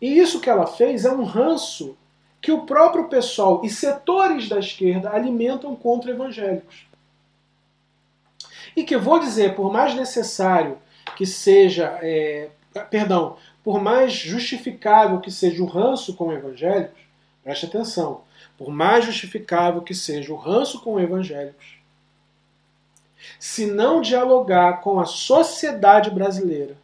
E 0.00 0.18
isso 0.18 0.40
que 0.40 0.50
ela 0.50 0.66
fez 0.66 1.04
é 1.04 1.12
um 1.12 1.24
ranço 1.24 1.96
que 2.40 2.52
o 2.52 2.62
próprio 2.66 3.08
pessoal 3.08 3.62
e 3.64 3.70
setores 3.70 4.48
da 4.48 4.58
esquerda 4.58 5.10
alimentam 5.10 5.74
contra 5.74 6.10
evangélicos. 6.10 6.86
E 8.76 8.84
que 8.84 8.96
vou 8.96 9.18
dizer, 9.18 9.54
por 9.54 9.72
mais 9.72 9.94
necessário 9.94 10.78
que 11.16 11.26
seja 11.26 11.98
é, 12.00 12.50
perdão, 12.90 13.36
por 13.62 13.80
mais 13.80 14.12
justificável 14.12 15.20
que 15.20 15.30
seja 15.30 15.62
o 15.62 15.66
ranço 15.66 16.14
com 16.14 16.32
evangélicos, 16.32 17.00
preste 17.42 17.66
atenção, 17.66 18.22
por 18.56 18.70
mais 18.70 19.04
justificável 19.04 19.82
que 19.82 19.94
seja 19.94 20.32
o 20.32 20.36
ranço 20.36 20.80
com 20.80 20.98
evangélicos, 20.98 21.78
se 23.38 23.66
não 23.66 24.00
dialogar 24.00 24.80
com 24.80 25.00
a 25.00 25.04
sociedade 25.04 26.10
brasileira, 26.10 26.76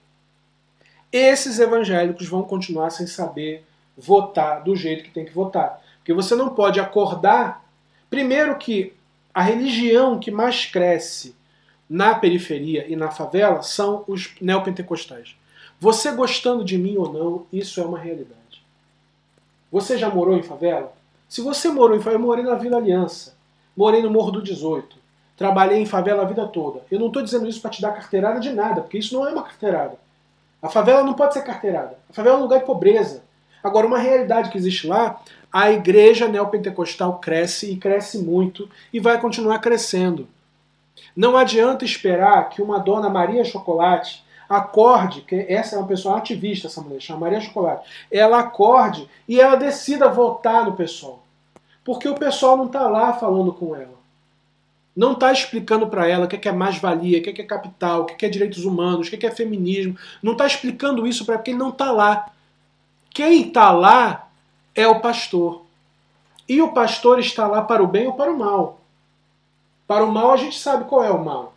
esses 1.13 1.59
evangélicos 1.59 2.27
vão 2.27 2.43
continuar 2.43 2.91
sem 2.91 3.07
saber 3.07 3.65
votar 3.97 4.63
do 4.63 4.75
jeito 4.75 5.05
que 5.05 5.11
tem 5.11 5.25
que 5.25 5.33
votar. 5.33 5.81
Porque 5.99 6.13
você 6.13 6.35
não 6.35 6.51
pode 6.51 6.81
acordar, 6.81 7.65
primeiro 8.11 8.57
que 8.59 8.93
a 9.33 9.43
religião 9.43 10.19
que 10.19 10.31
mais 10.31 10.67
cresce 10.67 11.35
na 11.89 12.15
periferia 12.15 12.87
e 12.89 12.97
na 12.97 13.11
favela 13.11 13.63
são 13.63 14.05
os 14.07 14.35
neopentecostais. 14.41 15.37
Você 15.81 16.13
gostando 16.13 16.65
de 16.65 16.79
mim 16.79 16.97
ou 16.97 17.13
não, 17.13 17.47
isso 17.53 17.81
é 17.81 17.85
uma 17.85 17.99
realidade. 17.99 18.65
Você 19.71 19.99
já 19.99 20.09
morou 20.09 20.37
em 20.37 20.43
favela? 20.43 20.93
Se 21.29 21.41
você 21.41 21.69
morou 21.69 21.97
em 21.97 22.01
favela, 22.01 22.23
eu 22.23 22.27
morei 22.27 22.45
na 22.45 22.55
Vila 22.55 22.77
Aliança, 22.77 23.37
morei 23.77 24.03
no 24.03 24.11
Morro 24.11 24.31
do 24.31 24.43
18, 24.43 24.97
trabalhei 25.37 25.79
em 25.79 25.87
favela 25.87 26.23
a 26.23 26.27
vida 26.27 26.47
toda. 26.47 26.83
Eu 26.91 27.01
não 27.01 27.09
estou 27.09 27.23
dizendo 27.23 27.49
isso 27.49 27.61
para 27.61 27.71
te 27.71 27.83
dar 27.83 27.93
carteirada 27.93 28.39
de 28.41 28.51
nada, 28.51 28.83
porque 28.83 28.99
isso 28.99 29.15
não 29.15 29.27
é 29.27 29.33
uma 29.33 29.43
carteirada. 29.43 29.99
A 30.63 30.69
favela 30.69 31.03
não 31.03 31.13
pode 31.13 31.35
ser 31.35 31.43
carteirada. 31.43 31.99
A 32.09 32.13
favela 32.13 32.37
é 32.37 32.39
um 32.39 32.43
lugar 32.45 32.61
de 32.61 32.67
pobreza. 32.67 33.23
Agora, 33.63 33.87
uma 33.87 33.99
realidade 33.99 34.51
que 34.51 34.57
existe 34.57 34.87
lá, 34.87 35.21
a 35.53 35.71
igreja 35.71 36.27
neopentecostal 36.27 37.19
cresce 37.19 37.71
e 37.71 37.77
cresce 37.77 38.19
muito 38.19 38.69
e 38.93 38.99
vai 38.99 39.21
continuar 39.21 39.59
crescendo. 39.59 40.27
Não 41.15 41.37
adianta 41.37 41.85
esperar 41.85 42.49
que 42.49 42.63
uma 42.63 42.79
dona 42.79 43.09
Maria 43.09 43.45
Chocolate 43.45 44.24
acorde, 44.49 45.23
que 45.23 45.47
essa 45.49 45.77
é 45.77 45.79
uma 45.79 45.89
pessoa 45.89 46.19
ativista, 46.19 46.67
essa 46.67 46.81
mulher, 46.81 47.01
chama 47.01 47.21
Maria 47.21 47.41
Chocolate, 47.41 47.89
ela 48.11 48.41
acorde 48.41 49.09
e 49.29 49.41
ela 49.41 49.57
decida 49.57 50.09
votar 50.09 50.65
no 50.65 50.77
pessoal. 50.77 51.23
Porque 51.85 52.09
o 52.09 52.15
pessoal 52.15 52.57
não 52.57 52.67
está 52.67 52.89
lá 52.89 53.13
falando 53.13 53.53
com 53.53 53.77
ela. 53.77 53.95
Não 54.97 55.13
está 55.13 55.33
explicando 55.33 55.89
para 55.89 56.09
ela 56.09 56.27
o 56.27 56.29
que 56.29 56.49
é 56.49 56.53
mais-valia, 56.53 57.19
o 57.19 57.23
que 57.23 57.41
é 57.41 57.45
capital, 57.45 58.03
o 58.03 58.05
que 58.05 58.25
é 58.25 58.29
direitos 58.29 58.65
humanos, 58.65 59.09
o 59.09 59.11
que 59.11 59.27
é 59.27 59.31
feminismo. 59.31 59.97
Não 60.23 60.33
está 60.33 60.47
explicando 60.47 61.07
isso 61.07 61.27
para 61.27 61.43
ele 61.45 61.59
não 61.59 61.71
está 61.71 61.91
lá. 61.91 62.31
Quem 63.11 63.49
está 63.49 63.73
lá 63.73 64.29
é 64.75 64.87
o 64.87 65.01
pastor. 65.01 65.63
E 66.49 66.63
o 66.63 66.73
pastor 66.73 67.19
está 67.19 67.47
lá 67.47 67.63
para 67.63 67.83
o 67.83 67.87
bem 67.87 68.07
ou 68.07 68.13
para 68.13 68.31
o 68.31 68.39
mal. 68.39 68.81
Para 69.87 70.05
o 70.05 70.13
mal 70.13 70.33
a 70.33 70.37
gente 70.37 70.59
sabe 70.59 70.85
qual 70.85 71.03
é 71.03 71.11
o 71.11 71.25
mal. 71.25 71.54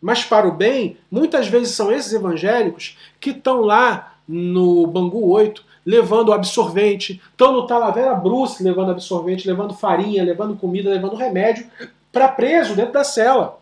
Mas 0.00 0.24
para 0.24 0.46
o 0.46 0.52
bem, 0.52 0.96
muitas 1.10 1.48
vezes 1.48 1.74
são 1.74 1.90
esses 1.90 2.12
evangélicos 2.12 2.96
que 3.20 3.30
estão 3.30 3.60
lá 3.60 4.14
no 4.26 4.86
Bangu 4.86 5.28
8 5.28 5.64
levando 5.84 6.34
absorvente, 6.34 7.20
estão 7.30 7.50
no 7.50 7.66
Talavera 7.66 8.14
Bruce 8.14 8.62
levando 8.62 8.90
absorvente, 8.90 9.48
levando 9.48 9.72
farinha, 9.72 10.22
levando 10.22 10.54
comida, 10.54 10.90
levando 10.90 11.16
remédio 11.16 11.66
para 12.12 12.28
preso 12.28 12.74
dentro 12.74 12.92
da 12.92 13.04
cela. 13.04 13.58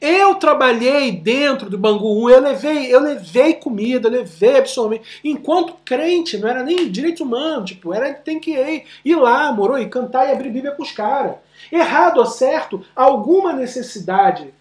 Eu 0.00 0.34
trabalhei 0.34 1.12
dentro 1.12 1.70
do 1.70 1.78
Bangu 1.78 2.26
1, 2.26 2.30
eu 2.30 2.40
levei, 2.40 2.94
eu 2.94 3.00
levei 3.00 3.54
comida, 3.54 4.08
eu 4.08 4.12
levei 4.12 4.58
absorvente. 4.58 5.20
Enquanto 5.22 5.76
crente, 5.84 6.36
não 6.36 6.48
era 6.48 6.62
nem 6.62 6.90
direito 6.90 7.22
humano, 7.22 7.64
tipo, 7.64 7.94
era 7.94 8.12
tem 8.12 8.40
que 8.40 8.50
ir, 8.50 8.84
ir 9.04 9.16
lá, 9.16 9.52
morou, 9.52 9.78
e 9.78 9.88
cantar 9.88 10.28
e 10.28 10.32
abrir 10.32 10.50
Bíblia 10.50 10.72
com 10.72 10.82
os 10.82 10.90
caras. 10.90 11.36
Errado 11.70 12.18
ou 12.18 12.26
certo, 12.26 12.84
alguma 12.94 13.52
necessidade 13.52 14.52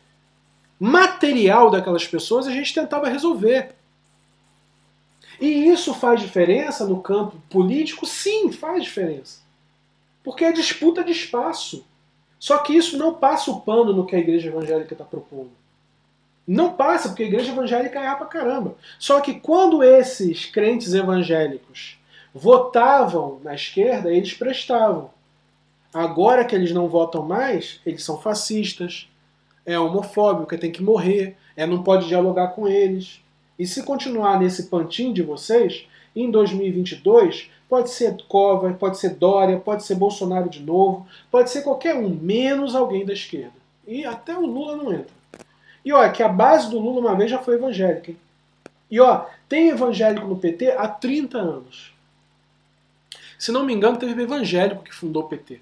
material 0.80 1.70
daquelas 1.70 2.06
pessoas 2.06 2.48
a 2.48 2.52
gente 2.52 2.74
tentava 2.74 3.08
resolver. 3.08 3.74
E 5.40 5.68
isso 5.68 5.94
faz 5.94 6.20
diferença 6.20 6.86
no 6.86 7.02
campo 7.02 7.38
político? 7.50 8.06
Sim, 8.06 8.52
faz 8.52 8.84
diferença. 8.84 9.42
Porque 10.24 10.46
é 10.46 10.52
disputa 10.52 11.04
de 11.04 11.12
espaço. 11.12 11.86
Só 12.40 12.58
que 12.60 12.76
isso 12.76 12.98
não 12.98 13.14
passa 13.14 13.52
o 13.52 13.62
pano 13.62 13.94
no 13.94 14.06
que 14.06 14.16
a 14.16 14.20
igreja 14.20 14.50
evangélica 14.50 14.94
está 14.94 15.06
propondo. 15.06 15.52
Não 16.46 16.74
passa, 16.74 17.08
porque 17.10 17.24
a 17.24 17.28
igreja 17.28 17.52
evangélica 17.52 18.00
erra 18.00 18.16
pra 18.16 18.26
caramba. 18.26 18.76
Só 19.00 19.22
que 19.22 19.36
quando 19.36 19.82
esses 19.82 20.46
crentes 20.46 20.94
evangélicos 20.94 21.98
votavam 22.34 23.40
na 23.44 23.56
esquerda, 23.56 24.14
eles 24.14 24.34
prestavam. 24.34 25.10
Agora 25.94 26.44
que 26.44 26.56
eles 26.56 26.72
não 26.72 26.88
votam 26.88 27.24
mais, 27.24 27.80
eles 27.86 28.04
são 28.04 28.20
fascistas, 28.20 29.08
é 29.66 29.78
homofóbico, 29.78 30.58
tem 30.58 30.72
que 30.72 30.82
morrer, 30.82 31.38
é 31.56 31.66
não 31.66 31.84
pode 31.84 32.08
dialogar 32.08 32.50
com 32.50 32.68
eles. 32.68 33.22
E 33.60 33.68
se 33.68 33.84
continuar 33.84 34.40
nesse 34.40 34.64
pantinho 34.64 35.14
de 35.14 35.22
vocês, 35.22 35.88
em 36.16 36.32
2022 36.32 37.50
pode 37.70 37.92
ser 37.92 38.16
Cova, 38.28 38.74
pode 38.74 39.00
ser 39.00 39.16
Dória, 39.16 39.58
pode 39.58 39.84
ser 39.84 39.96
Bolsonaro 39.96 40.50
de 40.50 40.62
novo, 40.62 41.08
pode 41.32 41.50
ser 41.50 41.62
qualquer 41.62 41.96
um, 41.96 42.10
menos 42.10 42.76
alguém 42.76 43.06
da 43.06 43.14
esquerda. 43.14 43.54
E 43.88 44.06
até 44.06 44.36
o 44.38 44.46
Lula 44.46 44.76
não 44.76 44.92
entra. 44.94 45.14
E 45.84 45.92
olha, 45.92 46.12
que 46.12 46.24
a 46.24 46.28
base 46.28 46.70
do 46.70 46.80
Lula 46.80 47.02
uma 47.02 47.16
vez 47.16 47.30
já 47.30 47.40
foi 47.40 47.56
evangélica. 47.56 48.12
Hein? 48.12 48.18
E 48.90 49.00
ó, 49.00 49.26
tem 49.50 49.70
evangélico 49.70 50.28
no 50.28 50.38
PT 50.38 50.72
há 50.72 50.88
30 50.88 51.38
anos. 51.38 51.94
Se 53.38 53.52
não 53.52 53.66
me 53.66 53.74
engano, 53.74 53.98
teve 53.98 54.22
evangélico 54.22 54.84
que 54.84 54.94
fundou 54.94 55.24
o 55.24 55.28
PT. 55.28 55.60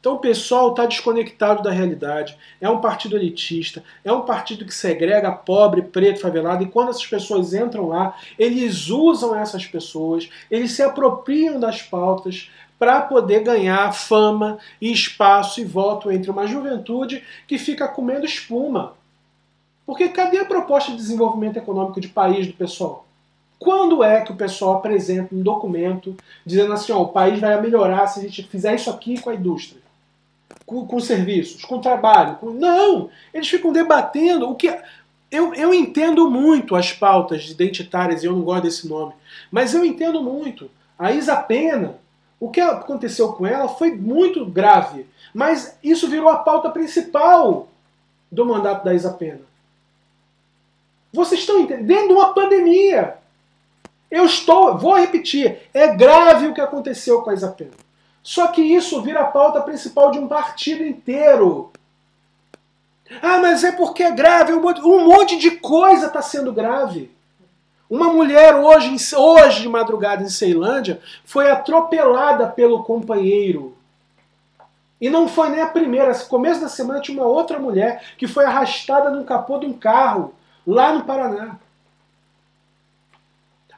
Então 0.00 0.14
o 0.14 0.18
pessoal 0.18 0.70
está 0.70 0.86
desconectado 0.86 1.62
da 1.62 1.70
realidade, 1.70 2.36
é 2.60 2.68
um 2.68 2.80
partido 2.80 3.16
elitista, 3.16 3.82
é 4.04 4.12
um 4.12 4.22
partido 4.22 4.64
que 4.64 4.72
segrega 4.72 5.32
pobre, 5.32 5.82
preto, 5.82 6.20
favelado, 6.20 6.62
e 6.62 6.68
quando 6.68 6.90
essas 6.90 7.06
pessoas 7.06 7.52
entram 7.52 7.88
lá, 7.88 8.16
eles 8.38 8.88
usam 8.88 9.34
essas 9.34 9.66
pessoas, 9.66 10.28
eles 10.50 10.72
se 10.72 10.82
apropriam 10.82 11.58
das 11.58 11.82
pautas 11.82 12.50
para 12.78 13.00
poder 13.02 13.42
ganhar 13.42 13.92
fama 13.92 14.58
e 14.80 14.92
espaço 14.92 15.60
e 15.60 15.64
voto 15.64 16.12
entre 16.12 16.30
uma 16.30 16.46
juventude 16.46 17.24
que 17.46 17.58
fica 17.58 17.88
comendo 17.88 18.24
espuma. 18.24 18.94
Porque 19.84 20.08
cadê 20.08 20.38
a 20.38 20.44
proposta 20.44 20.92
de 20.92 20.98
desenvolvimento 20.98 21.56
econômico 21.56 22.00
de 22.00 22.08
país 22.08 22.46
do 22.46 22.52
pessoal? 22.52 23.04
Quando 23.58 24.04
é 24.04 24.20
que 24.20 24.30
o 24.30 24.36
pessoal 24.36 24.76
apresenta 24.76 25.34
um 25.34 25.42
documento 25.42 26.16
dizendo 26.46 26.72
assim, 26.72 26.92
ó, 26.92 27.02
o 27.02 27.08
país 27.08 27.40
vai 27.40 27.60
melhorar 27.60 28.06
se 28.06 28.20
a 28.20 28.22
gente 28.22 28.44
fizer 28.44 28.76
isso 28.76 28.88
aqui 28.88 29.20
com 29.20 29.30
a 29.30 29.34
indústria? 29.34 29.87
Com, 30.68 30.86
com 30.86 31.00
serviços, 31.00 31.64
com 31.64 31.80
trabalho. 31.80 32.36
Com... 32.36 32.50
Não! 32.50 33.08
Eles 33.32 33.48
ficam 33.48 33.72
debatendo 33.72 34.48
o 34.50 34.54
que. 34.54 34.68
Eu, 35.30 35.54
eu 35.54 35.72
entendo 35.72 36.30
muito 36.30 36.76
as 36.76 36.92
pautas 36.92 37.50
identitárias, 37.50 38.22
e 38.22 38.26
eu 38.26 38.32
não 38.32 38.42
gosto 38.42 38.64
desse 38.64 38.86
nome, 38.86 39.14
mas 39.50 39.74
eu 39.74 39.84
entendo 39.84 40.22
muito. 40.22 40.70
A 40.98 41.10
Isa 41.10 41.36
Pena, 41.36 41.98
o 42.38 42.50
que 42.50 42.60
aconteceu 42.60 43.32
com 43.32 43.46
ela 43.46 43.68
foi 43.68 43.94
muito 43.96 44.44
grave, 44.44 45.06
mas 45.34 45.78
isso 45.82 46.06
virou 46.06 46.28
a 46.28 46.36
pauta 46.36 46.70
principal 46.70 47.68
do 48.30 48.44
mandato 48.44 48.84
da 48.84 48.94
Isa 48.94 49.12
Pena. 49.12 49.40
Vocês 51.12 51.40
estão 51.40 51.60
entendendo? 51.60 52.12
Uma 52.12 52.34
pandemia. 52.34 53.16
Eu 54.10 54.26
estou, 54.26 54.76
vou 54.76 54.94
repetir, 54.94 55.58
é 55.72 55.88
grave 55.94 56.46
o 56.46 56.54
que 56.54 56.60
aconteceu 56.60 57.22
com 57.22 57.30
a 57.30 57.34
Isa 57.34 57.48
Pena. 57.48 57.87
Só 58.28 58.48
que 58.48 58.60
isso 58.60 59.00
vira 59.00 59.20
a 59.20 59.26
pauta 59.28 59.58
principal 59.62 60.10
de 60.10 60.18
um 60.18 60.28
partido 60.28 60.84
inteiro. 60.84 61.72
Ah, 63.22 63.38
mas 63.38 63.64
é 63.64 63.72
porque 63.72 64.02
é 64.02 64.10
grave, 64.10 64.52
um 64.52 65.06
monte, 65.06 65.38
de 65.38 65.52
coisa 65.52 66.08
está 66.08 66.20
sendo 66.20 66.52
grave. 66.52 67.10
Uma 67.88 68.12
mulher 68.12 68.54
hoje, 68.54 68.94
hoje 69.16 69.62
de 69.62 69.68
madrugada 69.70 70.22
em 70.22 70.28
Ceilândia 70.28 71.00
foi 71.24 71.50
atropelada 71.50 72.46
pelo 72.46 72.84
companheiro. 72.84 73.74
E 75.00 75.08
não 75.08 75.26
foi 75.26 75.48
nem 75.48 75.62
a 75.62 75.66
primeira. 75.66 76.12
No 76.12 76.26
começo 76.26 76.60
da 76.60 76.68
semana 76.68 77.00
tinha 77.00 77.16
uma 77.18 77.26
outra 77.26 77.58
mulher 77.58 78.12
que 78.18 78.28
foi 78.28 78.44
arrastada 78.44 79.08
num 79.08 79.24
capô 79.24 79.56
de 79.56 79.64
um 79.64 79.72
carro 79.72 80.34
lá 80.66 80.92
no 80.92 81.04
Paraná. 81.04 81.58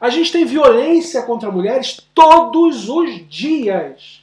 A 0.00 0.10
gente 0.10 0.32
tem 0.32 0.44
violência 0.44 1.22
contra 1.22 1.52
mulheres 1.52 2.00
todos 2.12 2.88
os 2.88 3.28
dias. 3.28 4.19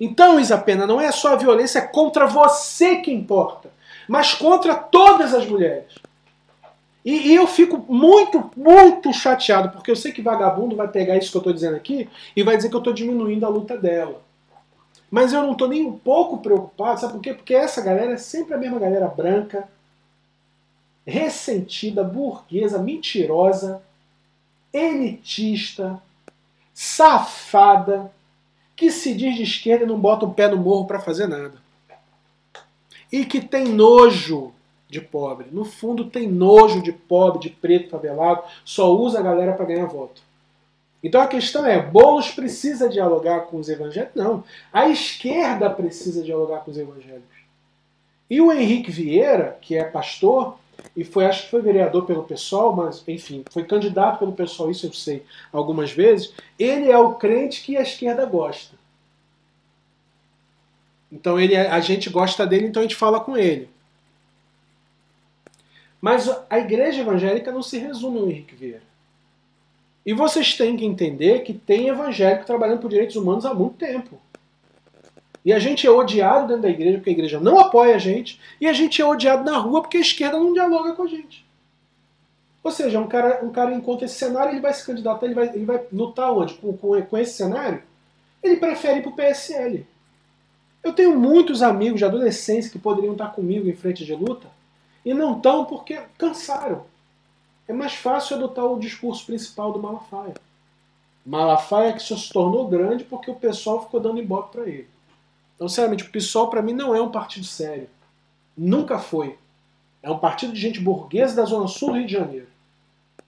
Então, 0.00 0.40
Isapena, 0.40 0.86
não 0.86 0.98
é 0.98 1.12
só 1.12 1.34
a 1.34 1.36
violência 1.36 1.82
contra 1.82 2.26
você 2.26 2.96
que 2.96 3.12
importa, 3.12 3.70
mas 4.08 4.32
contra 4.32 4.74
todas 4.74 5.34
as 5.34 5.46
mulheres. 5.46 5.94
E, 7.04 7.28
e, 7.28 7.34
eu 7.34 7.46
fico 7.46 7.84
muito, 7.92 8.50
muito 8.56 9.12
chateado, 9.12 9.70
porque 9.70 9.90
eu 9.90 9.96
sei 9.96 10.12
que 10.12 10.22
vagabundo 10.22 10.76
vai 10.76 10.88
pegar 10.88 11.16
isso 11.16 11.30
que 11.30 11.36
eu 11.36 11.40
estou 11.40 11.52
dizendo 11.52 11.76
aqui 11.76 12.08
e 12.34 12.42
vai 12.42 12.56
dizer 12.56 12.68
que 12.68 12.74
eu 12.74 12.80
estou 12.80 12.92
diminuindo 12.92 13.44
a 13.44 13.48
luta 13.48 13.76
dela. 13.76 14.22
Mas 15.10 15.32
eu 15.32 15.42
não 15.42 15.52
estou 15.52 15.68
nem 15.68 15.84
um 15.84 15.98
pouco 15.98 16.38
preocupado, 16.38 17.00
sabe 17.00 17.14
por 17.14 17.22
quê? 17.22 17.34
Porque 17.34 17.54
essa 17.54 17.82
galera 17.82 18.12
é 18.12 18.16
sempre 18.16 18.54
a 18.54 18.58
mesma 18.58 18.78
galera 18.78 19.08
branca, 19.08 19.68
ressentida, 21.06 22.04
burguesa, 22.04 22.78
mentirosa, 22.78 23.82
elitista, 24.72 26.00
safada, 26.72 28.12
que 28.80 28.90
se 28.90 29.12
diz 29.12 29.36
de 29.36 29.42
esquerda 29.42 29.84
e 29.84 29.86
não 29.86 30.00
bota 30.00 30.24
o 30.24 30.32
pé 30.32 30.48
no 30.48 30.56
morro 30.56 30.86
para 30.86 30.98
fazer 30.98 31.26
nada. 31.26 31.52
E 33.12 33.26
que 33.26 33.38
tem 33.38 33.66
nojo 33.66 34.54
de 34.88 35.02
pobre. 35.02 35.48
No 35.52 35.66
fundo, 35.66 36.06
tem 36.08 36.26
nojo 36.26 36.80
de 36.82 36.90
pobre, 36.90 37.40
de 37.40 37.50
preto, 37.50 37.90
favelado, 37.90 38.42
só 38.64 38.90
usa 38.96 39.18
a 39.18 39.22
galera 39.22 39.52
para 39.52 39.66
ganhar 39.66 39.84
voto. 39.84 40.22
Então 41.04 41.20
a 41.20 41.26
questão 41.26 41.66
é: 41.66 41.78
Boulos 41.78 42.30
precisa 42.30 42.88
dialogar 42.88 43.40
com 43.42 43.58
os 43.58 43.68
evangélicos? 43.68 44.16
Não. 44.16 44.42
A 44.72 44.88
esquerda 44.88 45.68
precisa 45.68 46.22
dialogar 46.22 46.60
com 46.60 46.70
os 46.70 46.78
evangélicos. 46.78 47.36
E 48.30 48.40
o 48.40 48.50
Henrique 48.50 48.90
Vieira, 48.90 49.58
que 49.60 49.76
é 49.76 49.84
pastor, 49.84 50.56
e 50.96 51.04
foi, 51.04 51.24
acho 51.24 51.44
que 51.44 51.50
foi 51.50 51.62
vereador 51.62 52.04
pelo 52.04 52.24
pessoal, 52.24 52.74
mas 52.74 53.02
enfim, 53.06 53.44
foi 53.50 53.64
candidato 53.64 54.18
pelo 54.18 54.32
pessoal, 54.32 54.70
isso 54.70 54.86
eu 54.86 54.92
sei 54.92 55.22
algumas 55.52 55.92
vezes. 55.92 56.32
Ele 56.58 56.90
é 56.90 56.98
o 56.98 57.14
crente 57.14 57.62
que 57.62 57.76
a 57.76 57.82
esquerda 57.82 58.24
gosta. 58.26 58.76
Então 61.10 61.38
ele, 61.38 61.56
a 61.56 61.80
gente 61.80 62.08
gosta 62.08 62.46
dele, 62.46 62.66
então 62.66 62.80
a 62.80 62.84
gente 62.84 62.96
fala 62.96 63.20
com 63.20 63.36
ele. 63.36 63.68
Mas 66.00 66.28
a 66.48 66.58
igreja 66.58 67.02
evangélica 67.02 67.52
não 67.52 67.62
se 67.62 67.78
resume 67.78 68.18
ao 68.18 68.28
Henrique 68.28 68.54
Vieira. 68.54 68.82
E 70.04 70.14
vocês 70.14 70.56
têm 70.56 70.76
que 70.76 70.84
entender 70.84 71.40
que 71.40 71.52
tem 71.52 71.88
evangélico 71.88 72.46
trabalhando 72.46 72.80
por 72.80 72.88
direitos 72.88 73.16
humanos 73.16 73.44
há 73.44 73.52
muito 73.52 73.76
tempo. 73.76 74.18
E 75.44 75.52
a 75.52 75.58
gente 75.58 75.86
é 75.86 75.90
odiado 75.90 76.48
dentro 76.48 76.62
da 76.62 76.68
igreja 76.68 76.98
porque 76.98 77.10
a 77.10 77.14
igreja 77.14 77.40
não 77.40 77.58
apoia 77.58 77.94
a 77.94 77.98
gente, 77.98 78.40
e 78.60 78.66
a 78.66 78.72
gente 78.72 79.00
é 79.00 79.04
odiado 79.04 79.42
na 79.42 79.56
rua 79.58 79.80
porque 79.80 79.96
a 79.96 80.00
esquerda 80.00 80.38
não 80.38 80.52
dialoga 80.52 80.92
com 80.92 81.04
a 81.04 81.06
gente. 81.06 81.44
Ou 82.62 82.70
seja, 82.70 83.00
um 83.00 83.06
cara, 83.06 83.42
um 83.42 83.50
cara 83.50 83.74
encontra 83.74 84.04
esse 84.04 84.16
cenário, 84.16 84.52
ele 84.52 84.60
vai 84.60 84.74
se 84.74 84.84
candidatar, 84.84 85.24
ele 85.24 85.34
vai, 85.34 85.48
ele 85.48 85.64
vai 85.64 85.82
lutar 85.90 86.30
onde? 86.30 86.54
Com, 86.54 86.76
com, 86.76 87.00
com 87.02 87.18
esse 87.18 87.32
cenário? 87.32 87.82
Ele 88.42 88.56
prefere 88.56 88.98
ir 88.98 89.02
para 89.02 89.10
o 89.10 89.16
PSL. 89.16 89.86
Eu 90.82 90.92
tenho 90.92 91.18
muitos 91.18 91.62
amigos 91.62 91.98
de 91.98 92.04
adolescência 92.04 92.70
que 92.70 92.78
poderiam 92.78 93.12
estar 93.12 93.28
comigo 93.28 93.68
em 93.68 93.74
frente 93.74 94.04
de 94.04 94.14
luta 94.14 94.48
e 95.04 95.14
não 95.14 95.36
estão 95.36 95.64
porque 95.64 95.98
cansaram. 96.18 96.84
É 97.66 97.72
mais 97.72 97.94
fácil 97.94 98.36
adotar 98.36 98.66
o 98.66 98.80
discurso 98.80 99.24
principal 99.24 99.72
do 99.72 99.78
Malafaia. 99.78 100.34
Malafaia 101.24 101.92
que 101.92 102.02
só 102.02 102.16
se 102.16 102.30
tornou 102.30 102.68
grande 102.68 103.04
porque 103.04 103.30
o 103.30 103.34
pessoal 103.34 103.84
ficou 103.84 104.00
dando 104.00 104.20
ibope 104.20 104.52
para 104.52 104.68
ele. 104.68 104.88
Então, 105.60 105.68
sinceramente, 105.68 106.04
o 106.04 106.10
PSOL 106.10 106.48
para 106.48 106.62
mim 106.62 106.72
não 106.72 106.94
é 106.94 107.02
um 107.02 107.10
partido 107.10 107.44
sério. 107.44 107.86
Nunca 108.56 108.98
foi. 108.98 109.36
É 110.02 110.10
um 110.10 110.16
partido 110.16 110.54
de 110.54 110.58
gente 110.58 110.80
burguesa 110.80 111.36
da 111.36 111.44
Zona 111.44 111.68
Sul 111.68 111.90
do 111.90 111.98
Rio 111.98 112.06
de 112.06 112.14
Janeiro. 112.14 112.46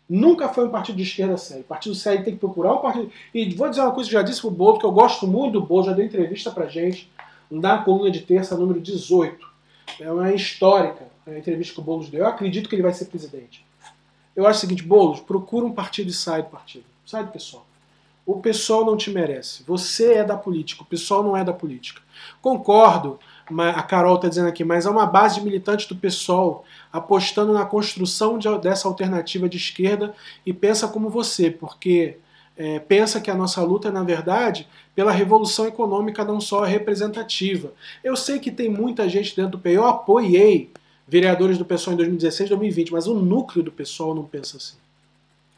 Nunca 0.09 0.49
foi 0.49 0.67
um 0.67 0.71
partido 0.71 0.97
de 0.97 1.03
esquerda 1.03 1.37
sério. 1.37 1.63
Partido 1.63 1.95
sério 1.95 2.25
tem 2.25 2.33
que 2.33 2.41
procurar 2.41 2.73
um 2.73 2.79
partido. 2.79 3.13
E 3.35 3.55
vou 3.55 3.69
dizer 3.69 3.83
uma 3.83 3.93
coisa 3.93 4.09
que 4.09 4.15
já 4.15 4.23
disse 4.23 4.41
pro 4.41 4.51
Bolo, 4.51 4.79
que 4.79 4.87
eu 4.87 4.93
gosto 4.93 5.27
muito 5.27 5.61
do 5.61 5.67
Bolo, 5.67 5.85
já 5.85 5.93
deu 5.93 6.07
entrevista 6.07 6.51
pra 6.51 6.69
gente, 6.69 7.07
na 7.51 7.83
coluna 7.83 8.11
de 8.11 8.23
terça, 8.23 8.57
número 8.57 8.81
18. 8.81 9.47
É 10.01 10.11
uma 10.11 10.33
histórica 10.33 11.05
a 11.27 11.39
entrevista 11.39 11.75
que 11.75 11.81
o 11.81 11.85
Boulos 11.85 12.09
deu. 12.09 12.21
Eu 12.21 12.29
acredito 12.29 12.67
que 12.67 12.75
ele 12.75 12.83
vai 12.83 12.95
ser 12.95 13.05
presidente. 13.05 13.63
Eu 14.35 14.47
acho 14.47 14.57
o 14.57 14.61
seguinte, 14.63 14.83
Boulos, 14.83 15.21
procura 15.21 15.67
um 15.67 15.73
partido 15.73 16.09
e 16.09 16.15
sai 16.15 16.43
do 16.43 16.49
partido. 16.49 16.87
Sai 17.05 17.25
do 17.25 17.31
pessoal. 17.31 17.67
O 18.25 18.41
pessoal 18.41 18.85
não 18.85 18.97
te 18.97 19.11
merece. 19.11 19.63
Você 19.65 20.15
é 20.15 20.25
da 20.25 20.37
política, 20.37 20.83
o 20.83 20.87
pessoal 20.87 21.23
não 21.23 21.37
é 21.37 21.43
da 21.45 21.53
política. 21.53 22.01
Concordo, 22.41 23.19
a 23.59 23.83
Carol 23.83 24.17
está 24.17 24.29
dizendo 24.29 24.49
aqui, 24.49 24.65
mas 24.65 24.87
há 24.87 24.91
uma 24.91 25.07
base 25.07 25.37
de 25.37 25.45
militantes 25.45 25.87
do 25.87 25.97
PSOL 25.97 26.65
apostando 26.93 27.53
na 27.53 27.65
construção 27.65 28.39
de, 28.39 28.49
dessa 28.59 28.87
alternativa 28.87 29.49
de 29.49 29.57
esquerda 29.57 30.15
e 30.47 30.53
pensa 30.53 30.87
como 30.87 31.11
você, 31.11 31.51
porque 31.51 32.19
é, 32.57 32.79
pensa 32.79 33.21
que 33.21 33.31
a 33.31 33.35
nossa 33.35 33.63
luta 33.63 33.89
é, 33.89 33.91
na 33.91 34.05
verdade, 34.05 34.69
pela 34.95 35.11
revolução 35.11 35.67
econômica, 35.67 36.25
não 36.25 36.41
só 36.41 36.63
representativa. 36.63 37.73
Eu 38.05 38.15
sei 38.15 38.39
que 38.39 38.51
tem 38.51 38.69
muita 38.69 39.09
gente 39.09 39.35
dentro 39.35 39.53
do 39.53 39.59
PSOL, 39.59 39.75
eu 39.75 39.87
apoiei 39.87 40.71
vereadores 41.09 41.59
do 41.59 41.65
PSOL 41.65 41.95
em 41.95 41.97
2016 41.97 42.51
2020, 42.51 42.93
mas 42.93 43.07
o 43.07 43.15
núcleo 43.15 43.65
do 43.65 43.73
PSOL 43.73 44.15
não 44.15 44.25
pensa 44.25 44.57
assim. 44.57 44.82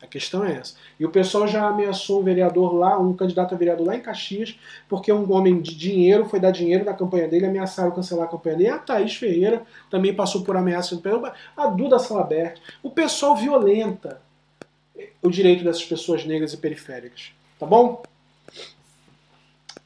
A 0.05 0.07
questão 0.07 0.45
é 0.45 0.53
essa. 0.53 0.75
E 1.01 1.05
o 1.07 1.11
pessoal 1.11 1.49
já 1.49 1.67
ameaçou 1.67 2.21
um 2.21 2.23
vereador 2.23 2.75
lá, 2.75 2.99
um 2.99 3.15
candidato 3.15 3.55
a 3.55 3.59
vereador 3.59 3.87
lá 3.87 3.97
em 3.97 4.01
Caxias, 4.01 4.59
porque 4.87 5.11
um 5.11 5.33
homem 5.33 5.61
de 5.63 5.75
dinheiro 5.75 6.27
foi 6.27 6.39
dar 6.39 6.51
dinheiro 6.51 6.85
na 6.85 6.93
campanha 6.93 7.27
dele, 7.27 7.47
ameaçaram 7.47 7.91
cancelar 7.91 8.27
a 8.27 8.31
campanha 8.31 8.57
dele. 8.57 8.71
A 8.71 8.79
Thaís 8.79 9.15
Ferreira 9.15 9.63
também 9.91 10.15
passou 10.15 10.43
por 10.43 10.57
ameaça. 10.57 11.01
A 11.57 11.67
Duda 11.69 11.99
Salabert. 11.99 12.61
O 12.83 12.91
pessoal 12.91 13.35
violenta 13.35 14.21
o 15.23 15.31
direito 15.31 15.65
dessas 15.65 15.85
pessoas 15.85 16.25
negras 16.25 16.53
e 16.53 16.59
periféricas. 16.59 17.33
Tá 17.59 17.65
bom? 17.65 18.03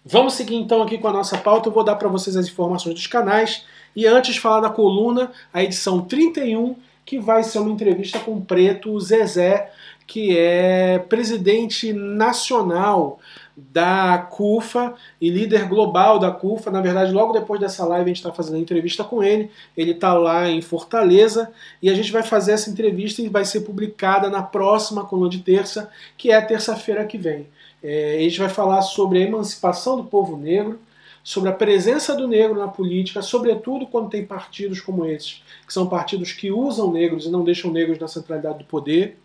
Vamos 0.04 0.34
seguir 0.34 0.56
então 0.56 0.82
aqui 0.82 0.98
com 0.98 1.06
a 1.06 1.12
nossa 1.12 1.38
pauta. 1.38 1.68
Eu 1.68 1.72
vou 1.72 1.84
dar 1.84 1.94
para 1.94 2.08
vocês 2.08 2.36
as 2.36 2.48
informações 2.48 2.94
dos 2.94 3.06
canais. 3.06 3.64
E 3.94 4.06
antes 4.06 4.36
falar 4.36 4.60
da 4.60 4.70
coluna, 4.70 5.30
a 5.52 5.62
edição 5.62 6.00
31, 6.00 6.76
que 7.04 7.18
vai 7.18 7.42
ser 7.42 7.58
uma 7.58 7.70
entrevista 7.70 8.18
com 8.18 8.36
o 8.36 8.40
Preto 8.40 8.98
Zezé, 9.00 9.72
que 10.08 10.36
é 10.36 10.98
presidente 10.98 11.92
nacional 11.92 13.20
da 13.54 14.26
CUFA 14.30 14.94
e 15.20 15.28
líder 15.28 15.68
global 15.68 16.18
da 16.18 16.30
CUFA. 16.30 16.70
Na 16.70 16.80
verdade, 16.80 17.12
logo 17.12 17.34
depois 17.34 17.60
dessa 17.60 17.84
live 17.84 18.04
a 18.04 18.08
gente 18.08 18.16
está 18.16 18.32
fazendo 18.32 18.56
a 18.56 18.60
entrevista 18.60 19.04
com 19.04 19.22
ele. 19.22 19.50
Ele 19.76 19.90
está 19.90 20.14
lá 20.14 20.48
em 20.48 20.62
Fortaleza 20.62 21.52
e 21.82 21.90
a 21.90 21.94
gente 21.94 22.10
vai 22.10 22.22
fazer 22.22 22.52
essa 22.52 22.70
entrevista 22.70 23.20
e 23.20 23.28
vai 23.28 23.44
ser 23.44 23.60
publicada 23.60 24.30
na 24.30 24.42
próxima 24.42 25.04
coluna 25.04 25.28
de 25.28 25.40
terça, 25.40 25.90
que 26.16 26.30
é 26.30 26.40
terça-feira 26.40 27.04
que 27.04 27.18
vem. 27.18 27.46
É, 27.82 28.16
a 28.16 28.22
gente 28.22 28.38
vai 28.38 28.48
falar 28.48 28.80
sobre 28.80 29.18
a 29.18 29.26
emancipação 29.26 29.98
do 29.98 30.04
povo 30.04 30.38
negro, 30.38 30.80
sobre 31.22 31.50
a 31.50 31.52
presença 31.52 32.16
do 32.16 32.26
negro 32.26 32.58
na 32.58 32.68
política, 32.68 33.20
sobretudo 33.20 33.86
quando 33.86 34.08
tem 34.08 34.24
partidos 34.24 34.80
como 34.80 35.04
esses, 35.04 35.42
que 35.66 35.72
são 35.74 35.86
partidos 35.86 36.32
que 36.32 36.50
usam 36.50 36.90
negros 36.90 37.26
e 37.26 37.30
não 37.30 37.44
deixam 37.44 37.70
negros 37.70 37.98
na 37.98 38.08
centralidade 38.08 38.60
do 38.60 38.64
poder 38.64 39.18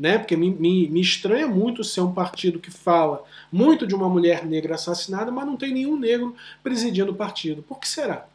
né? 0.00 0.16
Porque 0.16 0.34
me, 0.34 0.48
me, 0.50 0.88
me, 0.88 1.00
estranha 1.02 1.46
muito 1.46 1.84
ser 1.84 2.00
um 2.00 2.12
partido 2.12 2.58
que 2.58 2.70
fala 2.70 3.22
muito 3.52 3.86
de 3.86 3.94
uma 3.94 4.08
mulher 4.08 4.46
negra 4.46 4.74
assassinada, 4.74 5.30
mas 5.30 5.44
não 5.44 5.56
tem 5.56 5.74
nenhum 5.74 5.98
negro 5.98 6.34
presidindo 6.62 7.12
o 7.12 7.14
partido. 7.14 7.62
Por 7.62 7.78
que 7.78 7.86
será? 7.86 8.26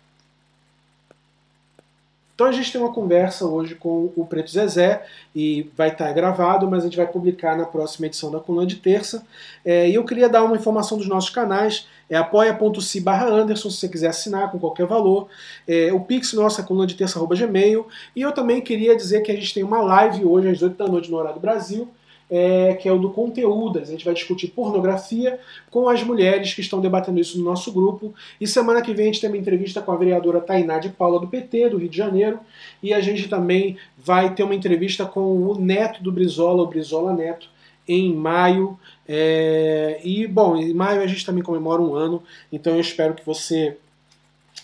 Então 2.36 2.46
a 2.46 2.52
gente 2.52 2.72
tem 2.72 2.80
uma 2.80 2.94
conversa 2.94 3.46
hoje 3.46 3.74
com 3.74 4.12
o 4.16 4.28
Preto 4.28 4.52
Zezé 4.52 5.06
e 5.34 5.72
vai 5.76 5.88
estar 5.88 6.12
gravado, 6.14 6.70
mas 6.70 6.82
a 6.82 6.86
gente 6.86 6.98
vai 6.98 7.08
publicar 7.08 7.58
na 7.58 7.66
próxima 7.66 8.06
edição 8.06 8.30
da 8.30 8.40
coluna 8.40 8.68
de 8.68 8.76
terça. 8.76 9.26
É, 9.64 9.90
e 9.90 9.96
eu 9.96 10.06
queria 10.06 10.30
dar 10.30 10.44
uma 10.44 10.56
informação 10.56 10.98
dos 11.00 11.08
nossos 11.08 11.30
canais, 11.32 11.88
é 12.10 12.16
apoia.se 12.16 13.02
barra 13.02 13.28
Anderson, 13.28 13.70
se 13.70 13.78
você 13.78 13.90
quiser 13.90 14.10
assinar 14.10 14.52
com 14.52 14.60
qualquer 14.60 14.86
valor. 14.86 15.28
É, 15.68 15.92
o 15.92 16.00
Pix 16.00 16.34
nossa 16.34 16.62
é 16.62 16.66
coluna 16.66 16.88
de 16.88 16.96
terça 16.96 17.18
arroba 17.18 17.36
gmail. 17.36 17.88
E 18.16 18.22
eu 18.22 18.32
também 18.32 18.62
queria 18.62 18.96
dizer 18.96 19.22
que 19.22 19.32
a 19.32 19.36
gente 19.36 19.54
tem 19.54 19.64
uma 19.64 19.82
live 19.82 20.26
hoje 20.26 20.50
às 20.50 20.62
8 20.62 20.78
da 20.78 20.88
noite 20.88 21.10
no 21.10 21.18
horário 21.18 21.40
do 21.40 21.42
Brasil 21.42 21.90
é, 22.30 22.74
que 22.74 22.88
é 22.88 22.92
o 22.92 22.98
do 22.98 23.12
Conteúdas. 23.12 23.90
A 23.90 23.92
gente 23.92 24.06
vai 24.06 24.14
discutir 24.14 24.48
pornografia 24.48 25.40
com 25.70 25.88
as 25.88 26.04
mulheres 26.04 26.54
que 26.54 26.62
estão 26.62 26.80
debatendo 26.82 27.20
isso 27.20 27.38
no 27.38 27.46
nosso 27.46 27.72
grupo. 27.72 28.14
E 28.40 28.48
semana 28.48 28.82
que 28.82 28.94
vem 28.94 29.06
a 29.06 29.08
gente 29.08 29.22
tem 29.22 29.30
uma 29.30 29.38
entrevista 29.38 29.82
com 29.82 29.92
a 29.92 29.96
vereadora 29.96 30.42
Tainá 30.42 30.80
de 30.80 30.90
Paula 30.90 31.20
do 31.20 31.28
PT, 31.28 31.70
do 31.70 31.78
Rio 31.78 31.90
de 31.90 31.98
Janeiro. 31.98 32.40
E 32.82 32.94
a 32.94 33.00
gente 33.00 33.28
também 33.28 33.78
vai 33.98 34.34
ter 34.34 34.44
uma 34.44 34.56
entrevista 34.56 35.06
com 35.06 35.22
o 35.22 35.60
neto 35.60 36.02
do 36.02 36.12
Brizola, 36.12 36.64
o 36.64 36.68
Brizola 36.68 37.14
Neto, 37.14 37.50
em 37.88 38.14
maio. 38.14 38.80
É, 39.08 40.00
e, 40.04 40.28
bom, 40.28 40.56
em 40.56 40.74
maio 40.74 41.02
a 41.02 41.08
gente 41.08 41.26
também 41.26 41.44
comemora 41.44 41.82
um 41.82 41.94
ano, 41.94 42.24
então 42.52 42.74
eu 42.74 42.82
espero 42.82 43.14
que 43.14 43.26
você 43.26 43.78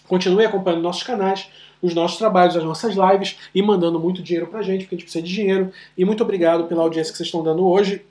continue 0.07 0.45
acompanhando 0.45 0.81
nossos 0.81 1.03
canais 1.03 1.47
os 1.81 1.95
nossos 1.95 2.17
trabalhos, 2.17 2.55
as 2.55 2.63
nossas 2.63 2.95
lives 2.95 3.37
e 3.55 3.61
mandando 3.61 3.99
muito 3.99 4.21
dinheiro 4.21 4.47
pra 4.47 4.61
gente, 4.61 4.81
porque 4.81 4.95
a 4.95 4.97
gente 4.97 5.05
precisa 5.05 5.25
de 5.25 5.33
dinheiro. 5.33 5.71
E 5.97 6.05
muito 6.05 6.21
obrigado 6.21 6.65
pela 6.65 6.83
audiência 6.83 7.11
que 7.11 7.17
vocês 7.17 7.27
estão 7.27 7.43
dando 7.43 7.65
hoje. 7.65 8.05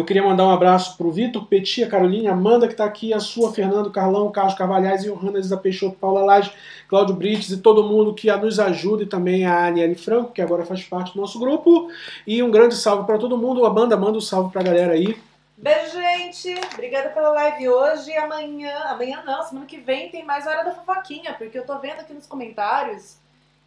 Eu 0.00 0.04
queria 0.06 0.22
mandar 0.22 0.46
um 0.46 0.50
abraço 0.50 0.96
pro 0.96 1.12
Vitor, 1.12 1.44
Petia, 1.44 1.86
Carolina, 1.86 2.32
Amanda 2.32 2.66
que 2.66 2.72
está 2.72 2.86
aqui, 2.86 3.12
a 3.12 3.20
sua, 3.20 3.52
Fernando, 3.52 3.90
Carlão, 3.90 4.32
Carlos 4.32 4.54
Carvalhais, 4.54 5.04
Johanna 5.04 5.38
Isa 5.38 5.58
Peixoto, 5.58 5.98
Paula 5.98 6.24
Lage, 6.24 6.50
Cláudio 6.88 7.14
Brites 7.14 7.50
e 7.50 7.58
todo 7.58 7.86
mundo 7.86 8.14
que 8.14 8.34
nos 8.36 8.58
ajuda 8.58 9.02
e 9.02 9.06
também 9.06 9.44
a 9.44 9.66
Aniele 9.66 9.94
Franco, 9.94 10.32
que 10.32 10.40
agora 10.40 10.64
faz 10.64 10.82
parte 10.84 11.12
do 11.12 11.20
nosso 11.20 11.38
grupo. 11.38 11.90
E 12.26 12.42
um 12.42 12.50
grande 12.50 12.76
salve 12.76 13.04
para 13.04 13.18
todo 13.18 13.36
mundo. 13.36 13.66
A 13.66 13.68
banda 13.68 13.94
manda 13.94 14.16
um 14.16 14.22
salve 14.22 14.50
para 14.50 14.62
a 14.62 14.64
galera 14.64 14.94
aí. 14.94 15.20
Beijo, 15.58 15.92
gente. 15.92 16.58
Obrigada 16.72 17.10
pela 17.10 17.28
live 17.32 17.68
hoje. 17.68 18.10
Amanhã, 18.16 18.74
amanhã 18.84 19.22
não, 19.26 19.42
semana 19.42 19.66
que 19.66 19.76
vem 19.76 20.08
tem 20.08 20.24
mais 20.24 20.46
Hora 20.46 20.64
da 20.64 20.72
Fofoquinha, 20.72 21.34
porque 21.34 21.58
eu 21.58 21.66
tô 21.66 21.78
vendo 21.78 22.00
aqui 22.00 22.14
nos 22.14 22.26
comentários 22.26 23.18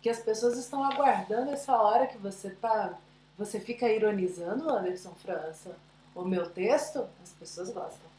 que 0.01 0.09
as 0.09 0.17
pessoas 0.17 0.57
estão 0.57 0.83
aguardando 0.83 1.51
essa 1.51 1.77
hora 1.77 2.07
que 2.07 2.17
você 2.17 2.49
tá. 2.49 2.97
Você 3.37 3.59
fica 3.59 3.87
ironizando, 3.87 4.67
Anderson 4.67 5.13
França, 5.23 5.75
o 6.15 6.23
meu 6.23 6.45
texto. 6.45 7.03
As 7.21 7.31
pessoas 7.39 7.69
gostam. 7.69 8.13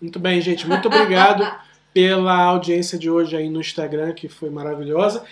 Muito 0.00 0.18
bem, 0.18 0.40
gente. 0.40 0.66
Muito 0.66 0.88
obrigado 0.88 1.44
pela 1.92 2.34
audiência 2.44 2.98
de 2.98 3.10
hoje 3.10 3.36
aí 3.36 3.48
no 3.48 3.60
Instagram, 3.60 4.12
que 4.12 4.28
foi 4.28 4.50
maravilhosa. 4.50 5.24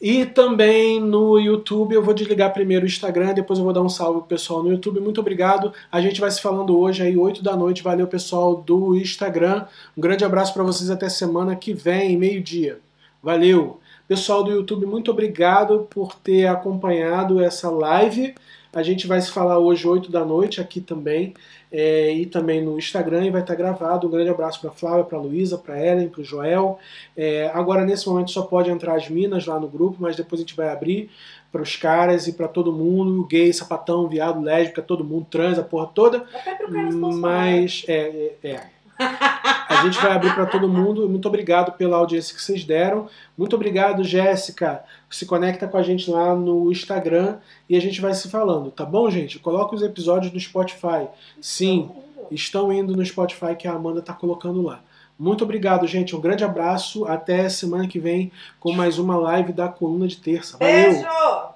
E 0.00 0.26
também 0.26 1.00
no 1.00 1.38
YouTube, 1.38 1.94
eu 1.94 2.02
vou 2.02 2.12
desligar 2.12 2.52
primeiro 2.52 2.84
o 2.84 2.88
Instagram, 2.88 3.32
depois 3.34 3.58
eu 3.58 3.64
vou 3.64 3.72
dar 3.72 3.82
um 3.82 3.88
salve 3.88 4.18
pro 4.18 4.28
pessoal 4.28 4.60
no 4.60 4.70
YouTube. 4.70 4.98
Muito 4.98 5.20
obrigado. 5.20 5.72
A 5.92 6.00
gente 6.00 6.20
vai 6.20 6.28
se 6.28 6.42
falando 6.42 6.76
hoje 6.76 7.04
aí, 7.04 7.16
8 7.16 7.40
da 7.40 7.56
noite. 7.56 7.84
Valeu, 7.84 8.08
pessoal 8.08 8.56
do 8.56 8.96
Instagram. 8.96 9.64
Um 9.96 10.00
grande 10.00 10.24
abraço 10.24 10.52
para 10.52 10.64
vocês 10.64 10.90
até 10.90 11.08
semana 11.08 11.54
que 11.54 11.72
vem, 11.72 12.16
meio-dia. 12.16 12.80
Valeu. 13.22 13.78
Pessoal 14.08 14.42
do 14.42 14.50
YouTube, 14.50 14.84
muito 14.86 15.12
obrigado 15.12 15.86
por 15.88 16.16
ter 16.16 16.46
acompanhado 16.46 17.40
essa 17.40 17.70
live. 17.70 18.34
A 18.72 18.82
gente 18.82 19.06
vai 19.06 19.20
se 19.20 19.30
falar 19.30 19.58
hoje, 19.58 19.86
8 19.86 20.10
da 20.10 20.24
noite, 20.24 20.60
aqui 20.60 20.80
também 20.80 21.34
é, 21.70 22.12
e 22.12 22.24
também 22.24 22.62
no 22.62 22.78
Instagram 22.78 23.26
e 23.26 23.30
vai 23.30 23.42
estar 23.42 23.54
gravado. 23.54 24.06
Um 24.06 24.10
grande 24.10 24.30
abraço 24.30 24.60
para 24.60 24.70
Flávia, 24.70 25.04
para 25.04 25.18
Luísa, 25.18 25.58
para 25.58 25.78
Ellen, 25.78 26.08
para 26.08 26.20
o 26.20 26.24
Joel. 26.24 26.78
É, 27.16 27.50
agora, 27.52 27.84
nesse 27.84 28.08
momento, 28.08 28.30
só 28.30 28.42
pode 28.42 28.70
entrar 28.70 28.94
as 28.94 29.08
minas 29.08 29.46
lá 29.46 29.60
no 29.60 29.68
grupo, 29.68 29.96
mas 30.00 30.16
depois 30.16 30.40
a 30.40 30.44
gente 30.44 30.56
vai 30.56 30.70
abrir 30.70 31.10
para 31.50 31.60
os 31.60 31.76
caras 31.76 32.26
e 32.26 32.32
para 32.32 32.48
todo 32.48 32.72
mundo, 32.72 33.26
gay, 33.26 33.52
sapatão, 33.52 34.08
viado, 34.08 34.40
lésbica, 34.40 34.80
todo 34.80 35.04
mundo, 35.04 35.26
trans, 35.30 35.58
a 35.58 35.62
porra 35.62 35.86
toda. 35.94 36.24
Até 36.34 36.54
pro 36.54 36.72
Carlos 36.72 37.16
Mas, 37.16 37.84
é, 37.86 38.34
é, 38.42 38.48
é. 38.48 38.71
A 38.98 39.84
gente 39.84 39.98
vai 40.00 40.12
abrir 40.12 40.34
para 40.34 40.46
todo 40.46 40.68
mundo. 40.68 41.08
Muito 41.08 41.26
obrigado 41.26 41.72
pela 41.72 41.96
audiência 41.96 42.34
que 42.34 42.42
vocês 42.42 42.64
deram. 42.64 43.08
Muito 43.36 43.56
obrigado, 43.56 44.04
Jéssica. 44.04 44.84
Se 45.10 45.26
conecta 45.26 45.66
com 45.66 45.76
a 45.76 45.82
gente 45.82 46.10
lá 46.10 46.34
no 46.34 46.70
Instagram 46.70 47.38
e 47.68 47.76
a 47.76 47.80
gente 47.80 48.00
vai 48.00 48.14
se 48.14 48.28
falando, 48.28 48.70
tá 48.70 48.84
bom, 48.84 49.10
gente? 49.10 49.38
Coloca 49.38 49.74
os 49.74 49.82
episódios 49.82 50.32
no 50.32 50.38
Spotify. 50.38 51.08
Sim, 51.40 51.90
estão 52.30 52.72
indo 52.72 52.94
no 52.96 53.04
Spotify 53.04 53.56
que 53.56 53.66
a 53.66 53.72
Amanda 53.72 54.00
está 54.00 54.12
colocando 54.12 54.62
lá. 54.62 54.80
Muito 55.18 55.44
obrigado, 55.44 55.86
gente. 55.86 56.16
Um 56.16 56.20
grande 56.20 56.44
abraço. 56.44 57.04
Até 57.04 57.48
semana 57.48 57.86
que 57.86 57.98
vem 57.98 58.32
com 58.58 58.72
mais 58.72 58.98
uma 58.98 59.16
live 59.16 59.52
da 59.52 59.68
coluna 59.68 60.06
de 60.08 60.16
terça. 60.16 60.58
Valeu! 60.58 60.74
Beijo! 60.74 61.51